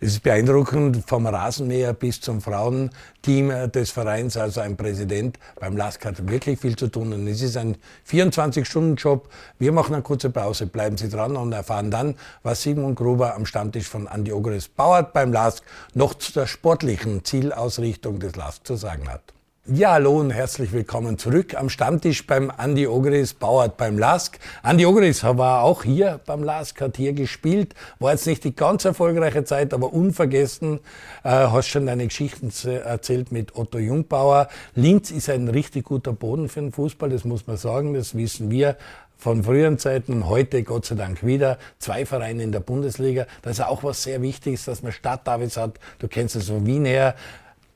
Es 0.00 0.12
ist 0.12 0.22
beeindruckend, 0.22 1.02
vom 1.06 1.26
Rasenmäher 1.26 1.92
bis 1.92 2.20
zum 2.20 2.40
Frauenteam 2.40 3.70
des 3.72 3.90
Vereins, 3.90 4.36
also 4.36 4.60
ein 4.60 4.76
Präsident 4.76 5.38
beim 5.58 5.76
LASK 5.76 6.04
hat 6.06 6.28
wirklich 6.28 6.60
viel 6.60 6.76
zu 6.76 6.88
tun. 6.88 7.12
Und 7.12 7.26
es 7.26 7.42
ist 7.42 7.56
ein 7.56 7.76
24-Stunden-Job. 8.08 9.28
Wir 9.58 9.72
machen 9.72 9.94
eine 9.94 10.02
kurze 10.02 10.30
Pause, 10.30 10.66
bleiben 10.66 10.96
Sie 10.96 11.08
dran 11.08 11.36
und 11.36 11.52
erfahren 11.52 11.90
dann, 11.90 12.14
was 12.42 12.62
Simon 12.62 12.94
Gruber 12.94 13.34
am 13.34 13.46
Stammtisch 13.46 13.88
von 13.88 14.08
Andi 14.08 14.32
Ogres 14.32 14.68
Bauert 14.68 15.12
beim 15.12 15.32
LASK 15.32 15.62
noch 15.94 16.14
zu 16.14 16.32
der 16.32 16.46
sportlichen 16.46 17.24
Zielausrichtung 17.24 18.18
des 18.18 18.36
LASK 18.36 18.66
zu 18.66 18.76
sagen 18.76 19.08
hat. 19.08 19.33
Ja, 19.66 19.92
hallo 19.92 20.20
und 20.20 20.30
herzlich 20.30 20.72
willkommen 20.72 21.16
zurück 21.16 21.54
am 21.54 21.70
Stammtisch 21.70 22.26
beim 22.26 22.50
Andi 22.50 22.86
Ogris, 22.86 23.32
Bauert 23.32 23.78
beim 23.78 23.96
LASK. 23.96 24.38
Andi 24.62 24.84
Ogris 24.84 25.24
war 25.24 25.62
auch 25.62 25.84
hier 25.84 26.20
beim 26.26 26.42
LASK, 26.42 26.82
hat 26.82 26.98
hier 26.98 27.14
gespielt, 27.14 27.74
war 27.98 28.12
jetzt 28.12 28.26
nicht 28.26 28.44
die 28.44 28.54
ganz 28.54 28.84
erfolgreiche 28.84 29.42
Zeit, 29.44 29.72
aber 29.72 29.94
unvergessen, 29.94 30.80
äh, 31.22 31.30
hast 31.30 31.68
schon 31.68 31.86
deine 31.86 32.06
Geschichten 32.06 32.52
erzählt 32.66 33.32
mit 33.32 33.56
Otto 33.56 33.78
Jungbauer. 33.78 34.48
Linz 34.74 35.10
ist 35.10 35.30
ein 35.30 35.48
richtig 35.48 35.86
guter 35.86 36.12
Boden 36.12 36.50
für 36.50 36.60
den 36.60 36.70
Fußball, 36.70 37.08
das 37.08 37.24
muss 37.24 37.46
man 37.46 37.56
sagen, 37.56 37.94
das 37.94 38.14
wissen 38.14 38.50
wir 38.50 38.76
von 39.16 39.44
früheren 39.44 39.78
Zeiten 39.78 40.12
und 40.12 40.28
heute 40.28 40.62
Gott 40.62 40.84
sei 40.84 40.96
Dank 40.96 41.24
wieder 41.24 41.56
zwei 41.78 42.04
Vereine 42.04 42.42
in 42.42 42.52
der 42.52 42.60
Bundesliga. 42.60 43.24
Das 43.40 43.58
ist 43.58 43.64
auch 43.64 43.82
was 43.82 44.02
sehr 44.02 44.20
Wichtiges, 44.20 44.66
dass 44.66 44.82
man 44.82 44.92
Stadtdavids 44.92 45.56
hat. 45.56 45.80
Du 46.00 46.08
kennst 46.08 46.36
es 46.36 46.48
von 46.48 46.66
Wien 46.66 46.84
her. 46.84 47.14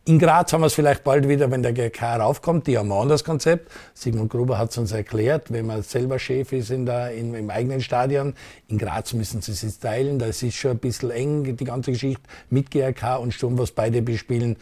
In 0.09 0.19
Graz 0.19 0.55
haben 0.55 0.63
wir 0.63 0.69
es 0.69 0.73
vielleicht 0.73 1.05
bald 1.05 1.29
wieder, 1.29 1.51
wenn 1.51 1.63
der 1.63 1.75
GK 1.75 2.17
raufkommt. 2.17 2.67
Die 2.67 2.79
haben 2.79 2.91
ein 2.91 2.99
anderes 2.99 3.25
Konzept. 3.25 3.71
Sigmund 3.93 4.31
Gruber 4.31 4.57
hat 4.57 4.71
es 4.71 4.79
uns 4.79 4.91
erklärt, 4.91 5.53
wenn 5.53 5.67
man 5.67 5.83
selber 5.83 6.19
Chef 6.19 6.51
ist 6.55 6.71
in 6.71 6.87
der, 6.87 7.13
in, 7.13 7.35
im 7.35 7.51
eigenen 7.51 7.83
Stadion. 7.83 8.33
In 8.69 8.79
Graz 8.79 9.13
müssen 9.13 9.43
sie 9.43 9.53
sich 9.53 9.79
teilen. 9.79 10.19
Das 10.19 10.43
ist 10.43 10.55
schon 10.55 10.71
ein 10.71 10.79
bisschen 10.79 11.11
eng, 11.11 11.55
die 11.55 11.65
ganze 11.65 11.93
Geschichte 11.93 12.23
mit 12.49 12.71
GRK 12.71 13.17
und 13.17 13.35
Sturm, 13.35 13.59
was 13.59 13.71
beide 13.71 14.01
bespielen. 14.01 14.57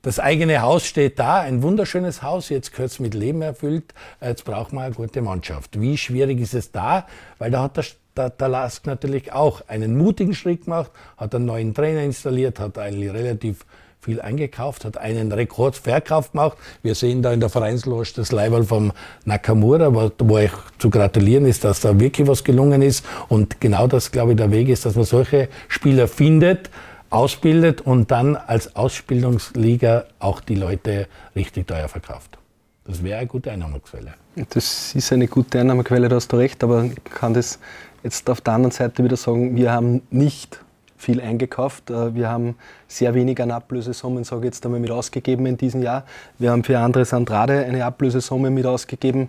Das 0.00 0.18
eigene 0.18 0.62
Haus 0.62 0.86
steht 0.86 1.18
da, 1.18 1.40
ein 1.40 1.62
wunderschönes 1.62 2.22
Haus, 2.22 2.48
jetzt 2.48 2.72
gehört 2.72 2.92
es 2.92 2.98
mit 2.98 3.12
Leben 3.12 3.42
erfüllt, 3.42 3.92
jetzt 4.22 4.46
braucht 4.46 4.72
man 4.72 4.84
eine 4.84 4.94
gute 4.94 5.20
Mannschaft. 5.20 5.78
Wie 5.78 5.98
schwierig 5.98 6.40
ist 6.40 6.54
es 6.54 6.72
da? 6.72 7.06
Weil 7.36 7.50
da 7.50 7.64
hat 7.64 7.76
der, 7.76 7.84
der, 8.16 8.30
der 8.30 8.48
Lask 8.48 8.86
natürlich 8.86 9.34
auch 9.34 9.60
einen 9.68 9.98
mutigen 9.98 10.34
Schritt 10.34 10.64
gemacht, 10.64 10.92
hat 11.18 11.34
einen 11.34 11.44
neuen 11.44 11.74
Trainer 11.74 12.04
installiert, 12.04 12.58
hat 12.58 12.78
eigentlich 12.78 13.12
relativ 13.12 13.66
viel 14.00 14.20
eingekauft, 14.20 14.84
hat 14.84 14.96
einen 14.96 15.32
Rekordverkauf 15.32 16.32
gemacht. 16.32 16.56
Wir 16.82 16.94
sehen 16.94 17.22
da 17.22 17.32
in 17.32 17.40
der 17.40 17.48
Vereinsloge 17.48 18.08
das 18.14 18.32
Leiberl 18.32 18.64
vom 18.64 18.92
Nakamura, 19.24 19.92
wo, 19.94 20.10
wo 20.18 20.38
ich 20.38 20.52
zu 20.78 20.88
gratulieren 20.88 21.46
ist, 21.46 21.64
dass 21.64 21.80
da 21.80 21.98
wirklich 21.98 22.28
was 22.28 22.44
gelungen 22.44 22.82
ist. 22.82 23.04
Und 23.28 23.60
genau 23.60 23.86
das, 23.86 24.12
glaube 24.12 24.32
ich, 24.32 24.36
der 24.36 24.50
Weg 24.50 24.68
ist, 24.68 24.86
dass 24.86 24.94
man 24.94 25.04
solche 25.04 25.48
Spieler 25.68 26.06
findet, 26.08 26.70
ausbildet 27.10 27.80
und 27.80 28.10
dann 28.10 28.36
als 28.36 28.76
Ausbildungsliga 28.76 30.04
auch 30.18 30.40
die 30.40 30.54
Leute 30.54 31.08
richtig 31.34 31.66
teuer 31.66 31.88
verkauft. 31.88 32.38
Das 32.84 33.02
wäre 33.02 33.18
eine 33.18 33.26
gute 33.26 33.50
Einnahmequelle. 33.50 34.14
Das 34.50 34.94
ist 34.94 35.12
eine 35.12 35.26
gute 35.26 35.60
Einnahmequelle, 35.60 36.08
da 36.08 36.16
hast 36.16 36.32
du 36.32 36.36
recht, 36.36 36.62
aber 36.62 36.84
ich 36.84 37.04
kann 37.04 37.34
das 37.34 37.58
jetzt 38.02 38.30
auf 38.30 38.40
der 38.40 38.54
anderen 38.54 38.70
Seite 38.70 39.02
wieder 39.02 39.16
sagen, 39.16 39.56
wir 39.56 39.72
haben 39.72 40.02
nicht 40.10 40.60
viel 40.98 41.20
eingekauft. 41.20 41.90
Äh, 41.90 42.14
wir 42.14 42.28
haben 42.28 42.56
sehr 42.88 43.14
wenig 43.14 43.40
an 43.40 43.50
Ablösesummen, 43.50 44.24
sage 44.24 44.42
ich 44.42 44.46
jetzt 44.46 44.66
einmal, 44.66 44.80
mit 44.80 44.90
ausgegeben 44.90 45.46
in 45.46 45.56
diesem 45.56 45.82
Jahr. 45.82 46.04
Wir 46.38 46.50
haben 46.50 46.64
für 46.64 46.78
Andres 46.78 47.14
Andrade 47.14 47.64
eine 47.64 47.84
Ablösesumme 47.84 48.50
mit 48.50 48.66
ausgegeben. 48.66 49.28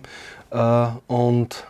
Äh, 0.50 0.86
und 1.06 1.64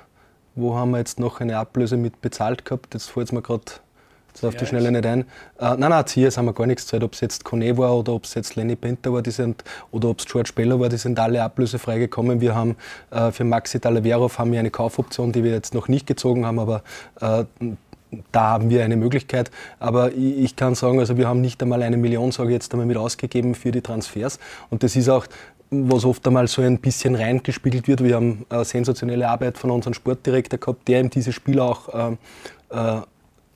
wo 0.56 0.76
haben 0.76 0.90
wir 0.90 0.98
jetzt 0.98 1.20
noch 1.20 1.40
eine 1.40 1.58
Ablöse 1.58 1.96
mit 1.96 2.20
bezahlt 2.20 2.64
gehabt? 2.64 2.94
Jetzt 2.94 3.10
fällt 3.10 3.26
es 3.26 3.32
mir 3.32 3.42
gerade 3.42 3.64
jetzt 4.28 4.44
auf 4.44 4.56
die 4.56 4.66
Schnelle 4.66 4.90
nicht 4.90 5.06
ein. 5.06 5.20
Äh, 5.58 5.76
nein, 5.76 5.90
nein, 5.90 6.06
Ziers 6.06 6.36
haben 6.38 6.46
wir 6.46 6.52
gar 6.52 6.66
nichts 6.66 6.84
gezahlt. 6.84 7.04
Ob 7.04 7.12
es 7.12 7.20
jetzt 7.20 7.44
Kone 7.44 7.76
war 7.76 7.96
oder 7.96 8.14
ob 8.14 8.24
es 8.24 8.34
jetzt 8.34 8.56
Lenny 8.56 8.76
Penta 8.76 9.12
war, 9.12 9.22
die 9.22 9.30
sind, 9.30 9.64
oder 9.90 10.08
ob 10.08 10.20
es 10.20 10.26
George 10.26 10.52
Beller 10.54 10.80
war, 10.80 10.88
die 10.88 10.98
sind 10.98 11.18
alle 11.18 11.42
ablösefrei 11.42 11.98
gekommen. 11.98 12.40
Wir 12.40 12.54
haben 12.54 12.76
äh, 13.10 13.30
für 13.32 13.44
Maxi 13.44 13.80
Talaverov 13.80 14.38
haben 14.38 14.52
wir 14.52 14.60
eine 14.60 14.70
Kaufoption, 14.70 15.32
die 15.32 15.44
wir 15.44 15.52
jetzt 15.52 15.74
noch 15.74 15.88
nicht 15.88 16.06
gezogen 16.06 16.46
haben, 16.46 16.58
aber 16.58 16.82
äh, 17.20 17.44
da 18.32 18.42
haben 18.42 18.70
wir 18.70 18.84
eine 18.84 18.96
Möglichkeit. 18.96 19.50
Aber 19.78 20.12
ich, 20.12 20.56
kann 20.56 20.74
sagen, 20.74 20.98
also 20.98 21.16
wir 21.16 21.28
haben 21.28 21.40
nicht 21.40 21.62
einmal 21.62 21.82
eine 21.82 21.96
Million, 21.96 22.32
sage 22.32 22.50
ich 22.50 22.54
jetzt 22.54 22.72
einmal, 22.72 22.86
mit 22.86 22.96
ausgegeben 22.96 23.54
für 23.54 23.70
die 23.70 23.80
Transfers. 23.80 24.38
Und 24.70 24.82
das 24.82 24.96
ist 24.96 25.08
auch 25.08 25.26
was 25.70 26.04
oft 26.04 26.26
einmal 26.26 26.48
so 26.48 26.62
ein 26.62 26.78
bisschen 26.78 27.14
reingespiegelt 27.14 27.86
wird. 27.86 28.02
Wir 28.02 28.16
haben 28.16 28.44
eine 28.48 28.64
sensationelle 28.64 29.28
Arbeit 29.28 29.56
von 29.56 29.70
unserem 29.70 29.94
Sportdirektor 29.94 30.58
gehabt, 30.58 30.88
der 30.88 31.00
eben 31.00 31.10
diese 31.10 31.32
Spieler 31.32 31.64
auch 31.64 31.88
äh, 31.94 32.16
äh, 32.70 33.00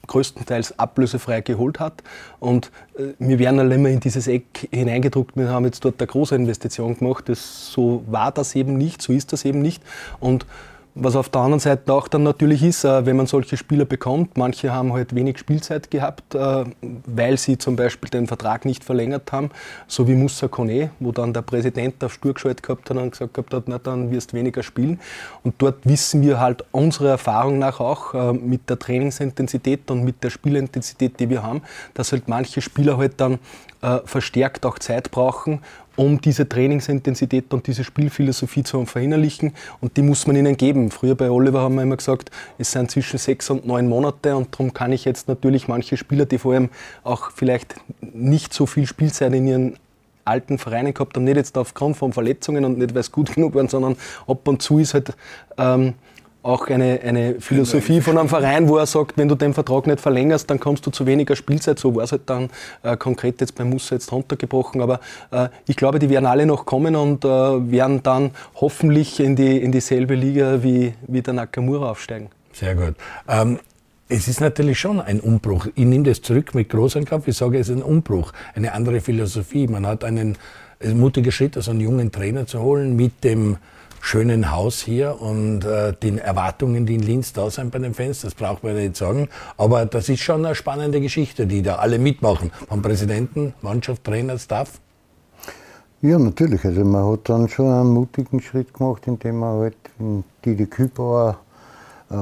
größtenteils 0.06 0.78
ablösefrei 0.78 1.40
geholt 1.40 1.80
hat. 1.80 2.02
Und 2.38 2.70
äh, 2.96 3.14
wir 3.18 3.38
werden 3.40 3.58
alle 3.58 3.74
immer 3.74 3.88
in 3.88 4.00
dieses 4.00 4.28
Eck 4.28 4.68
hineingedruckt. 4.70 5.36
Wir 5.36 5.48
haben 5.48 5.64
jetzt 5.64 5.84
dort 5.84 6.00
eine 6.00 6.06
große 6.06 6.36
Investition 6.36 6.96
gemacht. 6.96 7.28
Das, 7.28 7.72
so 7.72 8.04
war 8.06 8.30
das 8.30 8.54
eben 8.54 8.76
nicht, 8.76 9.02
so 9.02 9.12
ist 9.12 9.32
das 9.32 9.44
eben 9.44 9.60
nicht. 9.60 9.82
Und 10.20 10.46
was 10.94 11.16
auf 11.16 11.28
der 11.28 11.40
anderen 11.40 11.61
Seite 11.61 11.92
auch 11.92 12.07
dann 12.07 12.22
natürlich 12.22 12.62
ist, 12.62 12.85
äh, 12.85 13.04
wenn 13.04 13.16
man 13.16 13.26
solche 13.26 13.57
Spieler 13.57 13.85
bekommt, 13.85 14.37
manche 14.37 14.72
haben 14.72 14.92
halt 14.92 15.14
wenig 15.14 15.38
Spielzeit 15.38 15.90
gehabt, 15.90 16.35
äh, 16.35 16.64
weil 17.07 17.37
sie 17.37 17.59
zum 17.59 17.74
Beispiel 17.74 18.09
den 18.11 18.28
Vertrag 18.28 18.64
nicht 18.64 18.85
verlängert 18.85 19.33
haben, 19.33 19.50
so 19.88 20.07
wie 20.07 20.14
Moussa 20.14 20.46
Kone, 20.46 20.90
wo 21.00 21.11
dann 21.11 21.33
der 21.33 21.42
Präsident 21.42 22.02
auf 22.04 22.12
Stur 22.12 22.35
geschaltet 22.35 22.62
gehabt 22.62 22.88
hat 22.90 22.96
und 22.96 23.11
gesagt 23.11 23.35
gehabt 23.35 23.52
hat, 23.52 23.64
na 23.66 23.78
dann 23.78 24.12
wirst 24.12 24.33
du 24.33 24.37
weniger 24.37 24.62
spielen. 24.62 25.00
Und 25.42 25.54
dort 25.59 25.78
wissen 25.85 26.22
wir 26.22 26.38
halt 26.38 26.64
unserer 26.70 27.11
Erfahrung 27.11 27.59
nach 27.59 27.80
auch 27.80 28.14
äh, 28.14 28.33
mit 28.33 28.70
der 28.70 28.78
Trainingsintensität 28.78 29.90
und 29.90 30.04
mit 30.04 30.22
der 30.22 30.30
Spielintensität, 30.30 31.18
die 31.18 31.28
wir 31.28 31.42
haben, 31.42 31.62
dass 31.94 32.12
halt 32.12 32.28
manche 32.28 32.61
Spieler 32.61 32.98
halt 32.98 33.20
dann 33.20 33.38
verstärkt 34.07 34.64
auch 34.64 34.78
Zeit 34.78 35.11
brauchen 35.11 35.61
um 35.96 36.20
diese 36.20 36.48
Trainingsintensität 36.48 37.52
und 37.52 37.66
diese 37.66 37.85
Spielphilosophie 37.85 38.62
zu 38.62 38.85
verinnerlichen. 38.85 39.52
Und 39.80 39.96
die 39.96 40.02
muss 40.02 40.26
man 40.26 40.37
ihnen 40.37 40.57
geben. 40.57 40.90
Früher 40.90 41.14
bei 41.14 41.30
Oliver 41.30 41.61
haben 41.61 41.76
wir 41.76 41.83
immer 41.83 41.96
gesagt, 41.96 42.30
es 42.59 42.72
sind 42.72 42.90
zwischen 42.90 43.18
sechs 43.18 43.50
und 43.50 43.66
neun 43.66 43.88
Monate 43.88 44.37
und 44.37 44.52
darum 44.52 44.72
kann 44.72 44.92
ich 44.92 45.04
jetzt 45.04 45.28
natürlich 45.28 45.68
manche 45.68 45.96
Spieler, 45.96 46.26
die 46.26 46.38
vor 46.38 46.54
allem 46.54 46.70
auch 47.02 47.30
vielleicht 47.30 47.76
nicht 48.00 48.52
so 48.52 48.66
viel 48.66 48.87
Spielzeit 48.87 49.33
in 49.35 49.46
ihren 49.46 49.76
alten 50.24 50.59
Vereinen 50.59 50.94
gehabt 50.94 51.16
haben, 51.16 51.24
nicht 51.24 51.37
jetzt 51.37 51.57
aufgrund 51.59 51.96
von 51.96 52.12
Verletzungen 52.12 52.64
und 52.64 52.78
nicht 52.78 52.94
weil 52.94 53.00
es 53.00 53.12
gut 53.12 53.33
genug 53.35 53.54
waren, 53.54 53.68
sondern 53.68 53.96
ab 54.26 54.46
und 54.48 54.62
zu 54.62 54.78
ist 54.78 54.94
halt 54.94 55.12
ähm, 55.59 55.94
auch 56.44 56.68
eine, 56.68 57.00
eine 57.02 57.40
Philosophie 57.40 58.02
von 58.02 58.18
einem 58.18 58.28
Verein, 58.28 58.68
wo 58.68 58.76
er 58.76 58.85
sagt, 58.85 59.16
wenn 59.16 59.28
du 59.28 59.35
den 59.35 59.54
Vertrag 59.54 59.87
nicht 59.87 60.00
verlängerst, 60.00 60.48
dann 60.50 60.61
kommst 60.61 60.87
du 60.87 60.90
zu 60.90 61.07
weniger 61.07 61.37
Spielzeit. 61.37 61.78
So 61.78 61.94
war 61.94 62.04
es 62.04 62.12
halt 62.12 62.22
dann 62.26 62.50
äh, 62.83 62.98
konkret 62.98 63.40
jetzt 63.40 63.54
bei 63.54 63.64
Musa 63.64 63.94
jetzt 63.94 64.12
runtergebrochen. 64.12 64.83
Aber 64.83 65.00
äh, 65.30 65.48
ich 65.66 65.74
glaube, 65.76 65.98
die 65.98 66.11
werden 66.11 66.26
alle 66.26 66.44
noch 66.44 66.66
kommen 66.66 66.96
und 66.96 67.24
äh, 67.24 67.28
werden 67.28 68.02
dann 68.02 68.33
hoffentlich 68.57 69.20
in, 69.20 69.37
die, 69.37 69.57
in 69.57 69.72
dieselbe 69.72 70.14
Liga 70.14 70.62
wie, 70.62 70.92
wie 71.07 71.22
der 71.22 71.33
Nakamura 71.33 71.90
aufsteigen. 71.90 72.28
Sehr 72.52 72.74
gut. 72.74 72.94
Ähm 73.26 73.59
es 74.07 74.28
ist 74.28 74.42
natürlich 74.42 74.78
schon 74.78 75.00
ein 75.00 75.18
Umbruch. 75.18 75.66
Ich 75.74 75.85
nehme 75.87 76.04
das 76.04 76.20
zurück 76.20 76.54
mit 76.54 76.68
großem 76.68 77.07
Kampf. 77.07 77.26
Ich 77.26 77.38
sage, 77.38 77.59
es 77.59 77.70
ist 77.70 77.76
ein 77.76 77.83
Umbruch, 77.83 78.33
eine 78.54 78.72
andere 78.72 79.00
Philosophie. 79.00 79.66
Man 79.66 79.87
hat 79.87 80.04
einen, 80.04 80.37
einen 80.78 81.00
mutigen 81.00 81.33
Schritt, 81.33 81.57
also 81.57 81.70
einen 81.70 81.80
jungen 81.80 82.12
Trainer 82.12 82.46
zu 82.46 82.61
holen 82.61 82.96
mit 82.96 83.24
dem 83.24 83.57
schönen 84.04 84.50
Haus 84.52 84.82
hier 84.82 85.20
und 85.22 85.64
äh, 85.64 85.94
den 85.94 86.18
Erwartungen, 86.18 86.84
die 86.84 86.96
in 86.96 87.02
Linz 87.02 87.32
da 87.32 87.48
sind 87.48 87.72
bei 87.72 87.78
den 87.78 87.94
Fans, 87.94 88.20
das 88.20 88.34
braucht 88.34 88.62
man 88.62 88.74
nicht 88.74 88.96
sagen. 88.96 89.28
Aber 89.56 89.86
das 89.86 90.10
ist 90.10 90.20
schon 90.20 90.44
eine 90.44 90.54
spannende 90.54 91.00
Geschichte, 91.00 91.46
die 91.46 91.62
da 91.62 91.76
alle 91.76 91.98
mitmachen. 91.98 92.52
Vom 92.68 92.82
Präsidenten, 92.82 93.54
Mannschaft, 93.62 94.04
Trainer, 94.04 94.38
Staff. 94.38 94.78
Ja, 96.02 96.18
natürlich. 96.18 96.62
Also 96.66 96.84
man 96.84 97.12
hat 97.12 97.30
dann 97.30 97.48
schon 97.48 97.72
einen 97.72 97.94
mutigen 97.94 98.42
Schritt 98.42 98.74
gemacht, 98.74 99.06
indem 99.06 99.38
man 99.38 99.58
halt 99.58 99.76
Didi 100.44 100.66
Kübauer 100.66 101.38
äh, 102.10 102.14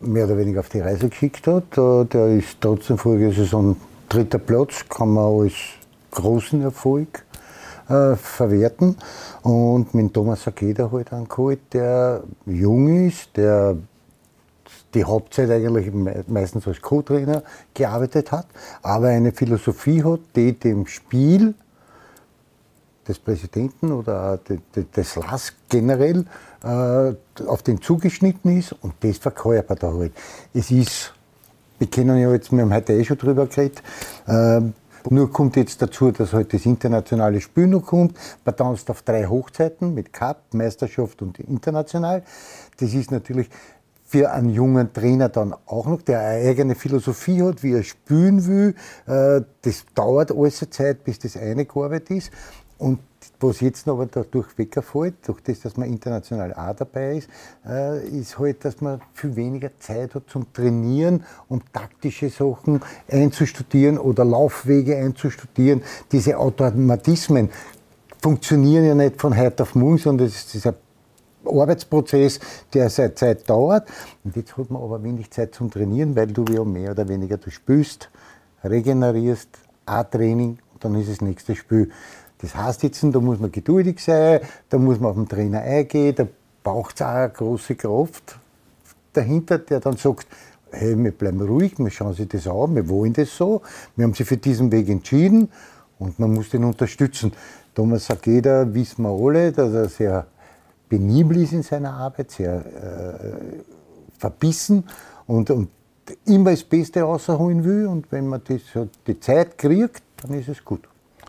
mehr 0.00 0.24
oder 0.24 0.38
weniger 0.38 0.60
auf 0.60 0.70
die 0.70 0.80
Reise 0.80 1.10
geschickt 1.10 1.46
hat. 1.46 1.76
Äh, 1.76 2.06
der 2.06 2.28
ist 2.38 2.56
trotzdem 2.58 2.96
vorige 2.96 3.32
Saison 3.32 3.76
dritter 4.08 4.38
Platz, 4.38 4.88
kann 4.88 5.10
man 5.10 5.42
als 5.42 5.52
großen 6.12 6.62
Erfolg 6.62 7.25
äh, 7.88 8.16
verwerten. 8.16 8.96
Und 9.42 9.94
mit 9.94 10.12
Thomas 10.12 10.42
Sakeda 10.42 10.90
halt 10.90 11.12
angeholt, 11.12 11.60
der 11.72 12.22
jung 12.46 13.06
ist, 13.06 13.36
der 13.36 13.76
die 14.94 15.04
Hauptzeit 15.04 15.50
eigentlich 15.50 15.92
meistens 16.26 16.66
als 16.66 16.80
Co-Trainer 16.80 17.42
gearbeitet 17.74 18.32
hat, 18.32 18.46
aber 18.82 19.08
eine 19.08 19.32
Philosophie 19.32 20.02
hat, 20.02 20.20
die 20.34 20.58
dem 20.58 20.86
Spiel 20.86 21.54
des 23.06 23.18
Präsidenten 23.18 23.92
oder 23.92 24.40
des 24.96 25.16
LAS 25.16 25.52
generell 25.68 26.24
äh, 26.64 27.12
auf 27.46 27.62
den 27.62 27.80
zugeschnitten 27.80 28.58
ist 28.58 28.72
und 28.72 28.94
das 29.00 29.18
verkörpert 29.18 29.82
er 29.82 29.94
halt. 29.94 30.12
Es 30.52 30.70
ist, 30.70 31.14
wir 31.78 31.88
kennen 31.88 32.18
ja 32.18 32.32
jetzt, 32.32 32.50
wir 32.50 32.62
haben 32.62 32.74
heute 32.74 32.94
eh 32.94 33.04
schon 33.04 33.18
drüber 33.18 33.46
geredet, 33.46 33.82
äh, 34.26 34.60
nur 35.10 35.30
kommt 35.30 35.56
jetzt 35.56 35.80
dazu, 35.82 36.10
dass 36.10 36.28
heute 36.28 36.36
halt 36.36 36.54
das 36.54 36.66
internationale 36.66 37.40
Spiel 37.40 37.66
noch 37.66 37.84
kommt. 37.84 38.16
Man 38.44 38.56
tanzt 38.56 38.90
auf 38.90 39.02
drei 39.02 39.26
Hochzeiten 39.26 39.94
mit 39.94 40.12
Cup, 40.12 40.42
Meisterschaft 40.52 41.22
und 41.22 41.38
international. 41.38 42.22
Das 42.78 42.94
ist 42.94 43.10
natürlich 43.10 43.48
für 44.06 44.30
einen 44.30 44.50
jungen 44.50 44.92
Trainer 44.92 45.28
dann 45.28 45.54
auch 45.66 45.86
noch, 45.86 46.00
der 46.02 46.20
eine 46.20 46.48
eigene 46.48 46.74
Philosophie 46.76 47.42
hat, 47.42 47.62
wie 47.62 47.72
er 47.72 47.82
spielen 47.82 48.46
will. 48.46 48.74
Äh, 49.06 49.42
das 49.62 49.84
dauert 49.94 50.30
alles 50.30 50.62
eine 50.62 50.70
Zeit, 50.70 51.04
bis 51.04 51.18
das 51.18 51.36
eingearbeitet 51.36 52.10
ist. 52.10 52.30
Und 52.78 53.00
was 53.40 53.60
jetzt 53.60 53.88
aber 53.88 54.06
dadurch 54.06 54.56
wegfällt, 54.56 55.14
durch 55.26 55.40
das, 55.42 55.60
dass 55.60 55.76
man 55.76 55.88
international 55.88 56.54
auch 56.54 56.74
dabei 56.74 57.18
ist, 57.18 57.28
äh, 57.66 58.06
ist 58.08 58.38
halt, 58.38 58.64
dass 58.64 58.80
man 58.80 59.00
viel 59.14 59.36
weniger 59.36 59.70
Zeit 59.78 60.14
hat 60.14 60.28
zum 60.28 60.52
Trainieren, 60.52 61.24
um 61.48 61.62
taktische 61.72 62.30
Sachen 62.30 62.80
einzustudieren 63.10 63.98
oder 63.98 64.24
Laufwege 64.24 64.96
einzustudieren. 64.96 65.82
Diese 66.12 66.38
Automatismen 66.38 67.50
funktionieren 68.20 68.84
ja 68.84 68.94
nicht 68.94 69.20
von 69.20 69.36
heute 69.36 69.62
auf 69.62 69.74
morgen, 69.74 69.98
sondern 69.98 70.26
es 70.26 70.36
ist 70.36 70.54
dieser 70.54 70.74
Arbeitsprozess, 71.44 72.40
der 72.74 72.90
seit 72.90 73.18
Zeit 73.18 73.48
dauert. 73.48 73.88
Und 74.24 74.36
jetzt 74.36 74.56
hat 74.56 74.70
man 74.70 74.82
aber 74.82 75.02
wenig 75.02 75.30
Zeit 75.30 75.54
zum 75.54 75.70
Trainieren, 75.70 76.16
weil 76.16 76.26
du 76.26 76.44
ja 76.52 76.64
mehr 76.64 76.90
oder 76.90 77.08
weniger 77.08 77.36
du 77.36 77.50
spürst, 77.50 78.10
regenerierst, 78.64 79.48
A-Training, 79.86 80.58
dann 80.80 80.94
ist 80.96 81.10
das 81.10 81.20
nächste 81.20 81.54
Spiel. 81.54 81.90
Das 82.38 82.54
heißt 82.54 82.82
jetzt, 82.82 83.02
da 83.02 83.20
muss 83.20 83.38
man 83.38 83.50
geduldig 83.50 84.02
sein, 84.02 84.40
da 84.68 84.78
muss 84.78 85.00
man 85.00 85.10
auf 85.10 85.16
den 85.16 85.28
Trainer 85.28 85.60
eingehen, 85.60 86.14
da 86.14 86.26
braucht 86.62 86.96
es 86.96 87.02
auch 87.02 87.08
eine 87.08 87.30
große 87.30 87.76
Kraft 87.76 88.38
dahinter, 89.12 89.58
der 89.58 89.80
dann 89.80 89.96
sagt, 89.96 90.26
hey, 90.70 90.96
wir 91.02 91.12
bleiben 91.12 91.40
ruhig, 91.40 91.78
wir 91.78 91.90
schauen 91.90 92.12
sich 92.12 92.28
das 92.28 92.46
an, 92.46 92.74
wir 92.74 92.88
wollen 92.88 93.14
das 93.14 93.34
so, 93.34 93.62
wir 93.94 94.04
haben 94.04 94.14
sich 94.14 94.26
für 94.26 94.36
diesen 94.36 94.70
Weg 94.70 94.88
entschieden 94.88 95.48
und 95.98 96.18
man 96.18 96.34
muss 96.34 96.50
den 96.50 96.64
unterstützen. 96.64 97.32
Thomas 97.74 98.06
Sageda 98.06 98.72
wissen 98.74 99.02
wir 99.02 99.10
alle, 99.10 99.52
dass 99.52 99.72
er 99.72 99.88
sehr 99.88 100.26
penibel 100.88 101.38
ist 101.38 101.52
in 101.52 101.62
seiner 101.62 101.94
Arbeit, 101.94 102.30
sehr 102.30 102.56
äh, 102.56 104.18
verbissen 104.18 104.84
und, 105.26 105.50
und 105.50 105.70
immer 106.26 106.50
das 106.50 106.64
Beste 106.64 107.00
rausholen 107.00 107.64
will 107.64 107.86
und 107.86 108.12
wenn 108.12 108.26
man 108.26 108.42
das, 108.46 108.60
die 109.06 109.18
Zeit 109.20 109.56
kriegt, 109.56 110.02
dann 110.22 110.38
ist 110.38 110.48
es 110.48 110.62
gut 110.62 110.86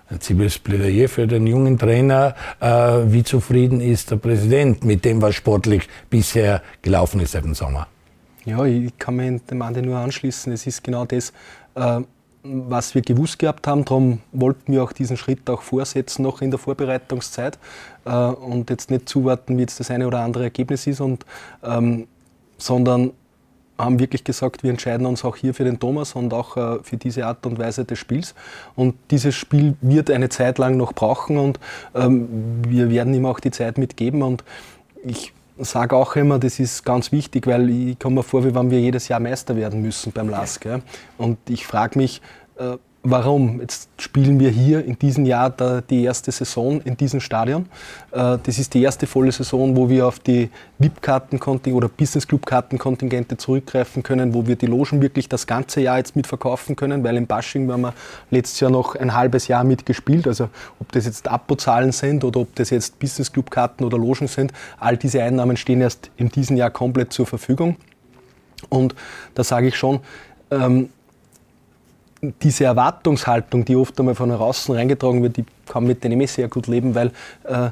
ein 0.10 0.22
ziemliches 0.22 0.60
Plädoyer 0.60 1.10
für 1.10 1.28
den 1.28 1.48
jungen 1.48 1.78
Trainer. 1.78 2.36
Äh, 2.60 2.68
wie 3.12 3.24
zufrieden 3.24 3.82
ist 3.82 4.12
der 4.12 4.18
Präsident 4.18 4.84
mit 4.84 5.04
dem, 5.06 5.22
was 5.22 5.36
sportlich 5.36 5.88
bisher 6.10 6.62
gelaufen 6.82 7.20
ist 7.20 7.32
seit 7.32 7.44
dem 7.44 7.54
Sommer? 7.54 7.88
Ja, 8.46 8.64
ich 8.64 8.98
kann 8.98 9.18
mich 9.18 9.42
dem 9.46 9.62
Andi 9.62 9.82
nur 9.82 9.98
anschließen. 9.98 10.54
Es 10.54 10.66
ist 10.66 10.84
genau 10.84 11.06
das, 11.06 11.34
äh, 11.76 12.02
was 12.44 12.96
wir 12.96 13.02
gewusst 13.02 13.40
gehabt 13.40 13.68
haben. 13.68 13.84
Darum 13.84 14.22
wollten 14.32 14.72
wir 14.72 14.84
auch 14.84 14.94
diesen 14.94 15.18
Schritt 15.18 15.50
auch 15.50 15.62
vorsetzen, 15.62 16.24
noch 16.24 16.42
in 16.42 16.52
der 16.52 16.60
Vorbereitungszeit 16.60 17.60
äh, 18.06 18.12
und 18.12 18.70
jetzt 18.70 18.90
nicht 18.90 19.10
zuwarten, 19.10 19.58
wie 19.58 19.62
jetzt 19.62 19.80
das 19.80 19.92
eine 19.92 20.08
oder 20.08 20.20
andere 20.20 20.46
Ergebnis 20.46 20.88
ist, 20.88 21.02
und, 21.02 21.26
ähm, 21.64 22.08
sondern 22.58 23.12
haben 23.78 24.00
wirklich 24.00 24.24
gesagt, 24.24 24.64
wir 24.64 24.72
entscheiden 24.72 25.06
uns 25.06 25.24
auch 25.24 25.36
hier 25.36 25.54
für 25.54 25.64
den 25.64 25.80
Thomas 25.80 26.14
und 26.14 26.34
auch 26.34 26.58
äh, 26.58 26.80
für 26.84 26.98
diese 26.98 27.26
Art 27.26 27.46
und 27.46 27.60
Weise 27.60 27.86
des 27.86 28.00
Spiels. 28.00 28.36
Und 28.76 28.96
dieses 29.12 29.36
Spiel 29.36 29.76
wird 29.82 30.10
eine 30.10 30.30
Zeit 30.30 30.58
lang 30.58 30.78
noch 30.78 30.94
brauchen 30.94 31.38
und 31.38 31.60
ähm, 31.96 32.28
wir 32.68 32.90
werden 32.90 33.14
ihm 33.14 33.26
auch 33.26 33.40
die 33.40 33.52
Zeit 33.52 33.78
mitgeben. 33.78 34.24
Und 34.24 34.44
ich 35.04 35.34
sage 35.58 35.96
auch 35.96 36.16
immer, 36.16 36.40
das 36.40 36.60
ist 36.60 36.86
ganz 36.86 37.12
wichtig, 37.12 37.48
weil 37.48 37.70
ich 37.70 38.00
komme 38.00 38.18
mir 38.18 38.24
vor, 38.24 38.44
wie 38.44 38.54
wenn 38.54 38.72
wir 38.72 38.80
jedes 38.80 39.08
Jahr 39.08 39.20
Meister 39.20 39.56
werden 39.56 39.82
müssen 39.82 40.12
beim 40.12 40.30
LASK. 40.30 40.66
Ja. 40.66 40.80
Und 41.18 41.38
ich 41.50 41.66
frage 41.66 41.98
mich, 41.98 42.22
äh, 42.58 42.78
Warum? 43.04 43.62
Jetzt 43.62 43.90
spielen 44.00 44.40
wir 44.40 44.50
hier 44.50 44.84
in 44.84 44.98
diesem 45.00 45.26
Jahr 45.26 45.50
die 45.82 46.04
erste 46.04 46.32
Saison 46.32 46.82
in 46.82 46.98
diesem 46.98 47.20
Stadion. 47.20 47.68
Äh, 48.12 48.38
das 48.44 48.60
ist 48.60 48.74
die 48.74 48.82
erste 48.82 49.08
volle 49.08 49.32
Saison, 49.32 49.78
wo 49.78 49.88
wir 49.88 50.08
auf 50.08 50.20
die 50.20 50.50
VIP-Karten 50.80 51.40
oder 51.74 51.88
Business 51.88 52.28
Club-Kartenkontingente 52.28 53.38
zurückgreifen 53.38 54.04
können, 54.04 54.34
wo 54.34 54.46
wir 54.48 54.56
die 54.56 54.66
Logen 54.66 55.02
wirklich 55.02 55.30
das 55.30 55.48
ganze 55.48 55.80
Jahr 55.82 56.00
jetzt 56.00 56.16
mitverkaufen 56.16 56.76
können, 56.76 57.04
weil 57.04 57.16
im 57.18 57.28
Bashing 57.28 57.72
haben 57.72 57.82
wir 57.82 57.94
letztes 58.32 58.60
Jahr 58.60 58.72
noch 58.72 58.96
ein 58.96 59.14
halbes 59.14 59.48
Jahr 59.48 59.64
mitgespielt. 59.64 60.28
Also 60.28 60.50
ob 60.80 60.92
das 60.92 61.06
jetzt 61.06 61.28
Abozahlen 61.28 61.92
sind 61.92 62.24
oder 62.24 62.42
ob 62.42 62.56
das 62.56 62.72
jetzt 62.72 63.00
Business 63.00 63.32
Club-Karten 63.32 63.86
oder 63.86 63.98
Logen 63.98 64.28
sind, 64.28 64.52
all 64.80 64.98
diese 64.98 65.22
Einnahmen 65.22 65.56
stehen 65.56 65.82
erst 65.82 66.10
in 66.18 66.30
diesem 66.30 66.58
Jahr 66.58 66.72
komplett 66.72 67.14
zur 67.14 67.26
Verfügung. 67.26 67.78
Und 68.70 68.96
da 69.36 69.44
sage 69.44 69.68
ich 69.68 69.78
schon, 69.78 70.00
ähm, 70.52 70.90
diese 72.22 72.66
Erwartungshaltung, 72.66 73.66
die 73.66 73.76
oft 73.76 74.00
einmal 74.00 74.16
von 74.16 74.32
außen 74.32 74.74
reingetragen 74.74 75.22
wird, 75.24 75.38
die 75.38 75.46
kann 75.68 75.86
mit 75.86 76.04
denen 76.04 76.20
eh 76.22 76.26
sehr 76.26 76.48
gut 76.48 76.68
leben, 76.68 76.96
weil 76.96 77.12
äh, 77.44 77.70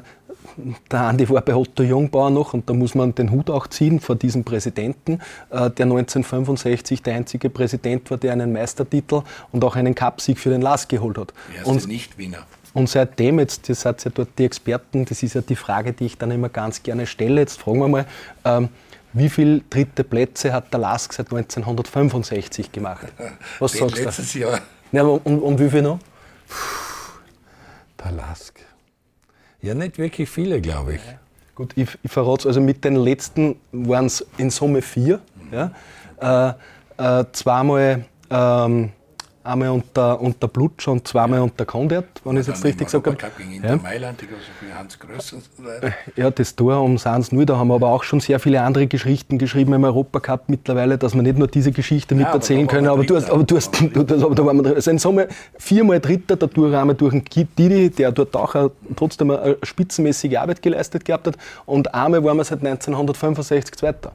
der 0.90 1.00
Andi 1.00 1.28
war 1.28 1.42
bei 1.42 1.54
Otto 1.54 1.82
Jungbauer 1.82 2.30
noch 2.30 2.54
und 2.54 2.68
da 2.68 2.74
muss 2.74 2.94
man 2.94 3.14
den 3.14 3.30
Hut 3.30 3.50
auch 3.50 3.66
ziehen 3.66 4.00
vor 4.00 4.16
diesem 4.16 4.44
Präsidenten, 4.44 5.14
äh, 5.50 5.70
der 5.70 5.86
1965 5.86 7.02
der 7.02 7.14
einzige 7.14 7.50
Präsident 7.50 8.10
war, 8.10 8.18
der 8.18 8.32
einen 8.32 8.52
Meistertitel 8.52 9.22
und 9.52 9.64
auch 9.64 9.76
einen 9.76 9.94
Cupsieg 9.94 10.38
für 10.38 10.50
den 10.50 10.62
LAS 10.62 10.88
geholt 10.88 11.18
hat. 11.18 11.34
Erste 11.54 11.70
und, 11.70 11.88
Nicht-Wiener. 11.88 12.38
Und 12.76 12.90
seitdem, 12.90 13.38
jetzt 13.38 13.70
ihr 13.70 13.74
seid 13.74 14.04
ja 14.04 14.10
dort 14.14 14.38
die 14.38 14.44
Experten, 14.44 15.06
das 15.06 15.22
ist 15.22 15.32
ja 15.32 15.40
die 15.40 15.56
Frage, 15.56 15.94
die 15.94 16.04
ich 16.04 16.18
dann 16.18 16.30
immer 16.30 16.50
ganz 16.50 16.82
gerne 16.82 17.06
stelle, 17.06 17.40
jetzt 17.40 17.58
fragen 17.58 17.78
wir 17.78 17.88
mal, 17.88 18.06
ähm, 18.44 18.68
wie 19.14 19.30
viele 19.30 19.60
dritte 19.70 20.04
Plätze 20.04 20.52
hat 20.52 20.74
der 20.74 20.80
Lask 20.80 21.10
seit 21.14 21.32
1965 21.32 22.70
gemacht? 22.72 23.06
Was 23.60 23.72
Den 23.72 23.80
sagst 23.80 23.96
du? 23.96 24.02
Letztes 24.02 24.34
Jahr. 24.34 24.60
Ja, 24.92 25.04
und, 25.04 25.40
und 25.40 25.58
wie 25.58 25.70
viel 25.70 25.80
noch? 25.80 26.00
Der 28.04 28.12
Lask. 28.12 28.60
Ja, 29.62 29.72
nicht 29.72 29.96
wirklich 29.96 30.28
viele, 30.28 30.60
glaube 30.60 30.96
ich. 30.96 31.00
Gut, 31.54 31.72
ich, 31.76 31.88
ich 32.02 32.12
verrate 32.12 32.42
es. 32.42 32.46
Also 32.46 32.60
mit 32.60 32.84
den 32.84 32.96
letzten 32.96 33.56
waren 33.72 34.04
es 34.04 34.26
in 34.36 34.50
Summe 34.50 34.82
vier. 34.82 35.20
Ja? 35.50 35.72
Äh, 36.98 37.20
äh, 37.20 37.24
zweimal 37.32 38.04
ähm, 38.28 38.92
einmal 39.46 39.70
unter, 39.70 40.20
unter 40.20 40.48
Blutsch 40.48 40.88
und 40.88 41.06
zweimal 41.06 41.40
unter 41.40 41.64
Condert, 41.64 42.06
wenn 42.24 42.34
ich 42.36 42.40
es 42.40 42.46
jetzt 42.48 42.64
richtig 42.64 42.86
gesagt 42.86 43.06
habe. 43.06 43.18
ja. 43.62 43.76
Mailand, 43.76 44.20
also 44.20 44.34
für 44.58 44.74
Hans 44.74 44.98
weiter. 45.58 45.94
Ja, 46.16 46.30
das 46.30 46.54
Tor 46.54 46.80
um 46.82 46.96
1-0, 46.96 47.44
da 47.44 47.56
haben 47.56 47.68
wir 47.68 47.74
aber 47.74 47.88
auch 47.88 48.04
schon 48.04 48.20
sehr 48.20 48.38
viele 48.40 48.62
andere 48.62 48.86
Geschichten 48.86 49.38
geschrieben 49.38 49.72
im 49.74 49.84
Europacup 49.84 50.48
mittlerweile, 50.48 50.98
dass 50.98 51.14
wir 51.14 51.22
nicht 51.22 51.38
nur 51.38 51.48
diese 51.48 51.72
Geschichte 51.72 52.14
ja, 52.14 52.22
miterzählen 52.22 52.66
können, 52.66 52.88
aber 52.88 53.04
du 53.04 53.16
hast, 53.16 53.30
aber 53.30 53.44
du 53.44 53.56
hast, 53.56 53.80
du, 53.92 54.02
das, 54.02 54.22
aber 54.22 54.34
da 54.34 54.44
waren 54.44 54.64
wir 54.64 54.74
also 54.74 54.90
in 54.90 54.98
Summe 54.98 55.28
viermal 55.58 56.00
Dritter, 56.00 56.36
der 56.36 56.50
Tour 56.50 56.94
durch 56.94 57.12
den 57.12 57.48
Didi, 57.58 57.90
der 57.90 58.12
dort 58.12 58.34
auch 58.36 58.70
trotzdem 58.96 59.30
eine 59.30 59.56
spitzenmäßige 59.62 60.36
Arbeit 60.36 60.62
geleistet 60.62 61.04
gehabt 61.04 61.26
hat 61.26 61.36
und 61.64 61.94
einmal 61.94 62.22
waren 62.24 62.36
wir 62.36 62.44
seit 62.44 62.64
1965 62.64 63.76
Zweiter. 63.76 64.12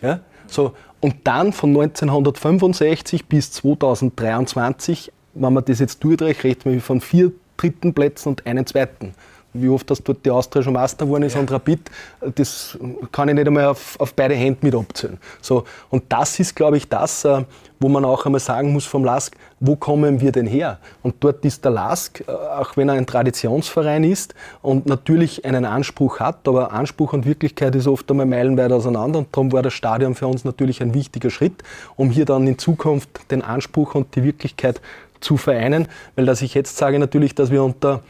Ja? 0.00 0.20
So, 0.52 0.72
und 1.00 1.16
dann 1.24 1.52
von 1.52 1.70
1965 1.70 3.26
bis 3.26 3.52
2023, 3.52 5.10
wenn 5.34 5.52
man 5.52 5.64
das 5.64 5.80
jetzt 5.80 6.04
durchrechnet, 6.04 6.44
rechnen 6.44 6.74
wir 6.74 6.80
von 6.80 7.00
vier 7.00 7.32
dritten 7.56 7.94
Plätzen 7.94 8.28
und 8.28 8.46
einen 8.46 8.66
zweiten 8.66 9.14
wie 9.54 9.68
oft 9.68 9.90
das 9.90 10.02
dort 10.02 10.24
die 10.24 10.30
Austria 10.30 10.62
schon 10.62 10.72
Meister 10.72 11.04
geworden 11.04 11.24
ist 11.24 11.34
ja. 11.34 11.40
und 11.40 11.50
Rapid, 11.50 11.90
das 12.34 12.78
kann 13.10 13.28
ich 13.28 13.34
nicht 13.34 13.46
einmal 13.46 13.66
auf, 13.66 13.98
auf 14.00 14.14
beide 14.14 14.34
Hände 14.34 14.58
mit 14.62 14.74
abzählen. 14.74 15.18
So, 15.40 15.64
und 15.90 16.04
das 16.08 16.38
ist, 16.40 16.54
glaube 16.54 16.76
ich, 16.76 16.88
das, 16.88 17.24
äh, 17.24 17.44
wo 17.80 17.88
man 17.88 18.04
auch 18.04 18.24
einmal 18.24 18.40
sagen 18.40 18.72
muss 18.72 18.84
vom 18.86 19.04
LASK, 19.04 19.36
wo 19.60 19.76
kommen 19.76 20.20
wir 20.20 20.32
denn 20.32 20.46
her? 20.46 20.78
Und 21.02 21.16
dort 21.20 21.44
ist 21.44 21.64
der 21.64 21.72
LASK, 21.72 22.24
äh, 22.26 22.32
auch 22.32 22.76
wenn 22.76 22.88
er 22.88 22.94
ein 22.94 23.06
Traditionsverein 23.06 24.04
ist 24.04 24.34
und 24.62 24.86
natürlich 24.86 25.44
einen 25.44 25.64
Anspruch 25.64 26.20
hat, 26.20 26.48
aber 26.48 26.72
Anspruch 26.72 27.12
und 27.12 27.26
Wirklichkeit 27.26 27.74
ist 27.74 27.86
oft 27.86 28.10
einmal 28.10 28.26
meilenweit 28.26 28.72
auseinander 28.72 29.18
und 29.18 29.28
darum 29.32 29.52
war 29.52 29.62
das 29.62 29.74
Stadion 29.74 30.14
für 30.14 30.26
uns 30.26 30.44
natürlich 30.44 30.80
ein 30.82 30.94
wichtiger 30.94 31.30
Schritt, 31.30 31.62
um 31.96 32.10
hier 32.10 32.24
dann 32.24 32.46
in 32.46 32.58
Zukunft 32.58 33.30
den 33.30 33.42
Anspruch 33.42 33.94
und 33.94 34.14
die 34.16 34.24
Wirklichkeit 34.24 34.80
zu 35.20 35.36
vereinen, 35.36 35.88
weil 36.16 36.26
dass 36.26 36.42
ich 36.42 36.54
jetzt 36.54 36.76
sage 36.76 36.98
natürlich, 36.98 37.34
dass 37.34 37.50
wir 37.50 37.62
unter 37.62 38.00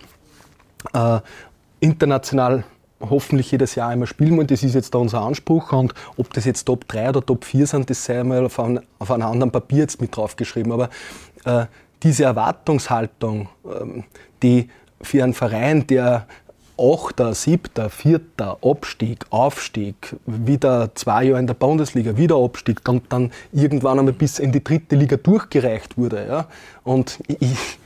äh, 0.95 1.21
international 1.81 2.65
hoffentlich 3.01 3.51
jedes 3.51 3.75
Jahr 3.75 3.89
einmal 3.89 4.07
spielen 4.07 4.37
wollen. 4.37 4.47
Das 4.47 4.63
ist 4.63 4.75
jetzt 4.75 4.95
da 4.95 4.99
unser 4.99 5.23
Anspruch. 5.23 5.73
Und 5.73 5.95
ob 6.17 6.33
das 6.33 6.45
jetzt 6.45 6.65
Top 6.65 6.87
3 6.89 7.11
oder 7.11 7.25
Top 7.25 7.45
4 7.45 7.67
sind, 7.67 7.91
das 7.91 8.05
sei 8.05 8.21
einmal 8.21 8.45
auf, 8.45 8.59
ein, 8.61 8.81
auf 8.99 9.11
einem 9.11 9.27
anderen 9.27 9.51
Papier 9.51 9.81
jetzt 9.81 10.01
mit 10.01 10.17
draufgeschrieben. 10.17 10.73
Aber 10.73 10.89
äh, 11.45 11.67
diese 12.03 12.25
Erwartungshaltung, 12.25 13.49
ähm, 13.65 14.05
die 14.43 14.69
für 15.01 15.25
einen 15.25 15.35
Verein, 15.35 15.87
der 15.87 16.27
Achter, 16.79 17.35
Siebter, 17.35 17.91
Vierter, 17.91 18.59
Abstieg, 18.63 19.27
Aufstieg, 19.31 20.17
wieder 20.27 20.95
zwei 20.95 21.25
Jahre 21.25 21.39
in 21.39 21.47
der 21.47 21.55
Bundesliga, 21.55 22.17
wieder 22.17 22.37
Abstieg, 22.37 22.83
dann, 22.85 23.03
dann 23.09 23.31
irgendwann 23.53 23.99
einmal 23.99 24.15
bis 24.15 24.39
in 24.39 24.53
die 24.53 24.65
dritte 24.65 24.97
Liga 24.97 25.17
durchgereicht 25.17 25.99
wurde. 25.99 26.27
Ja? 26.27 26.49
Und 26.83 27.21
ich, 27.29 27.79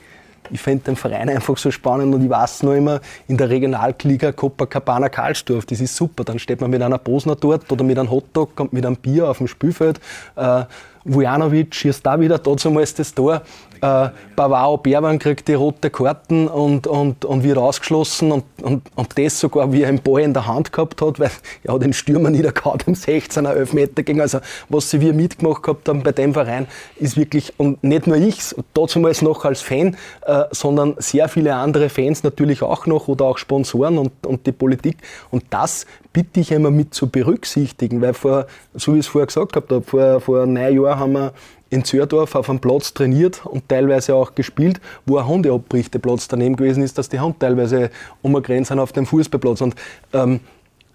ich 0.51 0.61
fände 0.61 0.85
den 0.85 0.97
Verein 0.97 1.29
einfach 1.29 1.57
so 1.57 1.71
spannend 1.71 2.15
und 2.15 2.23
ich 2.23 2.31
weiß 2.31 2.63
noch 2.63 2.75
immer, 2.75 3.01
in 3.29 3.37
der 3.37 3.51
Regionalliga 3.51 4.33
Copacabana 4.33 5.09
Karlsdorf, 5.09 5.67
das 5.67 5.81
ist 5.81 5.97
super. 5.97 6.25
Dann 6.25 6.39
steht 6.39 6.61
man 6.61 6.71
mit 6.71 6.83
einer 6.83 6.99
Posner 6.99 7.37
dort 7.37 7.71
oder 7.71 7.85
mit 7.85 7.99
einem 7.99 8.11
Hotdog 8.11 8.59
und 8.61 8.73
mit 8.73 8.85
einem 8.85 8.97
Bier 8.97 9.29
auf 9.29 9.39
dem 9.39 9.49
Spielfeld. 9.49 10.01
Äh, 10.37 10.65
Vujanovic 11.07 11.75
schießt 11.75 12.05
da 12.05 12.19
wieder 12.21 12.39
damals 12.39 12.95
das 12.95 13.15
Tor. 13.15 13.43
Äh, 13.81 14.09
Bavao 14.35 14.79
Berban 14.79 15.19
kriegt 15.19 15.49
die 15.49 15.55
rote 15.55 15.91
Karten 15.91 16.49
und, 16.49 16.87
und, 16.87 17.25
und 17.25 17.45
wird 17.45 17.59
ausgeschlossen 17.59 18.33
und, 18.33 18.45
und, 18.63 18.83
und 18.95 19.19
das 19.19 19.39
sogar, 19.39 19.73
wie 19.73 19.83
er 19.83 19.89
einen 19.89 20.01
Ball 20.01 20.23
in 20.23 20.33
der 20.33 20.47
Hand 20.47 20.73
gehabt 20.73 21.01
hat, 21.03 21.21
weil 21.21 21.31
er 21.63 21.79
den 21.79 21.93
Stürmer 21.93 22.31
niedergehauen 22.31 22.81
im 22.87 22.95
16er 22.95 23.53
Elfmeter 23.53 24.03
ging. 24.03 24.21
Also 24.21 24.41
was 24.69 24.91
sie 24.91 25.01
wir 25.01 25.13
mitgemacht 25.13 25.63
gehabt 25.63 25.89
haben 25.89 26.03
bei 26.03 26.13
dem 26.13 26.33
Verein, 26.35 26.67
ist 26.97 27.17
wirklich, 27.17 27.53
und 27.59 27.83
nicht 27.85 28.07
nur 28.07 28.17
ich, 28.17 28.55
damals 28.75 29.23
noch 29.23 29.45
als 29.45 29.61
Fan, 29.61 29.97
äh, 30.27 30.45
sondern 30.51 30.95
sehr 30.99 31.29
viele 31.29 31.55
andere 31.55 31.89
Fans 31.89 32.23
natürlich 32.23 32.63
auch 32.63 32.87
noch 32.87 33.09
oder 33.09 33.27
auch 33.27 33.39
Sponsoren 33.39 33.99
und, 33.99 34.27
und 34.27 34.47
die 34.47 34.53
Politik. 34.53 34.97
Und 35.31 35.45
das 35.51 35.87
bitte 36.17 36.41
ich 36.41 36.51
immer 36.51 36.71
mit 36.71 36.95
zu 36.95 37.11
berücksichtigen, 37.11 38.01
weil 38.01 38.15
vor, 38.15 38.47
so 38.73 38.95
wie 38.95 39.01
ich 39.01 39.05
es 39.05 39.07
vorher 39.07 39.27
gesagt 39.27 39.55
habe, 39.55 39.83
vor, 39.83 40.19
vor 40.19 40.47
neun 40.47 40.83
Jahren 40.83 40.99
haben 40.99 41.13
wir 41.13 41.33
in 41.69 41.85
Zördorf 41.85 42.35
auf 42.35 42.49
einem 42.49 42.59
Platz 42.59 42.95
trainiert 42.95 43.45
und 43.45 43.69
teilweise 43.69 44.15
auch 44.15 44.35
gespielt, 44.35 44.81
wo 45.05 45.19
ein 45.19 45.27
Hundeabbrichteplatz 45.27 46.27
daneben 46.27 46.57
gewesen 46.57 46.83
ist, 46.83 46.97
dass 46.97 47.11
die 47.11 47.21
Hunde 47.21 47.39
teilweise 47.39 47.91
umgrenzt 48.23 48.69
sind 48.69 48.79
auf 48.79 48.93
dem 48.93 49.05
Fußballplatz. 49.05 49.61
Und, 49.61 49.75
ähm, 50.15 50.41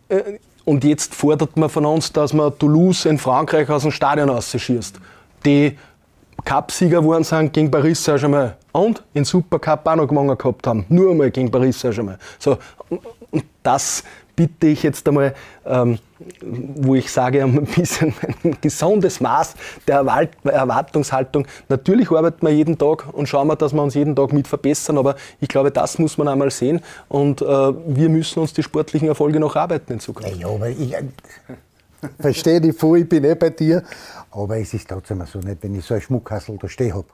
äh, 0.09 0.39
und 0.65 0.83
jetzt 0.83 1.13
fordert 1.13 1.55
man 1.55 1.69
von 1.69 1.85
uns, 1.85 2.11
dass 2.11 2.33
man 2.33 2.57
Toulouse 2.57 3.05
in 3.05 3.19
Frankreich 3.19 3.69
aus 3.69 3.83
dem 3.83 3.91
Stadion 3.91 4.27
rausschießt. 4.27 4.99
Die 5.45 5.77
Cupsieger 6.43 7.01
geworden 7.01 7.23
sind 7.23 7.53
gegen 7.53 7.69
Paris 7.69 8.03
Saint-Germain 8.03 8.53
und 8.71 9.03
in 9.13 9.23
Supercup 9.23 9.85
auch 9.85 9.95
noch 9.95 10.07
gewonnen 10.07 10.35
gehabt 10.35 10.65
haben. 10.65 10.83
Nur 10.89 11.11
einmal 11.11 11.29
gegen 11.29 11.51
Paris 11.51 11.79
Saint-Germain. 11.79 12.17
So, 12.39 12.57
und 13.31 13.45
das 13.63 14.03
bitte 14.35 14.67
ich 14.67 14.83
jetzt 14.83 15.07
einmal, 15.07 15.33
ähm, 15.65 15.99
wo 16.29 16.95
ich 16.95 17.11
sage, 17.11 17.43
ein 17.43 17.65
bisschen 17.65 18.13
ein 18.43 18.57
gesundes 18.61 19.19
Maß 19.19 19.55
der 19.87 19.97
Erwartungshaltung. 20.43 21.47
Natürlich 21.69 22.11
arbeiten 22.11 22.45
wir 22.45 22.53
jeden 22.53 22.77
Tag 22.77 23.13
und 23.13 23.27
schauen 23.27 23.47
wir, 23.47 23.55
dass 23.55 23.73
wir 23.73 23.81
uns 23.81 23.93
jeden 23.93 24.15
Tag 24.15 24.33
mit 24.33 24.47
verbessern, 24.47 24.97
aber 24.97 25.15
ich 25.39 25.47
glaube, 25.47 25.71
das 25.71 25.99
muss 25.99 26.17
man 26.17 26.27
einmal 26.27 26.51
sehen 26.51 26.81
und 27.09 27.41
äh, 27.41 27.45
wir 27.45 28.09
müssen 28.09 28.39
uns 28.39 28.53
die 28.53 28.63
sportlichen 28.63 29.07
Erfolge 29.07 29.39
noch 29.39 29.55
arbeiten 29.55 29.93
in 29.93 29.99
Zukunft. 29.99 30.35
Ja, 30.37 30.47
aber 30.47 30.69
ich 30.69 30.93
äh, 30.93 31.03
verstehe 32.19 32.61
dich 32.61 32.75
voll, 32.75 32.99
ich 32.99 33.09
bin 33.09 33.23
eh 33.23 33.35
bei 33.35 33.49
dir, 33.49 33.83
aber 34.31 34.57
es 34.57 34.73
ist 34.73 34.87
trotzdem 34.87 35.23
so 35.25 35.39
nicht, 35.39 35.61
wenn 35.61 35.75
ich 35.75 35.85
so 35.85 35.93
ein 35.93 36.01
Schmuckkassel 36.01 36.57
da 36.57 36.67
stehen 36.67 36.93
habe, 36.93 37.07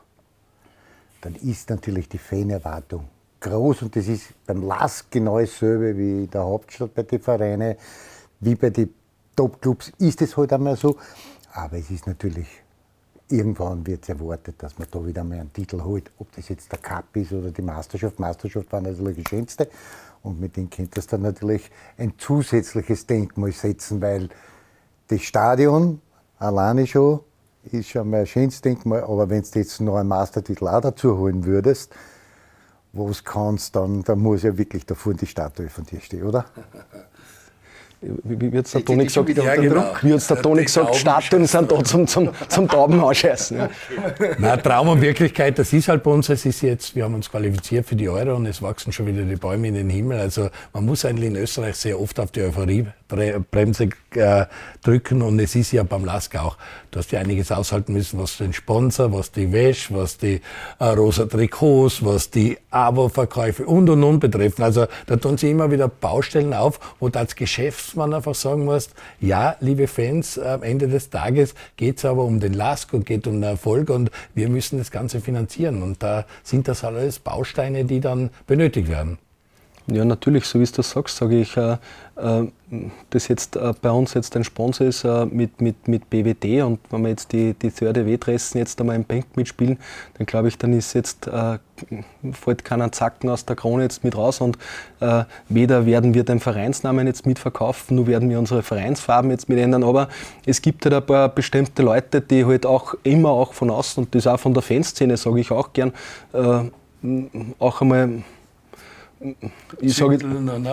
dann 1.22 1.36
ist 1.36 1.70
natürlich 1.70 2.07
die 2.09 2.18
Fanerwartung 2.18 3.05
groß 3.39 3.83
und 3.83 3.95
das 3.95 4.07
ist 4.07 4.33
beim 4.45 4.61
LASK 4.61 5.11
genau 5.11 5.39
dasselbe 5.39 5.97
wie 5.97 6.23
in 6.23 6.29
der 6.29 6.43
Hauptstadt 6.43 6.93
bei 6.93 7.03
den 7.03 7.19
Vereinen, 7.19 7.75
wie 8.39 8.55
bei 8.55 8.69
den 8.69 8.93
Topclubs 9.35 9.91
ist 9.99 10.21
es 10.21 10.35
halt 10.35 10.51
einmal 10.53 10.75
so. 10.75 10.97
Aber 11.53 11.77
es 11.77 11.89
ist 11.91 12.07
natürlich, 12.07 12.47
irgendwann 13.29 13.85
wird 13.85 14.03
es 14.03 14.09
erwartet, 14.09 14.55
dass 14.57 14.77
man 14.79 14.88
da 14.89 15.05
wieder 15.05 15.23
mal 15.23 15.39
einen 15.39 15.53
Titel 15.53 15.81
holt. 15.83 16.11
Ob 16.17 16.31
das 16.35 16.49
jetzt 16.49 16.71
der 16.71 16.79
Cup 16.79 17.15
ist 17.15 17.31
oder 17.31 17.51
die 17.51 17.61
Meisterschaft. 17.61 18.19
Meisterschaft 18.19 18.71
war 18.71 18.81
natürlich 18.81 19.17
die 19.17 19.29
schönste. 19.29 19.69
Und 20.23 20.41
mit 20.41 20.57
dem 20.57 20.69
könnte 20.69 20.95
das 20.95 21.07
dann 21.07 21.21
natürlich 21.21 21.69
ein 21.97 22.13
zusätzliches 22.17 23.05
Denkmal 23.05 23.51
setzen, 23.51 24.01
weil 24.01 24.29
das 25.07 25.21
Stadion 25.21 26.01
alleine 26.39 26.85
schon 26.88 27.21
ist 27.71 27.89
schon 27.89 28.09
mal 28.09 28.21
ein 28.21 28.27
schönes 28.27 28.61
Denkmal. 28.61 29.03
Aber 29.03 29.29
wenn 29.29 29.43
du 29.43 29.59
jetzt 29.59 29.79
noch 29.81 29.97
einen 29.97 30.09
Meistertitel 30.09 30.67
auch 30.67 30.81
dazu 30.81 31.17
holen 31.17 31.45
würdest, 31.45 31.93
wo 32.98 33.10
es 33.10 33.24
kannst, 33.24 33.76
dann, 33.76 34.04
dann 34.04 34.20
muss 34.20 34.43
ja 34.43 34.58
wirklich 34.58 34.86
da 34.86 34.95
vorne 34.95 35.20
die 35.20 35.28
Statue 35.28 35.70
von 35.70 35.86
dir 35.86 36.02
stehen, 36.02 36.24
oder? 36.24 36.45
wie 38.02 38.52
wird 38.52 38.68
es 38.68 38.74
der 38.74 38.86
Toni 38.86 39.06
gesagt? 39.06 39.30
Ja, 39.30 39.56
genau. 39.56 39.86
Wie 40.02 40.14
hat 40.14 40.30
der 40.30 40.41
Toni 40.41 40.64
gesagt, 40.64 40.95
Statuen 40.95 41.48
sind 41.48 41.72
da 41.72 41.84
zum, 41.84 42.06
zum, 42.06 42.30
zum 42.48 42.68
Tauben 42.68 43.00
ausscheißen. 43.00 43.58
Ja. 43.58 43.70
Nein, 44.38 44.62
Traum 44.62 44.89
und 44.89 45.02
Wirklichkeit, 45.02 45.58
das 45.58 45.74
ist 45.74 45.88
halt 45.88 46.04
bei 46.04 46.12
uns, 46.12 46.30
es 46.30 46.45
ist 46.45 46.62
jetzt, 46.62 46.95
wir 46.95 47.06
haben 47.06 47.16
uns 47.16 47.30
qualifiziert 47.30 47.88
für 47.88 47.95
die 47.95 48.08
Euro 48.08 48.36
und 48.36 48.45
es 48.45 48.62
wachsen 48.62 48.91
schon 48.93 49.08
wieder 49.08 49.24
die 49.24 49.36
Bäume 49.36 49.70
in 49.70 49.74
den 49.74 49.89
Himmel. 49.89 50.20
Also 50.20 50.50
man 50.74 50.86
muss 50.86 51.06
eigentlich 51.06 51.30
in 51.30 51.36
Österreich 51.38 51.76
sehr 51.76 52.00
oft 52.00 52.20
auf 52.20 52.32
die 52.32 52.41
Euphoriebremse 52.41 53.89
äh, 54.14 54.45
drücken 54.84 55.24
und 55.24 55.39
es 55.39 55.56
ist 55.56 55.72
ja 55.72 55.82
beim 55.82 56.06
Lask 56.06 56.36
auch, 56.36 56.58
hast 56.98 57.12
ja 57.12 57.20
einiges 57.20 57.52
aushalten 57.52 57.93
müssen, 57.93 58.20
was 58.20 58.38
den 58.38 58.54
Sponsor, 58.54 59.12
was 59.14 59.32
die 59.32 59.52
Wäsche, 59.52 59.93
was 59.95 60.18
die 60.18 60.41
äh, 60.80 60.86
rosa 60.86 61.26
Trikots, 61.26 62.04
was 62.04 62.30
die 62.30 62.58
Abo-Verkäufe 62.72 63.66
und 63.66 63.89
und 63.89 64.04
und 64.04 64.20
betreffen. 64.20 64.64
Also 64.64 64.88
da 65.06 65.18
tun 65.18 65.38
sie 65.38 65.52
immer 65.52 65.72
wieder 65.72 65.88
Baustellen 65.88 66.54
auf, 66.54 66.80
wo 67.00 67.10
du 67.10 67.20
als 67.20 67.36
Geschäftsmann 67.36 68.14
einfach 68.14 68.36
sagen 68.36 68.66
musst, 68.66 68.93
ja, 69.20 69.56
liebe 69.60 69.88
Fans, 69.88 70.38
am 70.38 70.64
Ende 70.64 70.88
des 70.88 71.10
Tages 71.10 71.56
geht 71.76 71.98
es 71.98 72.06
aber 72.06 72.24
um 72.24 72.39
den 72.39 72.54
Lask 72.54 72.93
und 72.93 73.06
geht 73.06 73.28
um 73.28 73.34
den 73.34 73.43
Erfolg 73.43 73.89
und 73.89 74.12
wir 74.36 74.50
müssen 74.50 74.78
das 74.78 74.91
Ganze 74.91 75.22
finanzieren. 75.22 75.84
Und 75.84 76.04
da 76.04 76.26
sind 76.43 76.68
das 76.68 76.84
alles 76.84 77.20
Bausteine, 77.20 77.86
die 77.86 78.00
dann 78.00 78.30
benötigt 78.45 78.89
werden. 78.89 79.18
Ja, 79.89 80.03
natürlich, 80.03 80.43
so 80.43 80.59
wie 80.59 80.65
du 80.65 80.71
das 80.73 80.89
sagst, 80.89 81.15
sage 81.15 81.39
ich, 81.39 81.55
äh, 81.55 81.77
äh, 82.17 82.51
dass 83.09 83.29
jetzt 83.29 83.55
äh, 83.55 83.73
bei 83.81 83.89
uns 83.89 84.13
jetzt 84.15 84.35
ein 84.35 84.43
Sponsor 84.43 84.85
ist 84.85 85.05
äh, 85.05 85.25
mit, 85.25 85.61
mit, 85.61 85.88
mit 85.88 86.09
BWD 86.09 86.61
und 86.63 86.79
wenn 86.89 87.03
wir 87.03 87.09
jetzt 87.09 87.31
die, 87.31 87.53
die 87.53 87.71
Third 87.71 87.95
W-Dressen 87.95 88.57
jetzt 88.57 88.81
einmal 88.81 88.97
im 88.97 89.05
Bank 89.05 89.25
mitspielen, 89.38 89.79
dann 90.17 90.25
glaube 90.25 90.49
ich, 90.49 90.57
dann 90.57 90.73
ist 90.73 90.91
jetzt, 90.91 91.27
äh, 91.27 91.59
fällt 92.33 92.65
keiner 92.65 92.91
Zacken 92.91 93.29
aus 93.29 93.45
der 93.45 93.55
Krone 93.55 93.83
jetzt 93.83 94.03
mit 94.03 94.17
raus 94.17 94.41
und 94.41 94.57
äh, 94.99 95.23
weder 95.47 95.85
werden 95.85 96.13
wir 96.13 96.25
den 96.25 96.41
Vereinsnamen 96.41 97.07
jetzt 97.07 97.25
mitverkaufen, 97.25 97.95
nur 97.95 98.07
werden 98.07 98.29
wir 98.29 98.39
unsere 98.39 98.63
Vereinsfarben 98.63 99.31
jetzt 99.31 99.47
mit 99.47 99.57
ändern, 99.57 99.85
aber 99.85 100.09
es 100.45 100.61
gibt 100.61 100.83
halt 100.83 100.95
ein 100.95 101.05
paar 101.05 101.29
bestimmte 101.29 101.81
Leute, 101.81 102.19
die 102.19 102.43
halt 102.43 102.65
auch 102.65 102.95
immer 103.03 103.29
auch 103.29 103.53
von 103.53 103.69
außen 103.69 104.03
und 104.03 104.13
das 104.13 104.27
auch 104.27 104.38
von 104.39 104.53
der 104.53 104.63
Fanszene, 104.63 105.15
sage 105.15 105.39
ich 105.39 105.49
auch 105.49 105.71
gern, 105.71 105.93
auch 107.59 107.81
einmal 107.81 108.23
ich 109.80 109.95
sage 109.95 110.20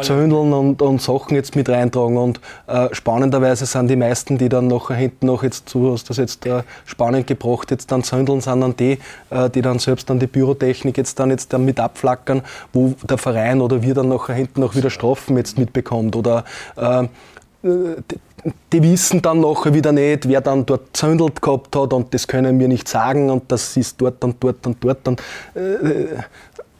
Zündeln 0.02 0.52
und, 0.52 0.82
und, 0.82 1.00
Sachen 1.00 1.34
jetzt 1.34 1.56
mit 1.56 1.68
reintragen. 1.68 2.16
Und 2.16 2.40
äh, 2.66 2.88
spannenderweise 2.92 3.66
sind 3.66 3.88
die 3.88 3.96
meisten, 3.96 4.38
die 4.38 4.48
dann 4.48 4.66
nachher 4.68 4.96
hinten 4.96 5.26
noch 5.26 5.42
jetzt, 5.42 5.72
du 5.74 5.92
hast 5.92 6.10
das 6.10 6.18
jetzt 6.18 6.44
äh, 6.46 6.62
spannend 6.84 7.26
gebracht, 7.26 7.70
jetzt 7.70 7.90
dann 7.90 8.02
Zündeln 8.02 8.40
sind 8.40 8.60
dann 8.60 8.76
die, 8.76 8.98
äh, 9.30 9.48
die 9.48 9.62
dann 9.62 9.78
selbst 9.78 10.10
dann 10.10 10.18
die 10.18 10.26
Bürotechnik 10.26 10.98
jetzt 10.98 11.18
dann 11.18 11.30
jetzt 11.30 11.52
dann 11.52 11.64
mit 11.64 11.80
abflackern, 11.80 12.42
wo 12.72 12.94
der 13.02 13.18
Verein 13.18 13.60
oder 13.60 13.82
wir 13.82 13.94
dann 13.94 14.08
nachher 14.08 14.34
hinten 14.34 14.60
noch 14.60 14.74
wieder 14.74 14.90
Strafen 14.90 15.36
jetzt 15.36 15.58
mitbekommt. 15.58 16.14
Oder 16.14 16.44
äh, 16.76 17.04
die, 17.62 18.20
die 18.72 18.82
wissen 18.82 19.22
dann 19.22 19.40
nachher 19.40 19.72
wieder 19.72 19.92
nicht, 19.92 20.28
wer 20.28 20.42
dann 20.42 20.66
dort 20.66 20.94
zündelt 20.94 21.40
gehabt 21.40 21.74
hat 21.74 21.92
und 21.94 22.12
das 22.12 22.28
können 22.28 22.58
wir 22.60 22.68
nicht 22.68 22.88
sagen 22.88 23.30
und 23.30 23.50
das 23.50 23.76
ist 23.76 23.98
dort 24.00 24.22
und 24.22 24.36
dort 24.42 24.66
und 24.66 24.76
dort. 24.84 25.08
Und, 25.08 25.22
äh, 25.54 26.18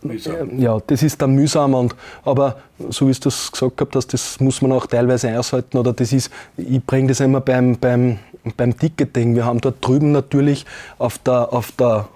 Mühsam. 0.05 0.59
Ja, 0.59 0.79
das 0.87 1.03
ist 1.03 1.21
dann 1.21 1.35
mühsam. 1.35 1.75
Und, 1.75 1.97
aber 2.25 2.59
so 2.91 3.09
wie 3.09 3.13
du 3.13 3.21
das 3.21 3.51
gesagt 3.51 3.81
hast, 3.95 4.13
das 4.13 4.39
muss 4.39 4.61
man 4.63 4.73
auch 4.73 4.87
teilweise 4.87 5.39
aushalten. 5.39 5.79
Oder 5.79 5.93
das 5.93 6.13
ist, 6.13 6.31
ich 6.57 6.85
bringe 6.85 7.09
das 7.09 7.21
immer 7.21 7.41
beim, 7.41 7.79
beim, 7.79 8.19
beim 8.57 8.77
Ticketing. 8.77 9.35
Wir 9.35 9.45
haben 9.45 9.61
dort 9.61 9.85
drüben 9.85 10.13
natürlich 10.13 10.67
auf 10.99 11.19
der, 11.19 11.53
auf 11.53 11.73
der 11.73 12.09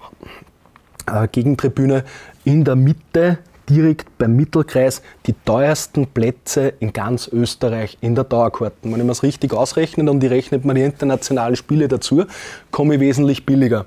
äh, 1.07 1.27
Gegentribüne 1.27 2.03
in 2.43 2.63
der 2.63 2.75
Mitte 2.75 3.39
direkt 3.69 4.17
beim 4.17 4.35
Mittelkreis 4.35 5.01
die 5.27 5.33
teuersten 5.45 6.07
Plätze 6.07 6.73
in 6.79 6.91
ganz 6.91 7.27
Österreich 7.27 7.97
in 8.01 8.15
der 8.15 8.23
Dauerkarten. 8.23 8.91
Wenn 8.91 8.99
ich 8.99 9.05
mir 9.05 9.09
das 9.09 9.23
richtig 9.23 9.53
ausrechne 9.53 10.09
und 10.09 10.21
die 10.21 10.27
rechnet 10.27 10.65
man 10.65 10.75
die 10.75 10.81
internationalen 10.81 11.55
Spiele 11.55 11.87
dazu, 11.87 12.25
komme 12.71 12.95
ich 12.95 12.99
wesentlich 12.99 13.45
billiger. 13.45 13.85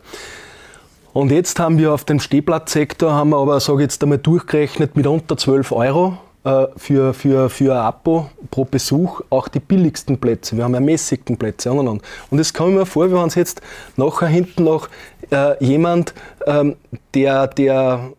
Und 1.13 1.31
jetzt 1.31 1.61
haben 1.61 1.77
wir 1.77 1.93
auf 1.93 2.05
dem 2.05 2.21
Stehplatzsektor, 2.21 3.13
haben 3.13 3.31
wir 3.31 3.37
aber, 3.37 3.61
sage 3.61 3.81
ich 3.81 3.83
jetzt 3.83 4.03
einmal 4.03 4.17
durchgerechnet, 4.17 4.97
mit 4.97 5.07
unter 5.07 5.37
12 5.37 5.71
Euro 5.73 6.17
äh, 6.45 6.67
für, 6.77 7.13
für, 7.13 7.51
für 7.51 7.75
ein 7.75 7.81
Abo 7.81 8.31
pro 8.51 8.65
Besuch 8.65 9.21
auch 9.29 9.49
die 9.49 9.61
billigsten 9.61 10.19
Plätze. 10.19 10.57
Wir 10.57 10.65
haben 10.65 10.73
ermäßigten 10.73 11.37
Plätze 11.37 11.71
und 11.71 11.87
und 11.87 12.03
und. 12.31 12.39
es 12.39 12.55
kommt 12.55 12.75
mir 12.75 12.87
vor, 12.87 13.11
wir 13.11 13.19
haben 13.19 13.31
jetzt 13.35 13.61
nachher 13.97 14.29
hinten 14.29 14.65
noch 14.65 14.89
äh, 15.31 15.63
jemand, 15.63 16.15
ähm, 16.47 16.77
der, 17.13 17.47
der 17.47 18.11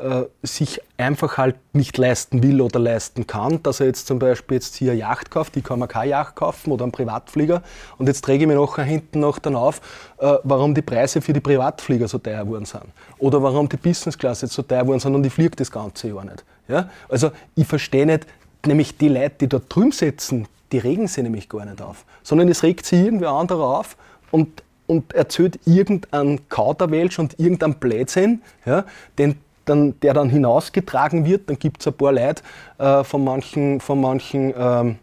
äh, 0.00 0.24
sich 0.42 0.80
einfach 0.96 1.36
halt 1.36 1.56
nicht 1.74 1.98
leisten 1.98 2.42
will 2.42 2.60
oder 2.60 2.78
leisten 2.78 3.26
kann, 3.26 3.62
dass 3.62 3.80
er 3.80 3.86
jetzt 3.86 4.06
zum 4.06 4.18
Beispiel 4.18 4.56
jetzt 4.56 4.76
hier 4.76 4.92
eine 4.92 5.00
Yacht 5.00 5.30
kauft, 5.30 5.54
die 5.54 5.62
kann 5.62 5.78
man 5.78 5.88
keine 5.88 6.10
Yacht 6.10 6.36
kaufen 6.36 6.72
oder 6.72 6.84
einen 6.84 6.92
Privatflieger 6.92 7.62
und 7.98 8.06
jetzt 8.06 8.24
träge 8.24 8.44
ich 8.44 8.48
mir 8.48 8.54
nachher 8.54 8.84
hinten 8.84 9.20
noch 9.20 9.38
dann 9.38 9.54
auf, 9.54 9.80
äh, 10.18 10.36
warum 10.42 10.74
die 10.74 10.82
Preise 10.82 11.20
für 11.20 11.32
die 11.32 11.40
Privatflieger 11.40 12.08
so 12.08 12.18
teuer 12.18 12.44
geworden 12.44 12.64
sind 12.64 12.84
oder 13.18 13.42
warum 13.42 13.68
die 13.68 13.76
Business 13.76 14.16
Class 14.16 14.40
jetzt 14.40 14.54
so 14.54 14.62
teuer 14.62 14.82
geworden 14.82 15.00
sind 15.00 15.14
und 15.14 15.24
ich 15.26 15.32
fliege 15.32 15.56
das 15.56 15.70
ganze 15.70 16.08
Jahr 16.08 16.24
nicht. 16.24 16.44
Ja? 16.66 16.88
Also 17.08 17.30
ich 17.54 17.66
verstehe 17.66 18.06
nicht, 18.06 18.26
nämlich 18.66 18.96
die 18.96 19.08
Leute, 19.08 19.34
die 19.42 19.48
dort 19.48 19.64
drüben 19.68 19.92
sitzen, 19.92 20.48
die 20.72 20.78
regen 20.78 21.08
sich 21.08 21.22
nämlich 21.22 21.48
gar 21.48 21.64
nicht 21.66 21.82
auf, 21.82 22.04
sondern 22.22 22.48
es 22.48 22.62
regt 22.62 22.86
sich 22.86 23.00
irgendwer 23.00 23.30
anderer 23.30 23.78
auf 23.78 23.96
und 24.30 24.62
und 24.90 25.12
erzählt 25.12 25.60
irgendeinen 25.66 26.48
Kauderwelsch 26.48 27.20
und 27.20 27.38
irgendeinen 27.38 27.74
Blödsinn, 27.74 28.42
ja, 28.66 28.84
den 29.18 29.36
dann, 29.70 29.98
der 30.00 30.14
dann 30.14 30.28
hinausgetragen 30.28 31.24
wird. 31.24 31.48
Dann 31.48 31.58
gibt 31.58 31.80
es 31.80 31.86
ein 31.86 31.94
paar 31.94 32.12
Leute 32.12 32.42
äh, 32.78 33.04
von 33.04 33.24
manchen, 33.24 33.80
von 33.80 34.00
manchen 34.00 34.52
ähm, 34.56 34.98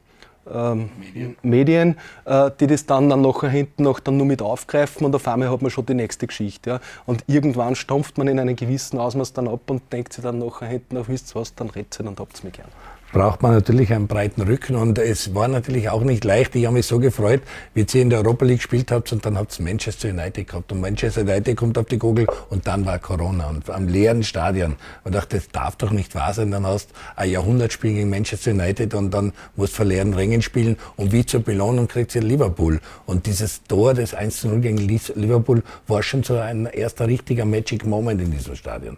ähm, 0.54 0.90
Medien, 1.00 1.36
Medien 1.42 1.96
äh, 2.26 2.52
die 2.60 2.68
das 2.68 2.86
dann, 2.86 3.10
dann 3.10 3.22
nachher 3.22 3.50
hinten 3.50 3.84
noch 3.84 4.00
dann 4.00 4.18
nur 4.18 4.26
mit 4.26 4.42
aufgreifen 4.42 5.06
und 5.06 5.16
auf 5.16 5.28
einmal 5.28 5.50
hat 5.52 5.62
man 5.62 5.72
schon 5.72 5.86
die 5.86 5.94
nächste 5.94 6.28
Geschichte. 6.28 6.70
Ja. 6.70 6.80
Und 7.06 7.24
irgendwann 7.28 7.76
stampft 7.76 8.18
man 8.18 8.28
in 8.28 8.40
einem 8.40 8.56
gewissen 8.56 9.00
Ausmaß 9.00 9.34
dann 9.34 9.48
ab 9.48 9.62
und 9.68 9.92
denkt 9.92 10.14
sich 10.14 10.24
dann 10.24 10.40
nachher 10.40 10.68
hinten 10.68 10.98
auf, 10.98 11.10
wisst 11.10 11.36
ihr 11.36 11.42
was, 11.42 11.56
dann 11.56 11.70
redet 11.70 12.00
und 12.00 12.20
habt 12.20 12.36
es 12.36 12.44
mir 12.44 12.52
gern 12.52 12.70
braucht 13.12 13.42
man 13.42 13.54
natürlich 13.54 13.94
einen 13.94 14.08
breiten 14.08 14.42
Rücken 14.42 14.76
und 14.76 15.00
es 15.00 15.34
war 15.34 15.48
natürlich 15.48 15.90
auch 15.90 16.04
nicht 16.04 16.24
leicht. 16.24 16.56
Ich 16.56 16.66
habe 16.66 16.76
mich 16.76 16.86
so 16.86 17.00
gefreut, 17.00 17.42
wie 17.74 17.82
ihr 17.82 18.02
in 18.02 18.10
der 18.10 18.20
Europa 18.20 18.46
League 18.46 18.58
gespielt 18.58 18.92
habt 18.92 19.12
und 19.12 19.26
dann 19.26 19.38
habt 19.38 19.58
ihr 19.58 19.64
Manchester 19.64 20.10
United 20.10 20.48
gehabt 20.48 20.72
und 20.72 20.82
Manchester 20.82 21.22
United 21.22 21.56
kommt 21.56 21.78
auf 21.78 21.86
die 21.86 21.98
Kugel 21.98 22.28
und 22.50 22.68
dann 22.68 22.86
war 22.86 23.00
Corona 23.00 23.48
und 23.48 23.70
am 23.70 23.88
leeren 23.88 24.24
Stadion. 24.24 24.76
Und 25.04 25.16
dachte, 25.16 25.38
das 25.38 25.50
darf 25.50 25.76
doch 25.78 25.92
nicht 25.92 26.16
wahr 26.16 26.34
sein. 26.34 26.52
Dann 26.52 26.66
hast 26.66 26.90
du 26.90 26.94
ein 27.16 27.32
Jahrhundertspiel 27.32 27.94
gegen 27.94 28.10
Manchester 28.10 28.52
United 28.52 28.94
und 28.94 29.12
dann 29.12 29.34
musst 29.56 29.74
du 29.74 29.78
vor 29.78 29.86
leeren 29.86 30.14
Rängen 30.14 30.42
spielen 30.42 30.78
und 30.96 31.12
wie 31.12 31.26
zur 31.26 31.42
Belohnung 31.42 31.88
kriegt 31.88 32.14
ihr 32.16 32.22
Liverpool. 32.22 32.80
Und 33.06 33.26
dieses 33.26 33.64
Tor, 33.64 33.94
das 33.94 34.16
1-0 34.16 34.60
gegen 34.60 34.78
Liverpool, 34.78 35.64
war 35.88 36.04
schon 36.04 36.24
so 36.24 36.38
ein 36.38 36.66
erster 36.66 37.08
richtiger 37.08 37.46
Magic 37.46 37.86
Moment 37.86 38.22
in 38.22 38.32
diesem 38.32 38.56
Stadion. 38.56 38.98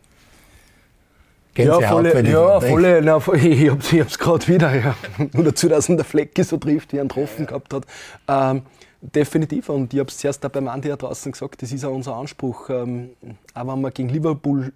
Gänsehaut, 1.53 2.05
ja, 2.05 2.11
volle, 2.11 2.29
ja, 2.29 2.59
volle 2.59 3.01
na, 3.01 3.17
ich 3.33 3.69
hab's, 3.69 3.91
ich 3.91 3.99
hab's 3.99 4.17
gerade 4.17 4.47
wieder, 4.47 4.75
ja. 4.75 4.95
Nur 5.33 5.45
dazu, 5.45 5.67
dass 5.67 5.89
ihn 5.89 5.97
der 5.97 6.05
Flecki 6.05 6.43
so 6.43 6.57
trifft, 6.57 6.93
wie 6.93 6.97
er 6.97 7.01
einen 7.01 7.09
Tropfen 7.09 7.45
gehabt 7.45 7.73
hat. 7.73 7.83
Ähm, 8.27 8.61
definitiv, 9.01 9.69
und 9.69 9.93
ich 9.93 9.99
habe 9.99 10.09
es 10.09 10.17
zuerst 10.17 10.45
auch 10.45 10.49
beim 10.49 10.67
Andi 10.67 10.89
draußen 10.89 11.31
gesagt, 11.31 11.61
das 11.61 11.71
ist 11.71 11.83
auch 11.85 11.93
unser 11.93 12.15
Anspruch. 12.15 12.69
Ähm, 12.69 13.11
auch 13.53 13.67
wenn 13.67 13.81
wir 13.81 13.91
gegen 13.91 14.09
Liverpool 14.09 14.71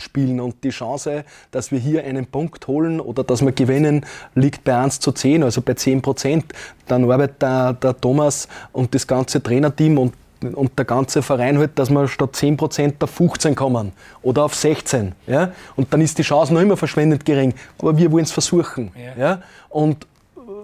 spielen 0.00 0.40
und 0.40 0.62
die 0.64 0.70
Chance, 0.70 1.24
dass 1.50 1.72
wir 1.72 1.78
hier 1.78 2.04
einen 2.04 2.26
Punkt 2.26 2.66
holen 2.66 3.00
oder 3.00 3.24
dass 3.24 3.42
wir 3.42 3.52
gewinnen, 3.52 4.04
liegt 4.34 4.64
bei 4.64 4.76
1 4.76 5.00
zu 5.00 5.12
10, 5.12 5.42
also 5.42 5.60
bei 5.60 5.74
10 5.74 6.02
Prozent. 6.02 6.52
Dann 6.86 7.10
arbeitet 7.10 7.42
der, 7.42 7.72
der 7.74 8.00
Thomas 8.00 8.48
und 8.72 8.94
das 8.94 9.06
ganze 9.06 9.42
Trainerteam 9.42 9.98
und 9.98 10.14
und 10.42 10.78
der 10.78 10.84
ganze 10.84 11.22
Verein 11.22 11.58
halt, 11.58 11.78
dass 11.78 11.90
wir 11.90 12.08
statt 12.08 12.30
10% 12.34 12.94
auf 13.02 13.10
15 13.10 13.54
kommen 13.54 13.92
oder 14.22 14.44
auf 14.44 14.54
16. 14.54 15.14
Ja? 15.26 15.52
Und 15.76 15.92
dann 15.92 16.00
ist 16.00 16.18
die 16.18 16.22
Chance 16.22 16.54
noch 16.54 16.60
immer 16.60 16.76
verschwendet 16.76 17.24
gering. 17.24 17.54
Aber 17.78 17.96
wir 17.96 18.10
wollen 18.12 18.24
es 18.24 18.32
versuchen. 18.32 18.90
Ja. 18.96 19.22
ja? 19.22 19.42
Und 19.68 20.06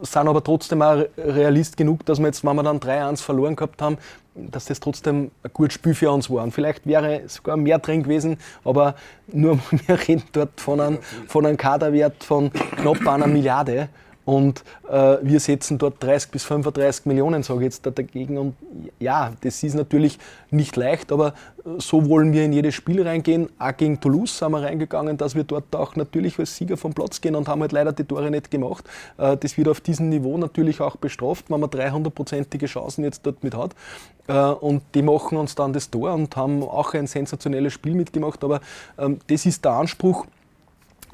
sind 0.03 0.29
aber 0.29 0.43
trotzdem 0.43 0.83
auch 0.83 1.05
realist 1.16 1.77
genug, 1.77 2.05
dass 2.07 2.18
wir 2.18 2.27
jetzt, 2.27 2.45
wenn 2.45 2.57
wir 2.57 2.62
dann 2.62 2.79
3-1 2.79 3.22
verloren 3.22 3.57
gehabt 3.57 3.81
haben, 3.83 3.99
dass 4.35 4.64
das 4.66 4.81
trotzdem 4.81 5.31
ein 5.43 5.51
gutes 5.53 5.75
Spiel 5.75 5.95
für 5.95 6.11
uns 6.11 6.29
war. 6.29 6.43
Und 6.43 6.53
vielleicht 6.53 6.87
wäre 6.87 7.22
sogar 7.29 7.57
mehr 7.57 7.79
drin 7.79 8.03
gewesen, 8.03 8.39
aber 8.64 8.95
nur 9.29 9.59
wir 9.87 10.09
reden 10.09 10.25
dort 10.33 10.61
von 10.61 10.81
einem, 10.81 10.99
von 11.29 11.47
einem 11.47 11.57
Kaderwert 11.57 12.25
von 12.25 12.51
knapp 12.53 13.07
einer 13.07 13.27
Milliarde. 13.27 13.89
Und 14.25 14.64
äh, 14.89 15.18
wir 15.22 15.39
setzen 15.41 15.79
dort 15.79 16.03
30 16.03 16.31
bis 16.31 16.45
35 16.45 17.07
Millionen, 17.07 17.43
sage 17.43 17.61
ich 17.61 17.64
jetzt 17.64 17.85
da 17.85 17.91
dagegen. 17.91 18.39
Und 18.39 18.55
ja, 18.99 19.33
das 19.43 19.62
ist 19.62 19.75
natürlich 19.75 20.18
nicht 20.51 20.77
leicht, 20.77 21.12
aber 21.12 21.35
so 21.79 22.09
wollen 22.09 22.33
wir 22.33 22.45
in 22.45 22.53
jedes 22.53 22.75
Spiel 22.75 23.07
reingehen. 23.07 23.49
Auch 23.59 23.77
gegen 23.77 24.01
Toulouse 24.01 24.39
sind 24.39 24.53
wir 24.53 24.62
reingegangen, 24.62 25.16
dass 25.16 25.35
wir 25.35 25.45
dort 25.45 25.75
auch 25.77 25.97
natürlich 25.97 26.39
als 26.39 26.57
Sieger 26.57 26.77
vom 26.77 26.95
Platz 26.95 27.20
gehen 27.20 27.35
und 27.35 27.49
haben 27.49 27.61
halt 27.61 27.72
leider 27.72 27.93
die 27.93 28.05
Tore 28.05 28.31
nicht 28.31 28.51
gemacht. 28.51 28.85
Äh, 29.18 29.37
das 29.37 29.59
wird 29.59 29.68
auf 29.68 29.81
diesem 29.81 30.09
Niveau 30.09 30.39
natürlich 30.39 30.81
auch 30.81 30.97
bestraft, 30.97 31.47
wenn 31.51 31.61
man 31.61 31.70
300-prozentige 31.70 32.66
Chancen 32.66 33.05
jetzt 33.05 33.27
dort 33.27 33.45
mit 33.45 33.55
hat. 33.55 33.75
Äh, 34.27 34.35
und 34.35 34.83
die 34.95 35.03
machen 35.03 35.37
uns 35.37 35.55
dann 35.55 35.72
das 35.72 35.91
Tor 35.91 36.14
und 36.14 36.35
haben 36.37 36.62
auch 36.62 36.95
ein 36.95 37.07
sensationelles 37.07 37.72
Spiel 37.72 37.95
mitgemacht. 37.95 38.43
Aber 38.43 38.61
ähm, 38.99 39.18
das 39.27 39.45
ist 39.47 39.64
der 39.64 39.72
Anspruch 39.72 40.27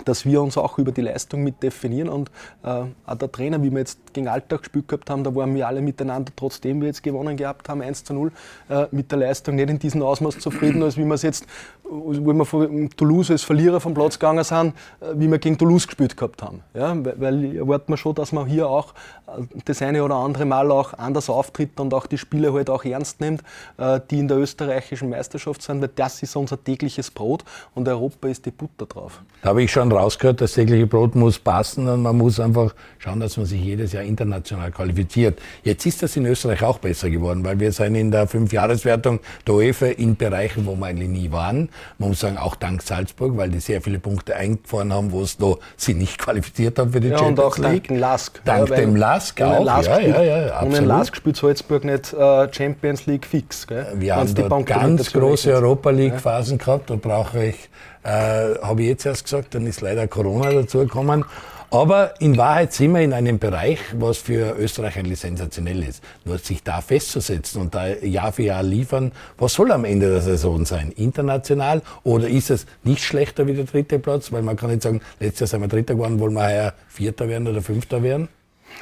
dass 0.05 0.25
wir 0.25 0.43
uns 0.43 0.57
auch 0.57 0.79
über 0.79 0.93
die 0.93 1.03
Leistung 1.03 1.43
mit 1.43 1.63
definieren 1.63 2.09
und 2.09 2.31
äh, 2.63 2.85
auch 3.07 3.15
der 3.15 3.31
Trainer, 3.31 3.63
wie 3.63 3.71
wir 3.71 3.79
jetzt 3.79 3.99
gegen 4.13 4.29
Alltag 4.29 4.61
gespielt 4.61 4.89
gehabt 4.89 5.11
haben, 5.11 5.25
da 5.25 5.35
waren 5.35 5.55
wir 5.55 5.67
alle 5.67 5.81
miteinander, 5.81 6.33
trotzdem 6.35 6.81
wir 6.81 6.89
jetzt 6.89 7.03
gewonnen 7.03 7.37
gehabt 7.37 7.69
haben, 7.69 7.83
1 7.83 8.05
zu 8.05 8.15
0, 8.15 8.33
äh, 8.69 8.87
mit 8.91 9.11
der 9.11 9.19
Leistung 9.19 9.57
nicht 9.57 9.71
in 9.71 9.79
diesem 9.79 10.03
Ausmaß 10.03 10.39
zufrieden, 10.39 10.83
als 10.83 10.97
wie 10.97 11.05
wir 11.05 11.15
es 11.15 11.23
jetzt, 11.23 11.47
wo 11.83 12.13
wir 12.13 12.45
von 12.45 12.91
Toulouse 12.91 13.31
als 13.31 13.43
Verlierer 13.43 13.81
vom 13.81 13.95
Platz 13.95 14.19
gegangen 14.19 14.45
sind, 14.45 14.75
äh, 15.01 15.07
wie 15.15 15.29
wir 15.29 15.39
gegen 15.39 15.59
Toulouse 15.59 15.87
gespielt 15.87 16.17
gehabt 16.17 16.43
haben. 16.43 16.63
Ja, 16.75 16.95
weil 17.19 17.57
erwarten 17.57 17.93
wir 17.93 17.97
schon, 17.97 18.15
dass 18.15 18.33
man 18.33 18.47
hier 18.47 18.69
auch 18.69 18.95
äh, 19.27 19.43
das 19.65 19.83
eine 19.83 20.05
oder 20.05 20.17
andere 20.17 20.45
Mal 20.45 20.71
auch 20.71 20.95
anders 20.95 21.29
auftritt 21.29 21.79
und 21.81 21.95
auch 21.95 22.07
die 22.07 22.19
Spiele 22.19 22.53
halt 22.53 22.71
auch 22.71 22.85
ernst 22.85 23.21
nimmt, 23.21 23.43
äh, 23.79 24.01
die 24.11 24.19
in 24.19 24.29
der 24.29 24.39
österreichischen 24.39 25.11
Meisterschaft 25.11 25.63
sind, 25.63 25.81
weil 25.81 25.91
das 25.95 26.23
ist 26.23 26.37
unser 26.37 26.63
tägliches 26.63 27.11
Brot 27.11 27.45
und 27.75 27.89
Europa 27.89 28.29
ist 28.29 28.47
die 28.47 28.51
Butter 28.51 28.87
drauf. 28.87 29.23
Da 29.43 29.51
habe 29.51 29.63
ich 29.63 29.73
schon 29.73 29.90
rausgehört, 29.93 30.41
das 30.41 30.55
tägliche 30.55 30.87
Brot 30.87 31.15
muss 31.15 31.39
passen 31.39 31.89
und 31.89 32.03
man 32.03 32.17
muss 32.17 32.41
einfach 32.41 32.75
schauen, 32.99 33.21
dass 33.21 33.37
man 33.37 33.47
sich 33.47 33.61
jedes 33.63 33.93
Jahr 33.93 34.03
international 34.03 34.71
qualifiziert. 34.71 35.41
Jetzt 35.63 35.87
ist 35.87 36.03
das 36.03 36.17
in 36.17 36.27
Österreich 36.27 36.63
auch 36.63 36.79
besser 36.79 37.11
geworden, 37.11 37.45
weil 37.45 37.59
wir 37.61 37.73
sind 37.73 37.95
in 37.95 38.11
der 38.11 38.27
Fünfjahreswertung 38.27 39.21
der 39.47 39.55
UEFA 39.55 39.87
in 39.87 40.17
Bereichen, 40.17 40.67
wo 40.67 40.77
wir 40.77 40.87
eigentlich 40.87 41.09
nie 41.09 41.33
waren. 41.33 41.71
Man 41.99 42.11
muss 42.11 42.21
sagen, 42.21 42.39
auch 42.39 42.57
dank 42.57 42.83
Salzburg, 42.83 43.37
weil 43.37 43.51
die 43.51 43.61
sehr 43.61 43.81
viele 43.81 43.99
Punkte 43.99 44.37
eingefahren 44.37 44.93
haben, 44.93 45.13
wo 45.13 45.23
es 45.23 45.39
noch 45.39 45.59
sie 45.77 45.95
nicht 45.95 46.19
qualifiziert 46.19 46.79
haben 46.79 46.93
für 46.93 47.01
die 47.01 47.09
ja, 47.09 47.19
Champions 47.19 47.39
und 47.39 47.45
auch 47.45 47.59
League. 47.59 47.89
Dank 47.89 48.01
Lask. 48.01 48.41
Dank 48.45 48.69
ja, 48.69 48.77
dem 48.77 48.97
Lask 48.97 49.41
auch. 49.43 49.65
Lask 49.65 49.89
ja, 49.89 49.99
ja, 50.01 50.23
ja, 50.23 50.55
absolut. 50.55 50.79
Ohne 50.79 50.87
Lask 50.87 51.17
spielt 51.17 51.37
Salzburg 51.37 51.85
nicht 51.85 52.13
äh, 52.13 52.53
Champions 52.53 53.07
League 53.07 53.27
fix. 53.27 53.67
Gell? 53.67 53.87
Wir 53.95 54.17
haben 54.17 54.35
da 54.35 54.61
ganz 54.63 55.13
große 55.13 55.53
Europa 55.53 55.91
League 55.91 56.21
Phasen 56.21 56.59
gehabt. 56.59 56.91
Da 56.91 56.97
brauche 56.97 57.45
ich, 57.47 57.69
äh, 58.03 58.55
habe 58.63 58.83
ich 58.83 58.89
jetzt 58.89 59.07
erst 59.07 59.25
gesagt, 59.25 59.55
dann 59.55 59.67
ist 59.67 59.81
leider 59.81 60.09
Corona 60.09 60.51
dazugekommen. 60.53 61.25
Aber 61.73 62.21
in 62.21 62.37
Wahrheit 62.37 62.73
sind 62.73 62.93
wir 62.93 63.01
in 63.01 63.13
einem 63.13 63.39
Bereich, 63.39 63.79
was 63.93 64.19
für 64.19 64.57
Österreich 64.59 64.99
eigentlich 64.99 65.21
sensationell 65.21 65.85
ist. 65.85 66.03
Nur 66.25 66.39
sich 66.39 66.65
da 66.65 66.81
festzusetzen 66.81 67.61
und 67.61 67.77
da 67.77 67.87
Jahr 67.87 68.33
für 68.33 68.43
Jahr 68.43 68.65
liefern, 68.65 69.13
was 69.39 69.55
soll 69.55 69.71
am 69.71 69.85
Ende 69.85 70.11
der 70.11 70.21
Saison 70.21 70.67
sein? 70.67 70.91
International 70.97 71.81
oder 72.03 72.29
ist 72.29 72.51
es 72.51 72.67
nicht 72.83 73.05
schlechter 73.05 73.47
wie 73.47 73.55
der 73.55 73.67
dritte 73.67 74.01
Platz? 74.01 74.33
Weil 74.33 74.43
man 74.43 74.57
kann 74.57 74.71
nicht 74.71 74.83
sagen, 74.83 75.01
letztes 75.21 75.53
Jahr 75.53 75.61
sind 75.61 75.61
wir 75.61 75.69
Dritter 75.69 75.95
geworden, 75.95 76.19
wollen 76.19 76.35
wir 76.35 76.45
heuer 76.45 76.75
Vierter 76.89 77.29
werden 77.29 77.47
oder 77.47 77.63
Fünfter 77.63 78.03
werden? 78.03 78.29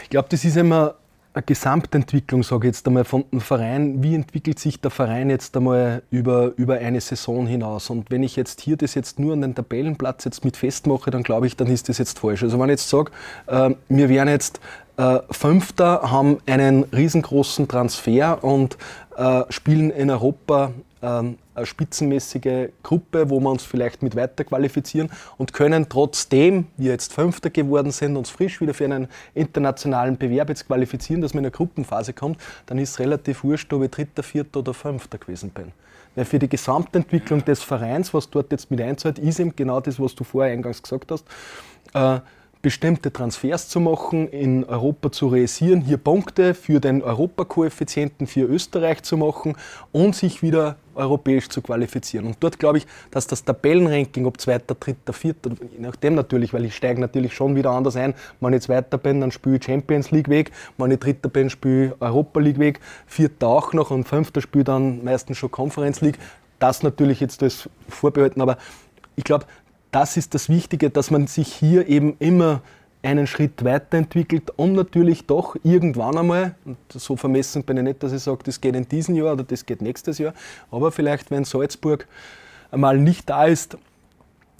Ich 0.04 0.08
glaube, 0.08 0.28
das 0.30 0.42
ist 0.46 0.56
immer 0.56 0.94
eine 1.38 1.44
Gesamtentwicklung, 1.46 2.42
sage 2.42 2.66
ich 2.66 2.74
jetzt 2.74 2.86
einmal, 2.86 3.04
von 3.04 3.24
dem 3.32 3.40
Verein. 3.40 4.02
Wie 4.02 4.14
entwickelt 4.14 4.58
sich 4.58 4.80
der 4.80 4.90
Verein 4.90 5.30
jetzt 5.30 5.56
einmal 5.56 6.02
über, 6.10 6.52
über 6.56 6.74
eine 6.74 7.00
Saison 7.00 7.46
hinaus? 7.46 7.90
Und 7.90 8.10
wenn 8.10 8.22
ich 8.22 8.36
jetzt 8.36 8.60
hier 8.60 8.76
das 8.76 8.94
jetzt 8.94 9.18
nur 9.18 9.34
an 9.34 9.42
den 9.42 9.54
Tabellenplatz 9.54 10.24
jetzt 10.24 10.44
mit 10.44 10.56
festmache, 10.56 11.10
dann 11.10 11.22
glaube 11.22 11.46
ich, 11.46 11.56
dann 11.56 11.68
ist 11.68 11.88
das 11.88 11.98
jetzt 11.98 12.18
falsch. 12.18 12.42
Also 12.42 12.58
wenn 12.58 12.66
ich 12.66 12.72
jetzt 12.72 12.88
sage, 12.88 13.12
äh, 13.46 13.70
wir 13.88 14.08
wären 14.08 14.28
jetzt 14.28 14.60
äh, 14.96 15.20
Fünfter, 15.30 16.10
haben 16.10 16.38
einen 16.46 16.82
riesengroßen 16.84 17.68
Transfer 17.68 18.42
und 18.42 18.76
äh, 19.16 19.42
spielen 19.48 19.90
in 19.90 20.10
Europa 20.10 20.72
ähm, 21.02 21.38
eine 21.54 21.66
spitzenmäßige 21.66 22.70
Gruppe, 22.82 23.30
wo 23.30 23.40
wir 23.40 23.50
uns 23.50 23.64
vielleicht 23.64 24.02
mit 24.02 24.16
weiter 24.16 24.44
qualifizieren 24.44 25.10
und 25.36 25.52
können 25.52 25.88
trotzdem, 25.88 26.66
wir 26.76 26.92
jetzt 26.92 27.12
Fünfter 27.12 27.50
geworden 27.50 27.90
sind, 27.90 28.16
uns 28.16 28.30
frisch 28.30 28.60
wieder 28.60 28.74
für 28.74 28.84
einen 28.84 29.08
internationalen 29.34 30.16
Bewerb 30.16 30.48
jetzt 30.48 30.66
qualifizieren, 30.66 31.22
dass 31.22 31.34
man 31.34 31.44
in 31.44 31.46
eine 31.46 31.52
Gruppenphase 31.52 32.12
kommt, 32.12 32.40
dann 32.66 32.78
ist 32.78 32.90
es 32.90 32.98
relativ 32.98 33.44
wurscht, 33.44 33.72
ob 33.72 33.82
ich 33.82 33.90
Dritter, 33.90 34.22
Vierter 34.22 34.60
oder 34.60 34.74
Fünfter 34.74 35.18
gewesen 35.18 35.50
bin. 35.50 35.72
Weil 36.14 36.24
für 36.24 36.38
die 36.38 36.48
Gesamtentwicklung 36.48 37.44
des 37.44 37.62
Vereins, 37.62 38.12
was 38.12 38.28
dort 38.30 38.50
jetzt 38.50 38.70
mit 38.70 38.80
einzahlt, 38.80 39.18
ist 39.18 39.38
eben 39.38 39.54
genau 39.54 39.80
das, 39.80 40.00
was 40.00 40.14
du 40.14 40.24
vorher 40.24 40.52
eingangs 40.52 40.82
gesagt 40.82 41.12
hast, 41.12 41.24
äh, 41.94 42.20
bestimmte 42.60 43.12
Transfers 43.12 43.68
zu 43.68 43.78
machen, 43.78 44.28
in 44.28 44.64
Europa 44.64 45.12
zu 45.12 45.28
realisieren, 45.28 45.80
hier 45.80 45.96
Punkte 45.96 46.54
für 46.54 46.80
den 46.80 47.02
Europakoeffizienten 47.02 48.26
für 48.26 48.42
Österreich 48.42 49.02
zu 49.02 49.16
machen 49.16 49.56
und 49.92 50.16
sich 50.16 50.42
wieder 50.42 50.76
europäisch 50.94 51.48
zu 51.48 51.62
qualifizieren. 51.62 52.26
Und 52.26 52.36
dort 52.40 52.58
glaube 52.58 52.78
ich, 52.78 52.86
dass 53.12 53.28
das 53.28 53.44
Tabellenranking, 53.44 54.26
ob 54.26 54.40
zweiter, 54.40 54.74
dritter, 54.74 55.12
vierter, 55.12 55.50
je 55.50 55.78
nachdem 55.78 56.16
natürlich, 56.16 56.52
weil 56.52 56.64
ich 56.64 56.74
steige 56.74 57.00
natürlich 57.00 57.32
schon 57.32 57.54
wieder 57.54 57.70
anders 57.70 57.94
ein. 57.94 58.14
Wenn 58.40 58.52
ich 58.52 58.62
zweiter 58.62 58.98
bin, 58.98 59.20
dann 59.20 59.30
spiele 59.30 59.56
ich 59.56 59.64
Champions 59.64 60.10
League 60.10 60.28
weg. 60.28 60.50
Wenn 60.76 60.90
ich 60.90 60.98
dritter 60.98 61.28
bin, 61.28 61.50
spiele 61.50 61.86
ich 61.86 61.92
Europa 62.02 62.40
League 62.40 62.58
weg. 62.58 62.80
Vierter 63.06 63.46
auch 63.46 63.72
noch 63.72 63.92
und 63.92 64.08
fünfter 64.08 64.40
spiele 64.40 64.64
dann 64.64 65.04
meistens 65.04 65.38
schon 65.38 65.52
Conference 65.52 66.00
League. 66.00 66.18
Das 66.58 66.82
natürlich 66.82 67.20
jetzt 67.20 67.40
das 67.40 67.68
vorbehalten, 67.88 68.40
aber 68.40 68.58
ich 69.14 69.22
glaube, 69.22 69.46
das 69.90 70.16
ist 70.16 70.34
das 70.34 70.48
Wichtige, 70.48 70.90
dass 70.90 71.10
man 71.10 71.26
sich 71.26 71.52
hier 71.52 71.88
eben 71.88 72.16
immer 72.18 72.62
einen 73.02 73.26
Schritt 73.26 73.64
weiterentwickelt 73.64 74.50
und 74.56 74.72
natürlich 74.72 75.26
doch 75.26 75.56
irgendwann 75.62 76.18
einmal, 76.18 76.54
und 76.64 76.76
so 76.88 77.16
vermessen 77.16 77.62
bin 77.62 77.76
ich 77.76 77.84
nicht, 77.84 78.02
dass 78.02 78.12
ich 78.12 78.22
sage, 78.22 78.40
das 78.44 78.60
geht 78.60 78.74
in 78.74 78.88
diesem 78.88 79.14
Jahr 79.14 79.34
oder 79.34 79.44
das 79.44 79.64
geht 79.64 79.82
nächstes 79.82 80.18
Jahr, 80.18 80.34
aber 80.70 80.90
vielleicht, 80.90 81.30
wenn 81.30 81.44
Salzburg 81.44 82.06
einmal 82.70 82.98
nicht 82.98 83.30
da 83.30 83.44
ist, 83.44 83.78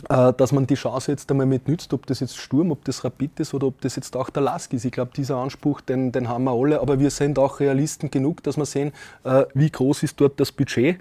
äh, 0.09 0.33
dass 0.33 0.53
man 0.53 0.66
die 0.66 0.76
Chance 0.76 1.11
jetzt 1.11 1.29
einmal 1.31 1.47
mit 1.47 1.66
nützt, 1.66 1.93
ob 1.93 2.07
das 2.07 2.20
jetzt 2.20 2.37
Sturm, 2.37 2.70
ob 2.70 2.85
das 2.85 3.05
Rapid 3.05 3.41
ist 3.41 3.53
oder 3.53 3.66
ob 3.66 3.81
das 3.81 3.97
jetzt 3.97 4.16
auch 4.16 4.31
der 4.31 4.45
Lask 4.45 4.72
ist. 4.72 4.85
Ich 4.85 4.93
glaube, 4.93 5.11
dieser 5.16 5.37
Anspruch, 5.37 5.81
den, 5.81 6.12
den 6.12 6.29
haben 6.29 6.45
wir 6.45 6.53
alle, 6.53 6.81
aber 6.81 7.01
wir 7.01 7.11
sind 7.11 7.37
auch 7.39 7.59
Realisten 7.59 8.09
genug, 8.09 8.45
dass 8.45 8.57
wir 8.57 8.66
sehen, 8.66 8.93
äh, 9.24 9.45
wie 9.55 9.70
groß 9.70 10.05
ist 10.05 10.20
dort 10.20 10.39
das 10.39 10.53
Budget 10.53 11.01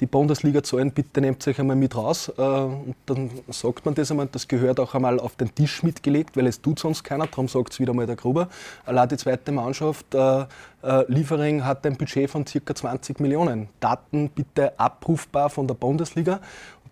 die 0.00 0.06
Bundesliga-Zahlen, 0.06 0.90
bitte 0.90 1.20
nehmt 1.20 1.46
euch 1.46 1.58
einmal 1.58 1.76
mit 1.76 1.96
raus. 1.96 2.32
Äh, 2.36 2.42
und 2.42 2.96
dann 3.06 3.30
sagt 3.48 3.84
man 3.84 3.94
das 3.94 4.10
einmal, 4.10 4.28
das 4.30 4.48
gehört 4.48 4.80
auch 4.80 4.94
einmal 4.94 5.18
auf 5.20 5.36
den 5.36 5.54
Tisch 5.54 5.82
mitgelegt, 5.82 6.36
weil 6.36 6.46
es 6.46 6.60
tut 6.60 6.78
sonst 6.78 7.02
keiner, 7.02 7.26
darum 7.26 7.48
sagt 7.48 7.72
es 7.72 7.80
wieder 7.80 7.94
mal 7.94 8.06
der 8.06 8.16
Gruber. 8.16 8.48
Allein 8.84 9.08
die 9.08 9.16
zweite 9.16 9.52
Mannschaft, 9.52 10.14
äh, 10.14 10.44
äh, 10.82 11.04
Liefering 11.08 11.64
hat 11.64 11.86
ein 11.86 11.96
Budget 11.96 12.30
von 12.30 12.44
ca. 12.44 12.74
20 12.74 13.20
Millionen. 13.20 13.68
Daten 13.80 14.28
bitte 14.28 14.78
abrufbar 14.78 15.50
von 15.50 15.66
der 15.66 15.74
Bundesliga 15.74 16.40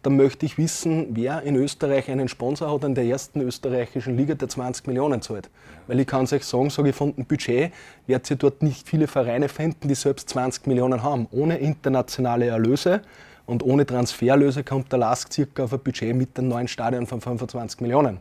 dann 0.04 0.16
möchte 0.16 0.44
ich 0.44 0.58
wissen, 0.58 1.16
wer 1.16 1.42
in 1.42 1.56
Österreich 1.56 2.10
einen 2.10 2.28
Sponsor 2.28 2.70
hat 2.70 2.84
in 2.84 2.94
der 2.94 3.04
ersten 3.04 3.40
österreichischen 3.40 4.18
Liga, 4.18 4.34
der 4.34 4.50
20 4.50 4.86
Millionen 4.86 5.22
zahlt. 5.22 5.48
Weil 5.86 5.98
ich 5.98 6.06
kann 6.06 6.24
es 6.24 6.32
euch 6.34 6.44
sagen, 6.44 6.68
sage 6.68 6.90
ich, 6.90 6.94
von 6.94 7.16
dem 7.16 7.24
Budget 7.24 7.72
werdet 8.06 8.30
ihr 8.30 8.36
dort 8.36 8.62
nicht 8.62 8.86
viele 8.86 9.06
Vereine 9.06 9.48
finden, 9.48 9.88
die 9.88 9.94
selbst 9.94 10.28
20 10.28 10.66
Millionen 10.66 11.02
haben. 11.02 11.26
Ohne 11.30 11.56
internationale 11.56 12.48
Erlöse 12.48 13.00
und 13.46 13.62
ohne 13.62 13.86
Transferlöse 13.86 14.62
kommt 14.62 14.92
der 14.92 14.98
LASK 14.98 15.32
circa 15.32 15.64
auf 15.64 15.72
ein 15.72 15.80
Budget 15.80 16.14
mit 16.14 16.36
dem 16.36 16.48
neuen 16.48 16.68
Stadion 16.68 17.06
von 17.06 17.22
25 17.22 17.80
Millionen. 17.80 18.20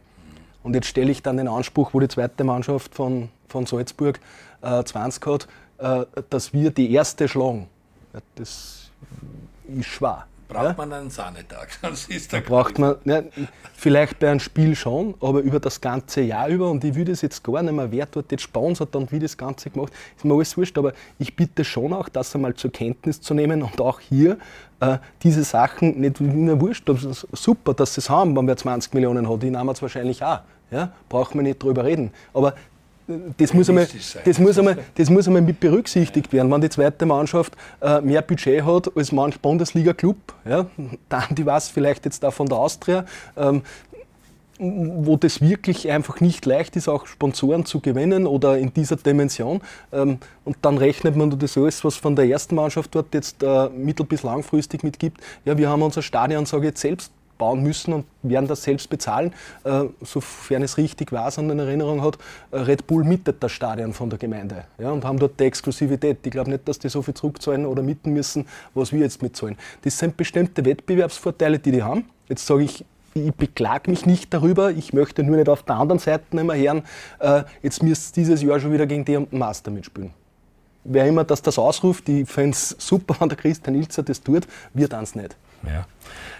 Und 0.63 0.75
jetzt 0.75 0.87
stelle 0.87 1.11
ich 1.11 1.21
dann 1.21 1.35
den 1.35 1.49
Anspruch, 1.49 1.93
wo 1.93 1.99
die 1.99 2.07
zweite 2.07 2.45
Mannschaft 2.45 2.95
von, 2.95 3.27
von 3.49 3.65
Salzburg 3.65 4.21
äh, 4.61 4.81
20 4.85 5.25
hat, 5.25 5.47
äh, 5.79 6.05
dass 6.29 6.53
wir 6.53 6.71
die 6.71 6.93
erste 6.93 7.27
schlagen. 7.27 7.67
Ja, 8.13 8.21
das 8.35 8.89
ist 9.67 9.85
schwer. 9.87 10.27
Braucht 10.53 10.77
man 10.77 10.93
einen 10.93 11.09
Sahnetag? 11.09 11.67
Das 11.81 12.05
ist 12.05 12.33
da 12.33 12.39
braucht 12.39 12.79
man, 12.79 12.95
ne, 13.03 13.29
vielleicht 13.75 14.19
bei 14.19 14.29
einem 14.29 14.39
Spiel 14.39 14.75
schon, 14.75 15.15
aber 15.19 15.41
über 15.41 15.59
das 15.59 15.81
ganze 15.81 16.21
Jahr 16.21 16.47
über. 16.47 16.69
Und 16.69 16.83
ich 16.83 16.95
würde 16.95 17.11
es 17.11 17.21
jetzt 17.21 17.43
gar 17.43 17.61
nicht 17.61 17.73
mehr, 17.73 17.91
wer 17.91 18.05
dort 18.05 18.31
jetzt 18.31 18.43
sponsert 18.43 18.95
und 18.95 19.11
wie 19.11 19.19
das 19.19 19.37
Ganze 19.37 19.69
gemacht 19.69 19.93
ist 20.15 20.25
mir 20.25 20.33
alles 20.33 20.55
wurscht. 20.57 20.77
Aber 20.77 20.93
ich 21.19 21.35
bitte 21.35 21.63
schon 21.63 21.93
auch, 21.93 22.09
das 22.09 22.33
einmal 22.35 22.53
zur 22.53 22.71
Kenntnis 22.71 23.21
zu 23.21 23.33
nehmen 23.33 23.61
und 23.61 23.79
auch 23.81 23.99
hier 23.99 24.37
äh, 24.79 24.97
diese 25.23 25.43
Sachen 25.43 25.99
nicht 25.99 26.19
mehr 26.21 26.59
wurscht. 26.59 26.89
Super, 27.31 27.73
dass 27.73 27.95
sie 27.95 28.01
es 28.01 28.09
haben, 28.09 28.35
wenn 28.35 28.47
wer 28.47 28.57
20 28.57 28.93
Millionen 28.93 29.29
hat. 29.29 29.43
Die 29.43 29.49
nehmen 29.49 29.69
es 29.69 29.81
wahrscheinlich 29.81 30.23
auch. 30.23 30.39
Ja? 30.71 30.91
Braucht 31.09 31.35
man 31.35 31.43
nicht 31.43 31.61
drüber 31.61 31.83
reden. 31.83 32.11
Aber 32.33 32.55
das 33.37 33.53
muss, 33.53 33.69
einmal, 33.69 33.87
das, 34.25 34.39
muss 34.39 34.57
einmal, 34.57 34.77
das 34.95 35.09
muss 35.09 35.27
einmal 35.27 35.41
mit 35.41 35.59
berücksichtigt 35.59 36.31
werden. 36.31 36.51
Wenn 36.51 36.61
die 36.61 36.69
zweite 36.69 37.05
Mannschaft 37.05 37.53
äh, 37.81 38.01
mehr 38.01 38.21
Budget 38.21 38.63
hat 38.65 38.95
als 38.95 39.11
manch 39.11 39.39
Bundesliga-Club, 39.39 40.17
ja, 40.47 40.65
dann 41.09 41.35
die 41.35 41.45
was 41.45 41.69
vielleicht 41.69 42.05
jetzt 42.05 42.23
da 42.23 42.31
von 42.31 42.47
der 42.47 42.57
Austria, 42.57 43.05
ähm, 43.35 43.61
wo 44.59 45.17
das 45.17 45.41
wirklich 45.41 45.89
einfach 45.89 46.21
nicht 46.21 46.45
leicht 46.45 46.75
ist, 46.75 46.87
auch 46.87 47.07
Sponsoren 47.07 47.65
zu 47.65 47.79
gewinnen 47.79 48.27
oder 48.27 48.57
in 48.57 48.73
dieser 48.73 48.95
Dimension. 48.95 49.61
Ähm, 49.91 50.19
und 50.45 50.57
dann 50.61 50.77
rechnet 50.77 51.15
man 51.15 51.37
das 51.37 51.57
alles, 51.57 51.83
was 51.83 51.95
von 51.95 52.15
der 52.15 52.25
ersten 52.25 52.55
Mannschaft 52.55 52.93
dort 52.95 53.13
jetzt 53.13 53.41
äh, 53.43 53.69
mittel- 53.69 54.05
bis 54.05 54.23
langfristig 54.23 54.83
mitgibt. 54.83 55.19
Ja, 55.43 55.57
wir 55.57 55.69
haben 55.69 55.81
unser 55.81 56.01
Stadion, 56.01 56.45
sage 56.45 56.63
ich 56.63 56.69
jetzt 56.69 56.81
selbst, 56.81 57.11
bauen 57.37 57.63
müssen 57.63 57.93
und 57.93 58.05
werden 58.21 58.47
das 58.47 58.63
selbst 58.63 58.89
bezahlen. 58.89 59.33
Äh, 59.63 59.85
sofern 60.01 60.63
es 60.63 60.77
richtig 60.77 61.11
war, 61.11 61.35
und 61.37 61.49
in 61.49 61.59
Erinnerung 61.59 62.01
hat, 62.01 62.17
äh, 62.51 62.57
Red 62.57 62.87
Bull 62.87 63.03
mietet 63.03 63.41
das 63.41 63.51
Stadion 63.51 63.93
von 63.93 64.09
der 64.09 64.19
Gemeinde 64.19 64.65
ja, 64.77 64.91
und 64.91 65.05
haben 65.05 65.19
dort 65.19 65.39
die 65.39 65.45
Exklusivität. 65.45 66.19
Ich 66.23 66.31
glaube 66.31 66.49
nicht, 66.49 66.67
dass 66.67 66.79
die 66.79 66.89
so 66.89 67.01
viel 67.01 67.13
zurückzahlen 67.13 67.65
oder 67.65 67.81
mieten 67.81 68.13
müssen, 68.13 68.45
was 68.73 68.91
wir 68.91 68.99
jetzt 68.99 69.21
mitzahlen. 69.21 69.57
Das 69.83 69.97
sind 69.97 70.17
bestimmte 70.17 70.63
Wettbewerbsvorteile, 70.65 71.59
die 71.59 71.71
die 71.71 71.83
haben. 71.83 72.05
Jetzt 72.29 72.45
sage 72.45 72.63
ich, 72.63 72.85
ich 73.15 73.33
beklage 73.33 73.91
mich 73.91 74.05
nicht 74.05 74.33
darüber, 74.33 74.71
ich 74.71 74.93
möchte 74.93 75.23
nur 75.23 75.37
nicht 75.37 75.49
auf 75.49 75.63
der 75.63 75.75
anderen 75.75 75.99
Seite 75.99 76.23
immer 76.31 76.55
hören, 76.55 76.83
äh, 77.19 77.43
jetzt 77.61 77.83
müsst 77.83 78.15
dieses 78.15 78.41
Jahr 78.41 78.59
schon 78.59 78.73
wieder 78.73 78.85
gegen 78.85 79.05
die 79.05 79.15
und 79.15 79.31
Master 79.33 79.71
mitspielen. 79.71 80.11
Wer 80.85 81.07
immer 81.07 81.23
das, 81.23 81.41
das 81.41 81.57
ausruft, 81.57 82.05
fände 82.25 82.51
es 82.51 82.75
super, 82.79 83.15
wenn 83.19 83.29
der 83.29 83.37
Christian 83.37 83.75
Ilzer 83.75 84.03
das 84.03 84.21
tut, 84.21 84.47
wir 84.73 84.91
es 84.91 85.15
nicht. 85.15 85.35
Ja. 85.65 85.87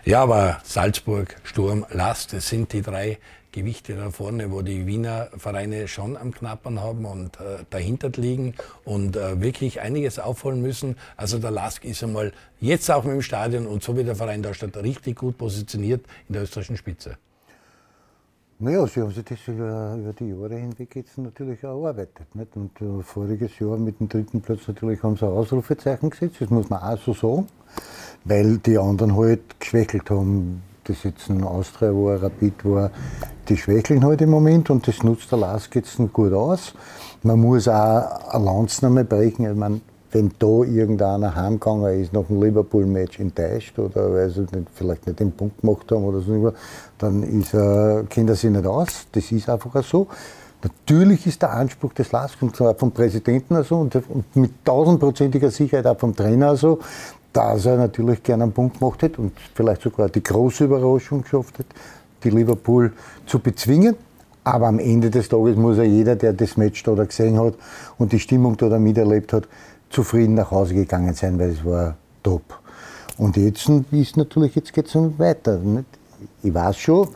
ja, 0.05 0.21
aber 0.21 0.59
Salzburg, 0.63 1.36
Sturm, 1.43 1.86
Last, 1.91 2.34
das 2.34 2.47
sind 2.47 2.74
die 2.74 2.82
drei 2.82 3.19
Gewichte 3.53 3.95
da 3.95 4.09
vorne, 4.09 4.51
wo 4.51 4.61
die 4.61 4.86
Wiener 4.86 5.30
Vereine 5.38 5.88
schon 5.88 6.17
am 6.17 6.34
Knappern 6.34 6.82
haben 6.82 7.05
und 7.05 7.39
äh, 7.39 7.63
dahinter 7.69 8.09
liegen 8.09 8.55
und 8.84 9.15
äh, 9.15 9.39
wirklich 9.39 9.80
einiges 9.80 10.19
aufholen 10.19 10.61
müssen. 10.61 10.97
Also 11.15 11.38
der 11.39 11.51
Lask 11.51 11.86
ist 11.86 12.03
einmal 12.03 12.34
jetzt 12.59 12.89
auch 12.91 13.03
mit 13.03 13.13
dem 13.13 13.21
Stadion 13.21 13.67
und 13.67 13.84
so 13.84 13.95
wie 13.95 14.03
der 14.03 14.15
Verein 14.15 14.41
da 14.41 14.53
steht, 14.53 14.76
richtig 14.76 15.17
gut 15.17 15.38
positioniert 15.38 16.03
in 16.28 16.34
der 16.34 16.43
österreichischen 16.43 16.78
Spitze. 16.78 17.17
Naja, 18.64 18.88
sie 18.88 19.01
haben 19.01 19.11
sich 19.11 19.26
das 19.26 19.39
über, 19.45 19.93
über 19.99 20.14
die 20.14 20.30
Jahre 20.30 20.55
hinweg 20.55 20.95
jetzt 20.95 21.18
natürlich 21.18 21.61
erarbeitet. 21.64 22.34
Nicht? 22.34 22.55
Und 22.55 22.72
äh, 22.80 23.03
voriges 23.03 23.59
Jahr 23.59 23.76
mit 23.76 23.99
dem 23.99 24.07
dritten 24.07 24.39
Platz 24.39 24.61
natürlich 24.70 25.03
haben 25.03 25.18
sie 25.18 25.26
ein 25.26 25.34
Ausrufezeichen 25.34 26.09
gesetzt, 26.09 26.38
das 26.39 26.49
muss 26.49 26.70
man 26.70 26.82
auch 26.82 26.97
so 26.97 27.14
sagen, 27.14 27.47
weil 28.24 28.59
die 28.59 28.78
anderen 28.78 29.18
halt 29.18 29.59
geschwächelt 29.59 30.09
haben. 30.09 30.64
Das 30.86 31.03
jetzt 31.03 31.30
ein 31.30 31.43
Austria 31.43 31.89
war, 31.89 32.24
Rapid 32.24 32.64
war, 32.64 32.91
die 33.49 33.57
schwächeln 33.57 34.05
halt 34.05 34.22
im 34.22 34.30
Moment 34.30 34.70
und 34.70 34.88
das 34.88 35.03
nutzt 35.03 35.30
der 35.34 35.39
Lask 35.39 35.76
jetzt 35.76 35.97
gut 36.14 36.32
aus. 36.32 36.74
Man 37.22 37.41
muss 37.41 37.68
auch 37.68 38.34
eine 38.34 38.45
Lanznahme 38.45 39.03
brechen. 39.03 39.45
Ich 39.45 39.57
meine, 39.57 39.82
wenn 40.14 40.32
da 40.38 40.64
irgendeiner 40.64 41.36
heimgegangen 41.36 42.01
ist 42.01 42.14
nach 42.14 42.26
dem 42.26 42.41
Liverpool-Match 42.41 43.20
enttäuscht 43.20 43.78
oder 43.80 44.14
weil 44.14 44.30
sie 44.30 44.41
nicht, 44.41 44.70
vielleicht 44.74 45.07
nicht 45.07 45.20
den 45.20 45.32
Punkt 45.32 45.61
gemacht 45.61 45.91
haben 45.91 46.03
oder 46.03 46.22
so, 46.22 46.53
dann 46.99 47.24
ist, 47.24 47.53
äh, 47.53 48.03
kennt 48.09 48.30
er 48.30 48.36
sich 48.36 48.51
nicht 48.51 48.66
aus. 48.66 49.07
Das 49.11 49.32
ist 49.32 49.49
einfach 49.49 49.84
so. 49.84 50.07
Natürlich 50.64 51.28
ist 51.28 51.41
der 51.41 51.51
Anspruch 51.51 51.93
des 51.93 52.09
zwar 52.09 52.76
vom 52.76 52.91
Präsidenten 52.91 53.61
so 53.64 53.80
und, 53.80 54.01
mit 54.36 54.64
tausendprozentiger 54.64 55.51
Sicherheit 55.51 55.88
auch 55.88 55.99
vom 55.99 56.16
Trainer 56.16 56.55
so, 56.55 56.80
dass 57.34 57.66
er 57.66 57.78
natürlich 57.78 58.24
gerne 58.24 58.43
einen 58.43 58.53
Punkt 58.53 58.80
gemacht 58.80 59.01
hätte 59.01 59.20
und 59.20 59.34
vielleicht 59.55 59.82
sogar 59.82 60.07
die 60.07 60.24
große 60.24 60.66
Überraschung 60.66 61.24
geschafft 61.24 61.59
hat, 61.59 61.66
die 62.24 62.30
Liverpool 62.30 62.93
zu 63.26 63.39
bezwingen. 63.39 63.95
Aber 64.45 64.68
am 64.68 64.80
Ende 64.80 65.09
des 65.09 65.30
Tages 65.30 65.55
muss 65.55 65.78
ja 65.78 65.84
jeder, 65.84 66.16
der 66.16 66.34
das 66.34 66.57
Match 66.57 66.84
da 66.84 66.93
gesehen 66.93 67.39
hat 67.39 67.55
und 67.97 68.11
die 68.11 68.20
Stimmung 68.20 68.57
da 68.57 68.78
miterlebt 68.78 69.34
hat, 69.34 69.47
zufrieden 69.93 70.33
nach 70.35 70.51
Hause 70.51 70.73
gegangen 70.73 71.13
sein, 71.13 71.39
weil 71.39 71.51
es 71.51 71.63
war 71.63 71.95
top. 72.23 72.59
Und 73.17 73.37
jetzt 73.37 73.69
ist 73.91 74.17
natürlich, 74.17 74.55
jetzt 74.55 74.73
geht 74.73 74.87
es 74.87 74.95
weiter. 74.95 75.57
Nicht? 75.57 75.85
Ich 76.41 76.53
weiß 76.53 76.77
schon, 76.77 77.09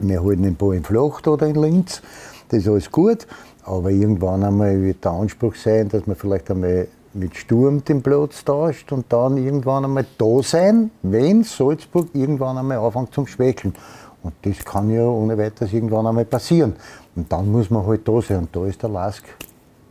wir 0.00 0.22
halten 0.22 0.42
den 0.42 0.56
Ball 0.56 0.76
in 0.76 0.84
Flacht 0.84 1.28
oder 1.28 1.46
in 1.46 1.56
Linz, 1.56 2.00
das 2.48 2.60
ist 2.60 2.68
alles 2.68 2.90
gut, 2.90 3.26
aber 3.64 3.90
irgendwann 3.90 4.42
einmal 4.42 4.82
wird 4.82 5.04
der 5.04 5.12
Anspruch 5.12 5.54
sein, 5.54 5.88
dass 5.88 6.06
man 6.06 6.16
vielleicht 6.16 6.50
einmal 6.50 6.88
mit 7.12 7.36
Sturm 7.36 7.84
den 7.84 8.02
Platz 8.02 8.44
tauscht 8.44 8.92
und 8.92 9.06
dann 9.12 9.36
irgendwann 9.36 9.84
einmal 9.84 10.06
da 10.16 10.42
sein, 10.42 10.90
wenn 11.02 11.42
Salzburg 11.42 12.08
irgendwann 12.14 12.56
einmal 12.56 12.78
anfängt 12.78 13.12
zum 13.12 13.26
Schwächeln. 13.26 13.74
Und 14.22 14.34
das 14.42 14.64
kann 14.64 14.90
ja 14.90 15.04
ohne 15.04 15.36
weiteres 15.36 15.72
irgendwann 15.72 16.06
einmal 16.06 16.24
passieren. 16.24 16.74
Und 17.16 17.32
dann 17.32 17.50
muss 17.50 17.70
man 17.70 17.86
halt 17.86 18.06
da 18.06 18.20
sein. 18.20 18.38
Und 18.38 18.54
da 18.54 18.66
ist 18.66 18.82
der 18.82 18.90
Lask 18.90 19.24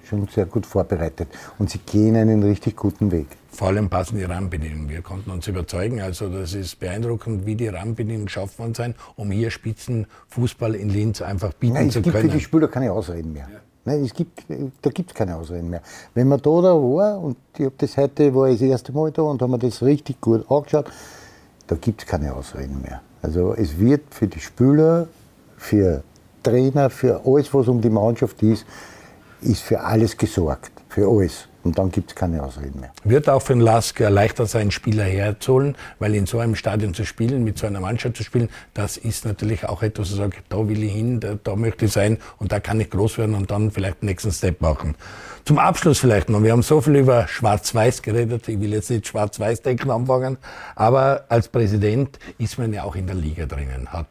schon 0.09 0.27
sehr 0.27 0.45
gut 0.45 0.65
vorbereitet. 0.65 1.29
Und 1.57 1.69
sie 1.69 1.79
gehen 1.79 2.15
einen 2.15 2.43
richtig 2.43 2.75
guten 2.75 3.11
Weg. 3.11 3.27
Vor 3.51 3.69
allem 3.69 3.89
passen 3.89 4.17
die 4.17 4.23
Rahmenbedingungen. 4.23 4.89
Wir 4.89 5.01
konnten 5.01 5.31
uns 5.31 5.47
überzeugen. 5.47 6.01
Also 6.01 6.29
das 6.29 6.53
ist 6.53 6.79
beeindruckend, 6.79 7.45
wie 7.45 7.55
die 7.55 7.67
Rahmenbedingungen 7.67 8.25
geschaffen 8.25 8.59
worden 8.59 8.73
sind, 8.73 8.95
um 9.15 9.31
hier 9.31 9.51
Spitzenfußball 9.51 10.75
in 10.75 10.89
Linz 10.89 11.21
einfach 11.21 11.53
bieten 11.53 11.73
Nein, 11.73 11.91
zu 11.91 12.01
können. 12.01 12.15
Es 12.15 12.21
gibt 12.21 12.31
für 12.31 12.37
die 12.37 12.43
Spieler 12.43 12.67
keine 12.67 12.91
Ausreden 12.91 13.33
mehr. 13.33 13.47
Ja. 13.51 13.59
Nein, 13.85 14.03
es 14.03 14.13
gibt, 14.13 14.43
da 14.81 14.89
gibt 14.89 15.11
es 15.11 15.15
keine 15.15 15.35
Ausreden 15.35 15.69
mehr. 15.69 15.81
Wenn 16.13 16.27
man 16.27 16.39
da, 16.41 16.61
da 16.61 16.73
war, 16.73 17.19
und 17.19 17.37
ich 17.57 17.65
habe 17.65 17.75
das 17.77 17.97
heute, 17.97 18.35
war 18.35 18.49
ich 18.49 18.59
das 18.59 18.69
erste 18.69 18.91
Mal 18.91 19.11
da 19.11 19.23
und 19.23 19.41
haben 19.41 19.51
mir 19.51 19.59
das 19.59 19.81
richtig 19.81 20.19
gut 20.21 20.49
angeschaut, 20.49 20.91
da 21.67 21.75
gibt 21.75 22.01
es 22.01 22.07
keine 22.07 22.33
Ausreden 22.33 22.81
mehr. 22.81 23.01
Also 23.21 23.53
es 23.53 23.79
wird 23.79 24.13
für 24.13 24.27
die 24.27 24.39
Spieler, 24.39 25.07
für 25.57 26.03
Trainer, 26.43 26.89
für 26.89 27.21
alles, 27.25 27.53
was 27.53 27.67
um 27.67 27.81
die 27.81 27.89
Mannschaft 27.89 28.41
ist, 28.43 28.65
ist 29.41 29.61
für 29.61 29.81
alles 29.81 30.17
gesorgt, 30.17 30.71
für 30.89 31.07
alles. 31.07 31.49
Und 31.61 31.77
dann 31.77 31.91
gibt 31.91 32.11
es 32.11 32.15
keine 32.15 32.41
Ausreden 32.41 32.79
mehr. 32.79 32.91
Wird 33.03 33.27
auch 33.27 33.41
für 33.41 33.53
den 33.53 33.59
Lask 33.59 33.99
erleichtert 33.99 34.49
sein, 34.49 34.71
Spieler 34.71 35.03
herzuholen, 35.03 35.75
weil 35.99 36.15
in 36.15 36.25
so 36.25 36.39
einem 36.39 36.55
Stadion 36.55 36.93
zu 36.93 37.05
spielen, 37.05 37.43
mit 37.43 37.57
so 37.57 37.67
einer 37.67 37.81
Mannschaft 37.81 38.15
zu 38.15 38.23
spielen, 38.23 38.49
das 38.73 38.95
ist 38.95 39.25
natürlich 39.25 39.65
auch 39.67 39.83
etwas, 39.83 40.11
wo 40.11 40.13
ich 40.13 40.19
sage, 40.19 40.37
da 40.47 40.67
will 40.69 40.81
ich 40.81 40.93
hin, 40.93 41.19
da, 41.19 41.37
da, 41.43 41.57
möchte 41.57 41.85
ich 41.85 41.91
sein 41.91 42.17
und 42.37 42.53
da 42.53 42.61
kann 42.61 42.79
ich 42.79 42.89
groß 42.89 43.17
werden 43.17 43.35
und 43.35 43.51
dann 43.51 43.71
vielleicht 43.71 44.01
den 44.01 44.05
nächsten 44.05 44.31
Step 44.31 44.61
machen. 44.61 44.95
Zum 45.43 45.59
Abschluss 45.59 45.99
vielleicht 45.99 46.29
noch, 46.29 46.41
wir 46.41 46.53
haben 46.53 46.63
so 46.63 46.79
viel 46.79 46.95
über 46.95 47.27
Schwarz-Weiß 47.27 48.01
geredet, 48.03 48.47
ich 48.47 48.59
will 48.61 48.71
jetzt 48.71 48.89
nicht 48.89 49.07
Schwarz-Weiß-Denken 49.07 49.91
anfangen, 49.91 50.37
aber 50.75 51.25
als 51.27 51.49
Präsident 51.49 52.19
ist 52.37 52.57
man 52.57 52.71
ja 52.71 52.83
auch 52.83 52.95
in 52.95 53.05
der 53.05 53.15
Liga 53.15 53.45
drinnen, 53.45 53.89
hat 53.91 54.07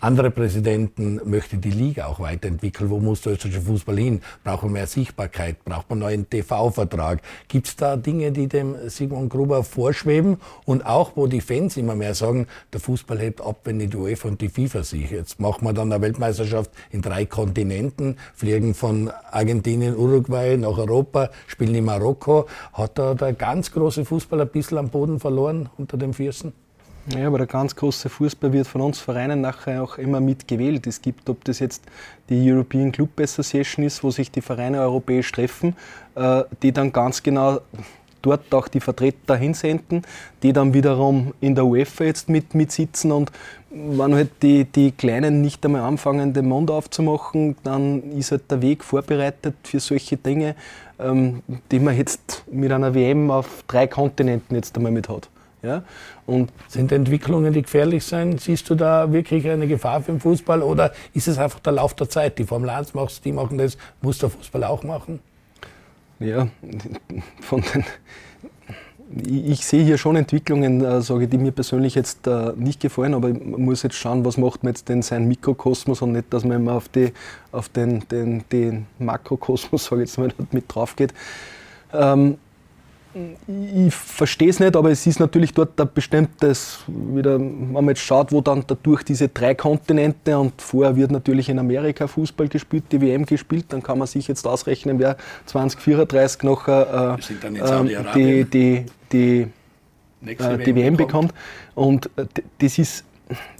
andere 0.00 0.30
Präsidenten 0.30 1.20
möchten 1.24 1.60
die 1.60 1.70
Liga 1.70 2.06
auch 2.06 2.20
weiterentwickeln. 2.20 2.88
Wo 2.88 3.00
muss 3.00 3.22
der 3.22 3.32
österreichische 3.32 3.62
Fußball 3.62 3.98
hin? 3.98 4.20
Braucht 4.44 4.62
man 4.62 4.72
mehr 4.72 4.86
Sichtbarkeit? 4.86 5.64
Braucht 5.64 5.90
man 5.90 6.02
einen 6.02 6.10
neuen 6.10 6.30
TV-Vertrag? 6.30 7.20
Gibt 7.48 7.66
es 7.66 7.76
da 7.76 7.96
Dinge, 7.96 8.30
die 8.30 8.46
dem 8.46 8.76
Simon 8.88 9.28
Gruber 9.28 9.64
vorschweben? 9.64 10.36
Und 10.64 10.86
auch, 10.86 11.12
wo 11.16 11.26
die 11.26 11.40
Fans 11.40 11.76
immer 11.76 11.96
mehr 11.96 12.14
sagen, 12.14 12.46
der 12.72 12.78
Fußball 12.80 13.18
hebt 13.18 13.40
ab, 13.40 13.60
wenn 13.64 13.80
die 13.80 13.94
UEFA 13.94 14.28
und 14.28 14.40
die 14.40 14.48
FIFA 14.48 14.84
sich. 14.84 15.10
Jetzt 15.10 15.40
machen 15.40 15.64
wir 15.64 15.72
dann 15.72 15.92
eine 15.92 16.00
Weltmeisterschaft 16.00 16.70
in 16.90 17.02
drei 17.02 17.26
Kontinenten, 17.26 18.18
fliegen 18.34 18.74
von 18.74 19.10
Argentinien, 19.32 19.96
Uruguay 19.96 20.56
nach 20.56 20.78
Europa, 20.78 21.30
spielen 21.48 21.74
in 21.74 21.84
Marokko. 21.84 22.46
Hat 22.72 22.98
da 22.98 23.14
der 23.14 23.32
ganz 23.32 23.72
große 23.72 24.04
Fußball 24.04 24.42
ein 24.42 24.48
bisschen 24.48 24.78
am 24.78 24.90
Boden 24.90 25.18
verloren 25.18 25.68
unter 25.76 25.96
den 25.96 26.14
Füßen? 26.14 26.52
Ja, 27.16 27.26
aber 27.26 27.38
der 27.38 27.46
ganz 27.46 27.74
große 27.74 28.10
Fußball 28.10 28.52
wird 28.52 28.66
von 28.66 28.82
uns 28.82 28.98
Vereinen 28.98 29.40
nachher 29.40 29.82
auch 29.82 29.96
immer 29.96 30.20
mitgewählt. 30.20 30.86
Es 30.86 31.00
gibt, 31.00 31.30
ob 31.30 31.42
das 31.44 31.58
jetzt 31.58 31.84
die 32.28 32.52
European 32.52 32.92
Club 32.92 33.18
Association 33.18 33.84
ist, 33.86 34.04
wo 34.04 34.10
sich 34.10 34.30
die 34.30 34.42
Vereine 34.42 34.80
europäisch 34.80 35.32
treffen, 35.32 35.74
äh, 36.16 36.42
die 36.62 36.70
dann 36.70 36.92
ganz 36.92 37.22
genau 37.22 37.60
dort 38.20 38.52
auch 38.52 38.68
die 38.68 38.80
Vertreter 38.80 39.36
hinsenden, 39.36 40.02
die 40.42 40.52
dann 40.52 40.74
wiederum 40.74 41.32
in 41.40 41.54
der 41.54 41.64
UEFA 41.64 42.04
jetzt 42.04 42.28
mit, 42.28 42.54
mitsitzen 42.54 43.12
und 43.12 43.32
wenn 43.70 44.14
halt 44.14 44.30
die, 44.42 44.64
die 44.64 44.92
Kleinen 44.92 45.40
nicht 45.40 45.64
einmal 45.64 45.82
anfangen, 45.82 46.34
den 46.34 46.48
Mund 46.48 46.70
aufzumachen, 46.70 47.56
dann 47.64 48.02
ist 48.12 48.32
halt 48.32 48.50
der 48.50 48.60
Weg 48.60 48.84
vorbereitet 48.84 49.54
für 49.62 49.80
solche 49.80 50.16
Dinge, 50.16 50.56
ähm, 50.98 51.42
die 51.70 51.78
man 51.78 51.96
jetzt 51.96 52.44
mit 52.50 52.72
einer 52.72 52.94
WM 52.94 53.30
auf 53.30 53.64
drei 53.66 53.86
Kontinenten 53.86 54.56
jetzt 54.56 54.76
einmal 54.76 54.92
mit 54.92 55.08
hat. 55.08 55.28
Ja? 55.62 55.82
Und 56.26 56.52
sind 56.68 56.92
Entwicklungen, 56.92 57.52
die 57.52 57.62
gefährlich 57.62 58.04
sind? 58.04 58.40
Siehst 58.40 58.68
du 58.70 58.74
da 58.74 59.12
wirklich 59.12 59.48
eine 59.48 59.66
Gefahr 59.66 60.00
für 60.02 60.12
den 60.12 60.20
Fußball 60.20 60.62
oder 60.62 60.92
ist 61.14 61.28
es 61.28 61.38
einfach 61.38 61.60
der 61.60 61.72
Lauf 61.72 61.94
der 61.94 62.08
Zeit? 62.08 62.38
Die 62.38 62.44
Formel 62.44 62.70
1 62.70 62.94
macht 62.94 63.24
die 63.24 63.32
machen 63.32 63.58
das, 63.58 63.76
muss 64.00 64.18
der 64.18 64.30
Fußball 64.30 64.64
auch 64.64 64.82
machen? 64.82 65.20
Ja, 66.20 66.48
von 67.40 67.62
den, 67.62 67.84
ich 69.24 69.64
sehe 69.64 69.84
hier 69.84 69.98
schon 69.98 70.16
Entwicklungen, 70.16 70.84
äh, 70.84 71.00
sage 71.00 71.28
die 71.28 71.38
mir 71.38 71.52
persönlich 71.52 71.94
jetzt 71.94 72.26
äh, 72.26 72.52
nicht 72.56 72.80
gefallen, 72.80 73.14
aber 73.14 73.28
man 73.28 73.62
muss 73.62 73.82
jetzt 73.82 73.96
schauen, 73.96 74.24
was 74.24 74.36
macht 74.36 74.62
man 74.62 74.72
jetzt 74.72 74.88
denn 74.88 75.02
sein 75.02 75.26
Mikrokosmos 75.28 76.02
und 76.02 76.12
nicht, 76.12 76.32
dass 76.32 76.44
man 76.44 76.58
immer 76.58 76.74
auf, 76.74 76.88
die, 76.88 77.12
auf 77.52 77.68
den, 77.68 78.06
den, 78.08 78.44
den 78.50 78.86
Makrokosmos, 78.98 79.84
sage 79.86 80.02
ich 80.02 80.08
jetzt 80.10 80.18
mal, 80.18 80.28
mit 80.50 80.64
drauf 80.68 80.94
geht. 80.96 81.14
Ähm, 81.92 82.36
ich 83.14 83.94
verstehe 83.94 84.50
es 84.50 84.60
nicht, 84.60 84.76
aber 84.76 84.90
es 84.90 85.06
ist 85.06 85.18
natürlich 85.18 85.52
dort 85.54 85.80
ein 85.80 85.88
bestimmtes, 85.92 86.80
wieder, 86.86 87.38
wenn 87.38 87.72
man 87.72 87.88
jetzt 87.88 88.02
schaut, 88.02 88.32
wo 88.32 88.40
dann 88.40 88.64
dadurch 88.66 89.02
diese 89.02 89.28
drei 89.28 89.54
Kontinente 89.54 90.38
und 90.38 90.60
vorher 90.60 90.94
wird 90.94 91.10
natürlich 91.10 91.48
in 91.48 91.58
Amerika 91.58 92.06
Fußball 92.06 92.48
gespielt, 92.48 92.84
die 92.92 93.00
WM 93.00 93.24
gespielt, 93.24 93.66
dann 93.70 93.82
kann 93.82 93.98
man 93.98 94.06
sich 94.06 94.28
jetzt 94.28 94.46
ausrechnen, 94.46 94.98
wer 94.98 95.16
2034 95.46 96.42
noch 96.42 96.68
äh, 96.68 96.82
äh, 96.82 97.16
die, 98.14 98.44
die, 98.44 98.86
die, 99.10 99.46
äh, 100.26 100.58
die 100.58 100.74
WM 100.74 100.96
bekommt. 100.96 101.32
Und 101.74 102.10
äh, 102.16 102.26
das 102.58 102.78
ist 102.78 103.04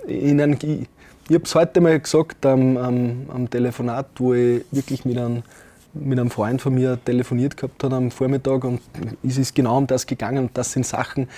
in 0.07 0.40
einem, 0.40 0.59
ich, 0.62 0.86
ich 1.28 1.34
habe 1.34 1.44
es 1.44 1.55
heute 1.55 1.80
mal 1.80 1.99
gesagt 1.99 2.44
am, 2.44 2.76
am, 2.76 3.26
am 3.28 3.51
Telefonat, 3.51 4.09
wo 4.16 4.34
ich 4.34 4.62
wirklich 4.70 5.05
mit 5.05 5.16
einem 5.18 5.42
mit 5.95 6.18
einem 6.18 6.30
Freund 6.30 6.61
von 6.61 6.74
mir 6.74 6.99
telefoniert 7.05 7.57
gehabt 7.57 7.82
hat 7.82 7.93
am 7.93 8.11
Vormittag 8.11 8.64
und 8.64 8.80
es 9.22 9.39
ist 9.39 9.55
genau 9.55 9.78
um 9.78 9.86
das 9.86 10.07
gegangen 10.07 10.39
und 10.45 10.51
das 10.59 10.72
sind 10.72 10.86
Sachen, 10.86 11.28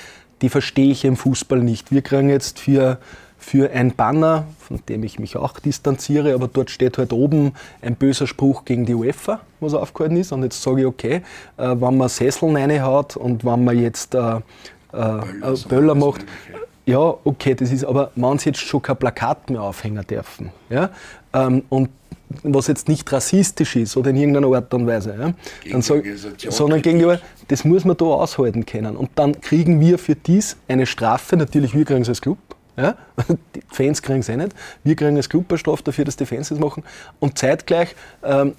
die 0.43 0.49
verstehe 0.49 0.91
ich 0.91 1.05
im 1.05 1.17
Fußball 1.17 1.61
nicht. 1.61 1.93
Wir 1.93 2.03
kriegen 2.03 2.31
jetzt 2.31 2.59
für, 2.59 2.99
für 3.39 3.71
ein 3.71 3.95
Banner, 3.95 4.47
von 4.59 4.81
dem 4.89 5.05
ich 5.05 5.19
mich 5.19 5.37
auch 5.37 5.59
distanziere, 5.59 6.35
aber 6.35 6.49
dort 6.49 6.71
steht 6.71 6.99
halt 6.99 7.13
oben 7.13 7.53
ein 7.83 7.97
böser 7.97 8.27
Spruch 8.27 8.65
gegen 8.65 8.87
die 8.87 8.95
UEFA, 8.95 9.41
was 9.61 9.75
aufgehalten 9.75 10.17
ist. 10.17 10.33
Und 10.33 10.43
jetzt 10.43 10.63
sage 10.63 10.81
ich, 10.81 10.87
okay, 10.87 11.23
äh, 11.57 11.69
wenn 11.69 11.97
man 11.97 12.09
Sesseln 12.09 12.57
reinhaut 12.57 13.17
und 13.17 13.45
wenn 13.45 13.65
man 13.65 13.79
jetzt 13.79 14.15
äh, 14.15 14.37
äh, 14.93 15.21
Böller 15.69 15.95
macht, 15.95 16.25
Ja, 16.91 17.15
okay, 17.23 17.55
das 17.55 17.71
ist, 17.71 17.85
aber 17.85 18.11
man 18.17 18.39
sie 18.39 18.49
jetzt 18.49 18.61
schon 18.61 18.83
kein 18.83 18.97
Plakat 18.97 19.49
mehr 19.49 19.63
aufhängen 19.63 20.05
dürfen. 20.05 20.51
Ja? 20.71 20.91
Ähm, 21.33 21.63
und 21.69 21.91
was 22.43 22.69
jetzt 22.69 22.89
nicht 22.89 23.11
rassistisch 23.13 23.77
ist 23.77 23.97
oder 23.97 24.11
in 24.11 24.17
irgendeiner 24.17 24.55
Art 24.55 24.73
und 24.73 24.87
Weise, 24.87 25.17
ja? 25.19 25.35
dann 25.71 25.83
sag, 25.83 26.05
sondern 26.37 26.81
gegenüber, 26.81 27.21
das 27.49 27.65
muss 27.65 27.85
man 27.85 27.97
da 27.97 28.05
aushalten 28.05 28.65
können. 28.65 28.97
Und 28.97 29.11
dann 29.17 29.41
kriegen 29.41 29.81
wir 29.81 29.99
für 29.99 30.15
dies 30.15 30.57
eine 30.69 30.87
Strafe, 30.87 31.37
natürlich 31.37 31.75
wir 31.75 31.85
kriegen 31.85 32.03
es 32.03 32.09
als 32.09 32.21
Club, 32.21 32.39
ja? 32.77 32.97
Die 33.55 33.63
Fans 33.69 34.01
kriegen 34.01 34.21
es 34.21 34.29
eh 34.29 34.37
nicht. 34.37 34.55
Wir 34.85 34.95
kriegen 34.95 35.17
als 35.17 35.29
Club 35.29 35.47
eine 35.49 35.59
Strafe 35.59 35.83
dafür, 35.83 36.05
dass 36.05 36.17
die 36.17 36.27
Fans 36.27 36.51
das 36.51 36.59
machen. 36.59 36.85
Und 37.19 37.37
zeitgleich 37.37 37.95
ähm, 38.23 38.55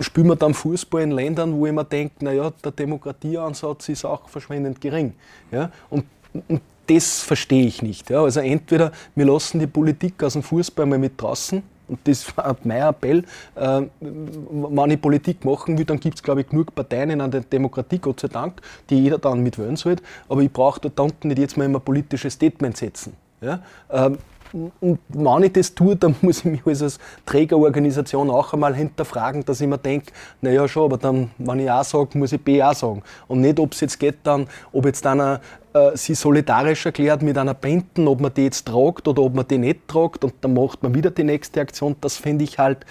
spielen 0.00 0.28
wir 0.28 0.36
dann 0.36 0.52
Fußball 0.54 1.02
in 1.02 1.10
Ländern, 1.10 1.54
wo 1.54 1.66
ich 1.66 1.72
mir 1.72 1.84
denke, 1.84 2.24
naja, 2.24 2.52
der 2.62 2.72
Demokratieansatz 2.72 3.88
ist 3.88 4.04
auch 4.04 4.28
verschwindend 4.28 4.80
gering. 4.80 5.14
Ja? 5.50 5.70
Und, 5.88 6.04
und 6.48 6.60
das 6.86 7.20
verstehe 7.22 7.66
ich 7.66 7.82
nicht. 7.82 8.10
Ja? 8.10 8.22
Also 8.22 8.40
entweder 8.40 8.92
wir 9.14 9.26
lassen 9.26 9.58
die 9.58 9.66
Politik 9.66 10.22
aus 10.22 10.34
dem 10.34 10.42
Fußball 10.42 10.86
mal 10.86 10.98
mit 10.98 11.20
draußen, 11.20 11.62
und 11.88 12.00
das 12.04 12.36
war 12.36 12.56
mein 12.64 12.82
Appell, 12.82 13.22
äh, 13.54 13.82
wenn 14.00 14.90
ich 14.90 15.00
Politik 15.00 15.44
machen 15.44 15.78
will, 15.78 15.84
dann 15.84 16.00
gibt 16.00 16.16
es, 16.16 16.22
glaube 16.22 16.40
ich, 16.40 16.48
genug 16.48 16.74
Parteien 16.74 17.10
in 17.10 17.20
einer 17.20 17.40
Demokratie, 17.40 17.98
Gott 17.98 18.20
sei 18.20 18.28
Dank, 18.28 18.60
die 18.90 19.00
jeder 19.00 19.18
dann 19.18 19.40
mitwählen 19.40 19.76
sollte. 19.76 20.02
Aber 20.28 20.40
ich 20.40 20.52
brauche 20.52 20.80
da 20.80 21.02
unten 21.02 21.28
nicht 21.28 21.38
jetzt 21.38 21.56
mal 21.56 21.64
immer 21.64 21.80
politische 21.80 22.28
Statement 22.28 22.76
setzen. 22.76 23.12
Ja? 23.40 23.60
Ähm, 23.90 24.18
und 24.52 24.98
wenn 25.08 25.42
ich 25.42 25.52
das 25.52 25.74
tue, 25.74 25.96
dann 25.96 26.16
muss 26.22 26.38
ich 26.38 26.44
mich 26.44 26.66
als 26.66 26.98
Trägerorganisation 27.24 28.30
auch 28.30 28.52
einmal 28.52 28.74
hinterfragen, 28.74 29.44
dass 29.44 29.60
ich 29.60 29.66
mir 29.66 29.78
denke, 29.78 30.12
naja 30.40 30.66
schon, 30.66 30.84
aber 30.84 30.98
dann, 30.98 31.30
wenn 31.38 31.60
ich 31.60 31.70
A 31.70 31.84
sage, 31.84 32.16
muss 32.18 32.32
ich 32.32 32.40
B 32.40 32.62
auch 32.62 32.74
sagen. 32.74 33.02
Und 33.28 33.40
nicht, 33.40 33.58
ob 33.60 33.72
es 33.72 33.80
jetzt 33.80 33.98
geht 33.98 34.18
dann, 34.24 34.46
ob 34.72 34.86
jetzt 34.86 35.06
einer 35.06 35.40
äh, 35.76 35.96
sich 35.96 36.18
solidarisch 36.18 36.86
erklärt 36.86 37.22
mit 37.22 37.36
einer 37.36 37.54
Benten, 37.54 38.08
ob 38.08 38.20
man 38.20 38.32
die 38.32 38.44
jetzt 38.44 38.66
tragt 38.66 39.06
oder 39.08 39.22
ob 39.22 39.34
man 39.34 39.46
die 39.46 39.58
nicht 39.58 39.86
tragt 39.88 40.24
und 40.24 40.34
dann 40.40 40.54
macht 40.54 40.82
man 40.82 40.94
wieder 40.94 41.10
die 41.10 41.24
nächste 41.24 41.60
Aktion. 41.60 41.96
Das 42.00 42.16
finde 42.16 42.44
ich 42.44 42.58
halt 42.58 42.86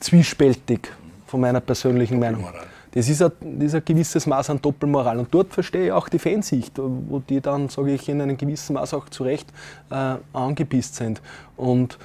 zwiespältig 0.00 0.90
von 1.26 1.40
meiner 1.40 1.60
persönlichen 1.60 2.18
Meinung. 2.18 2.46
Das 2.92 3.10
ist, 3.10 3.20
ein, 3.20 3.32
das 3.58 3.66
ist 3.66 3.74
ein 3.74 3.84
gewisses 3.84 4.26
Maß 4.26 4.48
an 4.50 4.62
Doppelmoral. 4.62 5.18
Und 5.18 5.28
dort 5.34 5.52
verstehe 5.52 5.86
ich 5.86 5.92
auch 5.92 6.08
die 6.08 6.18
Fansicht, 6.18 6.72
wo 6.78 7.18
die 7.18 7.42
dann, 7.42 7.68
sage 7.68 7.92
ich, 7.92 8.08
in 8.08 8.22
einem 8.22 8.38
gewissen 8.38 8.72
Maß 8.72 8.94
auch 8.94 9.10
zu 9.10 9.24
Recht 9.24 9.46
äh, 9.90 10.14
angepisst 10.32 10.94
sind. 10.96 11.20
Und 11.58 11.98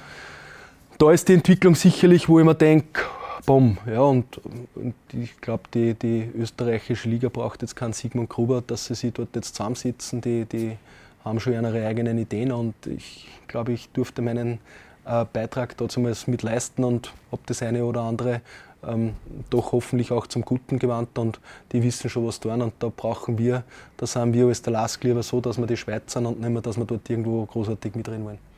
da 0.98 1.10
ist 1.10 1.28
die 1.28 1.34
Entwicklung 1.34 1.74
sicherlich, 1.74 2.28
wo 2.28 2.38
ich 2.38 2.44
mir 2.44 2.54
denke, 2.54 3.00
Bumm, 3.44 3.76
ja, 3.86 4.00
und, 4.00 4.40
und 4.76 4.94
ich 5.12 5.40
glaube, 5.40 5.64
die, 5.74 5.94
die 5.94 6.30
österreichische 6.36 7.08
Liga 7.08 7.28
braucht 7.28 7.62
jetzt 7.62 7.74
keinen 7.74 7.92
Sigmund 7.92 8.28
Gruber, 8.28 8.62
dass 8.64 8.86
sie 8.86 8.94
sich 8.94 9.12
dort 9.12 9.34
jetzt 9.34 9.56
zusammensitzen. 9.56 10.20
Die, 10.20 10.44
die 10.44 10.76
haben 11.24 11.40
schon 11.40 11.52
ihre 11.52 11.86
eigenen 11.86 12.18
Ideen 12.18 12.52
und 12.52 12.74
ich 12.86 13.28
glaube, 13.48 13.72
ich 13.72 13.88
durfte 13.90 14.22
meinen 14.22 14.60
äh, 15.04 15.24
Beitrag 15.32 15.76
dazu 15.76 16.00
mal 16.00 16.14
mit 16.26 16.42
leisten 16.42 16.84
und 16.84 17.12
habe 17.32 17.42
das 17.46 17.62
eine 17.62 17.84
oder 17.84 18.02
andere 18.02 18.42
ähm, 18.86 19.14
doch 19.50 19.72
hoffentlich 19.72 20.10
auch 20.12 20.26
zum 20.26 20.42
Guten 20.42 20.78
gewandt 20.78 21.18
und 21.18 21.40
die 21.72 21.82
wissen 21.82 22.10
schon, 22.10 22.26
was 22.26 22.40
tun. 22.40 22.62
Und 22.62 22.74
da 22.78 22.90
brauchen 22.94 23.38
wir, 23.38 23.64
da 23.96 24.06
sind 24.06 24.34
wir 24.34 24.46
als 24.46 24.62
der 24.62 24.72
Lask 24.72 25.02
lieber 25.04 25.22
so, 25.22 25.40
dass 25.40 25.58
wir 25.58 25.66
die 25.66 25.76
Schweizer 25.76 26.20
und 26.20 26.40
nicht 26.40 26.50
mehr, 26.50 26.62
dass 26.62 26.76
wir 26.76 26.84
dort 26.84 27.08
irgendwo 27.08 27.44
großartig 27.46 27.94
mitreden 27.94 28.24
wollen. 28.24 28.51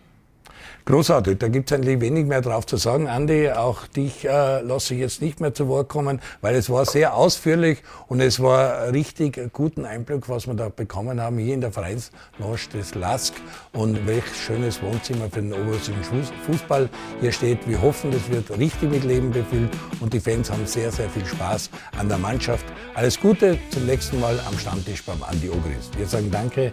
Großartig, 0.86 1.38
da 1.38 1.48
gibt 1.48 1.70
es 1.70 1.74
eigentlich 1.74 2.00
wenig 2.02 2.26
mehr 2.26 2.42
drauf 2.42 2.66
zu 2.66 2.76
sagen. 2.76 3.08
Andi, 3.08 3.50
auch 3.50 3.86
dich 3.86 4.26
äh, 4.26 4.60
lasse 4.60 4.92
ich 4.92 5.00
jetzt 5.00 5.22
nicht 5.22 5.40
mehr 5.40 5.54
zu 5.54 5.66
Wort 5.68 5.88
kommen, 5.88 6.20
weil 6.42 6.54
es 6.56 6.68
war 6.68 6.84
sehr 6.84 7.14
ausführlich 7.14 7.78
und 8.06 8.20
es 8.20 8.38
war 8.38 8.92
richtig 8.92 9.40
guten 9.54 9.86
Einblick, 9.86 10.28
was 10.28 10.46
wir 10.46 10.52
da 10.52 10.68
bekommen 10.68 11.22
haben 11.22 11.38
hier 11.38 11.54
in 11.54 11.62
der 11.62 11.72
Vereinslounge 11.72 12.58
des 12.74 12.94
LASK 12.94 13.32
und 13.72 14.06
welch 14.06 14.24
schönes 14.36 14.82
Wohnzimmer 14.82 15.30
für 15.30 15.40
den 15.40 15.54
oberösterreichischen 15.54 16.22
Fußball 16.44 16.90
hier 17.20 17.32
steht. 17.32 17.66
Wir 17.66 17.80
hoffen, 17.80 18.10
das 18.10 18.28
wird 18.30 18.50
richtig 18.58 18.90
mit 18.90 19.04
Leben 19.04 19.30
befüllt 19.30 19.70
und 20.00 20.12
die 20.12 20.20
Fans 20.20 20.50
haben 20.50 20.66
sehr, 20.66 20.92
sehr 20.92 21.08
viel 21.08 21.24
Spaß 21.24 21.70
an 21.98 22.08
der 22.08 22.18
Mannschaft. 22.18 22.66
Alles 22.94 23.18
Gute 23.18 23.58
zum 23.70 23.86
nächsten 23.86 24.20
Mal 24.20 24.38
am 24.46 24.58
Stammtisch 24.58 25.02
beim 25.02 25.22
Andi 25.22 25.48
Ogris. 25.48 25.90
Wir 25.96 26.06
sagen 26.06 26.30
Danke 26.30 26.72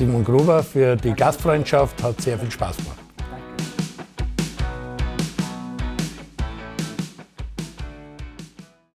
Simon 0.00 0.24
Gruber 0.24 0.62
für 0.62 0.96
die 0.96 1.12
Gastfreundschaft, 1.12 2.02
hat 2.02 2.18
sehr 2.22 2.38
viel 2.38 2.50
Spaß 2.50 2.78
gemacht. 2.78 3.09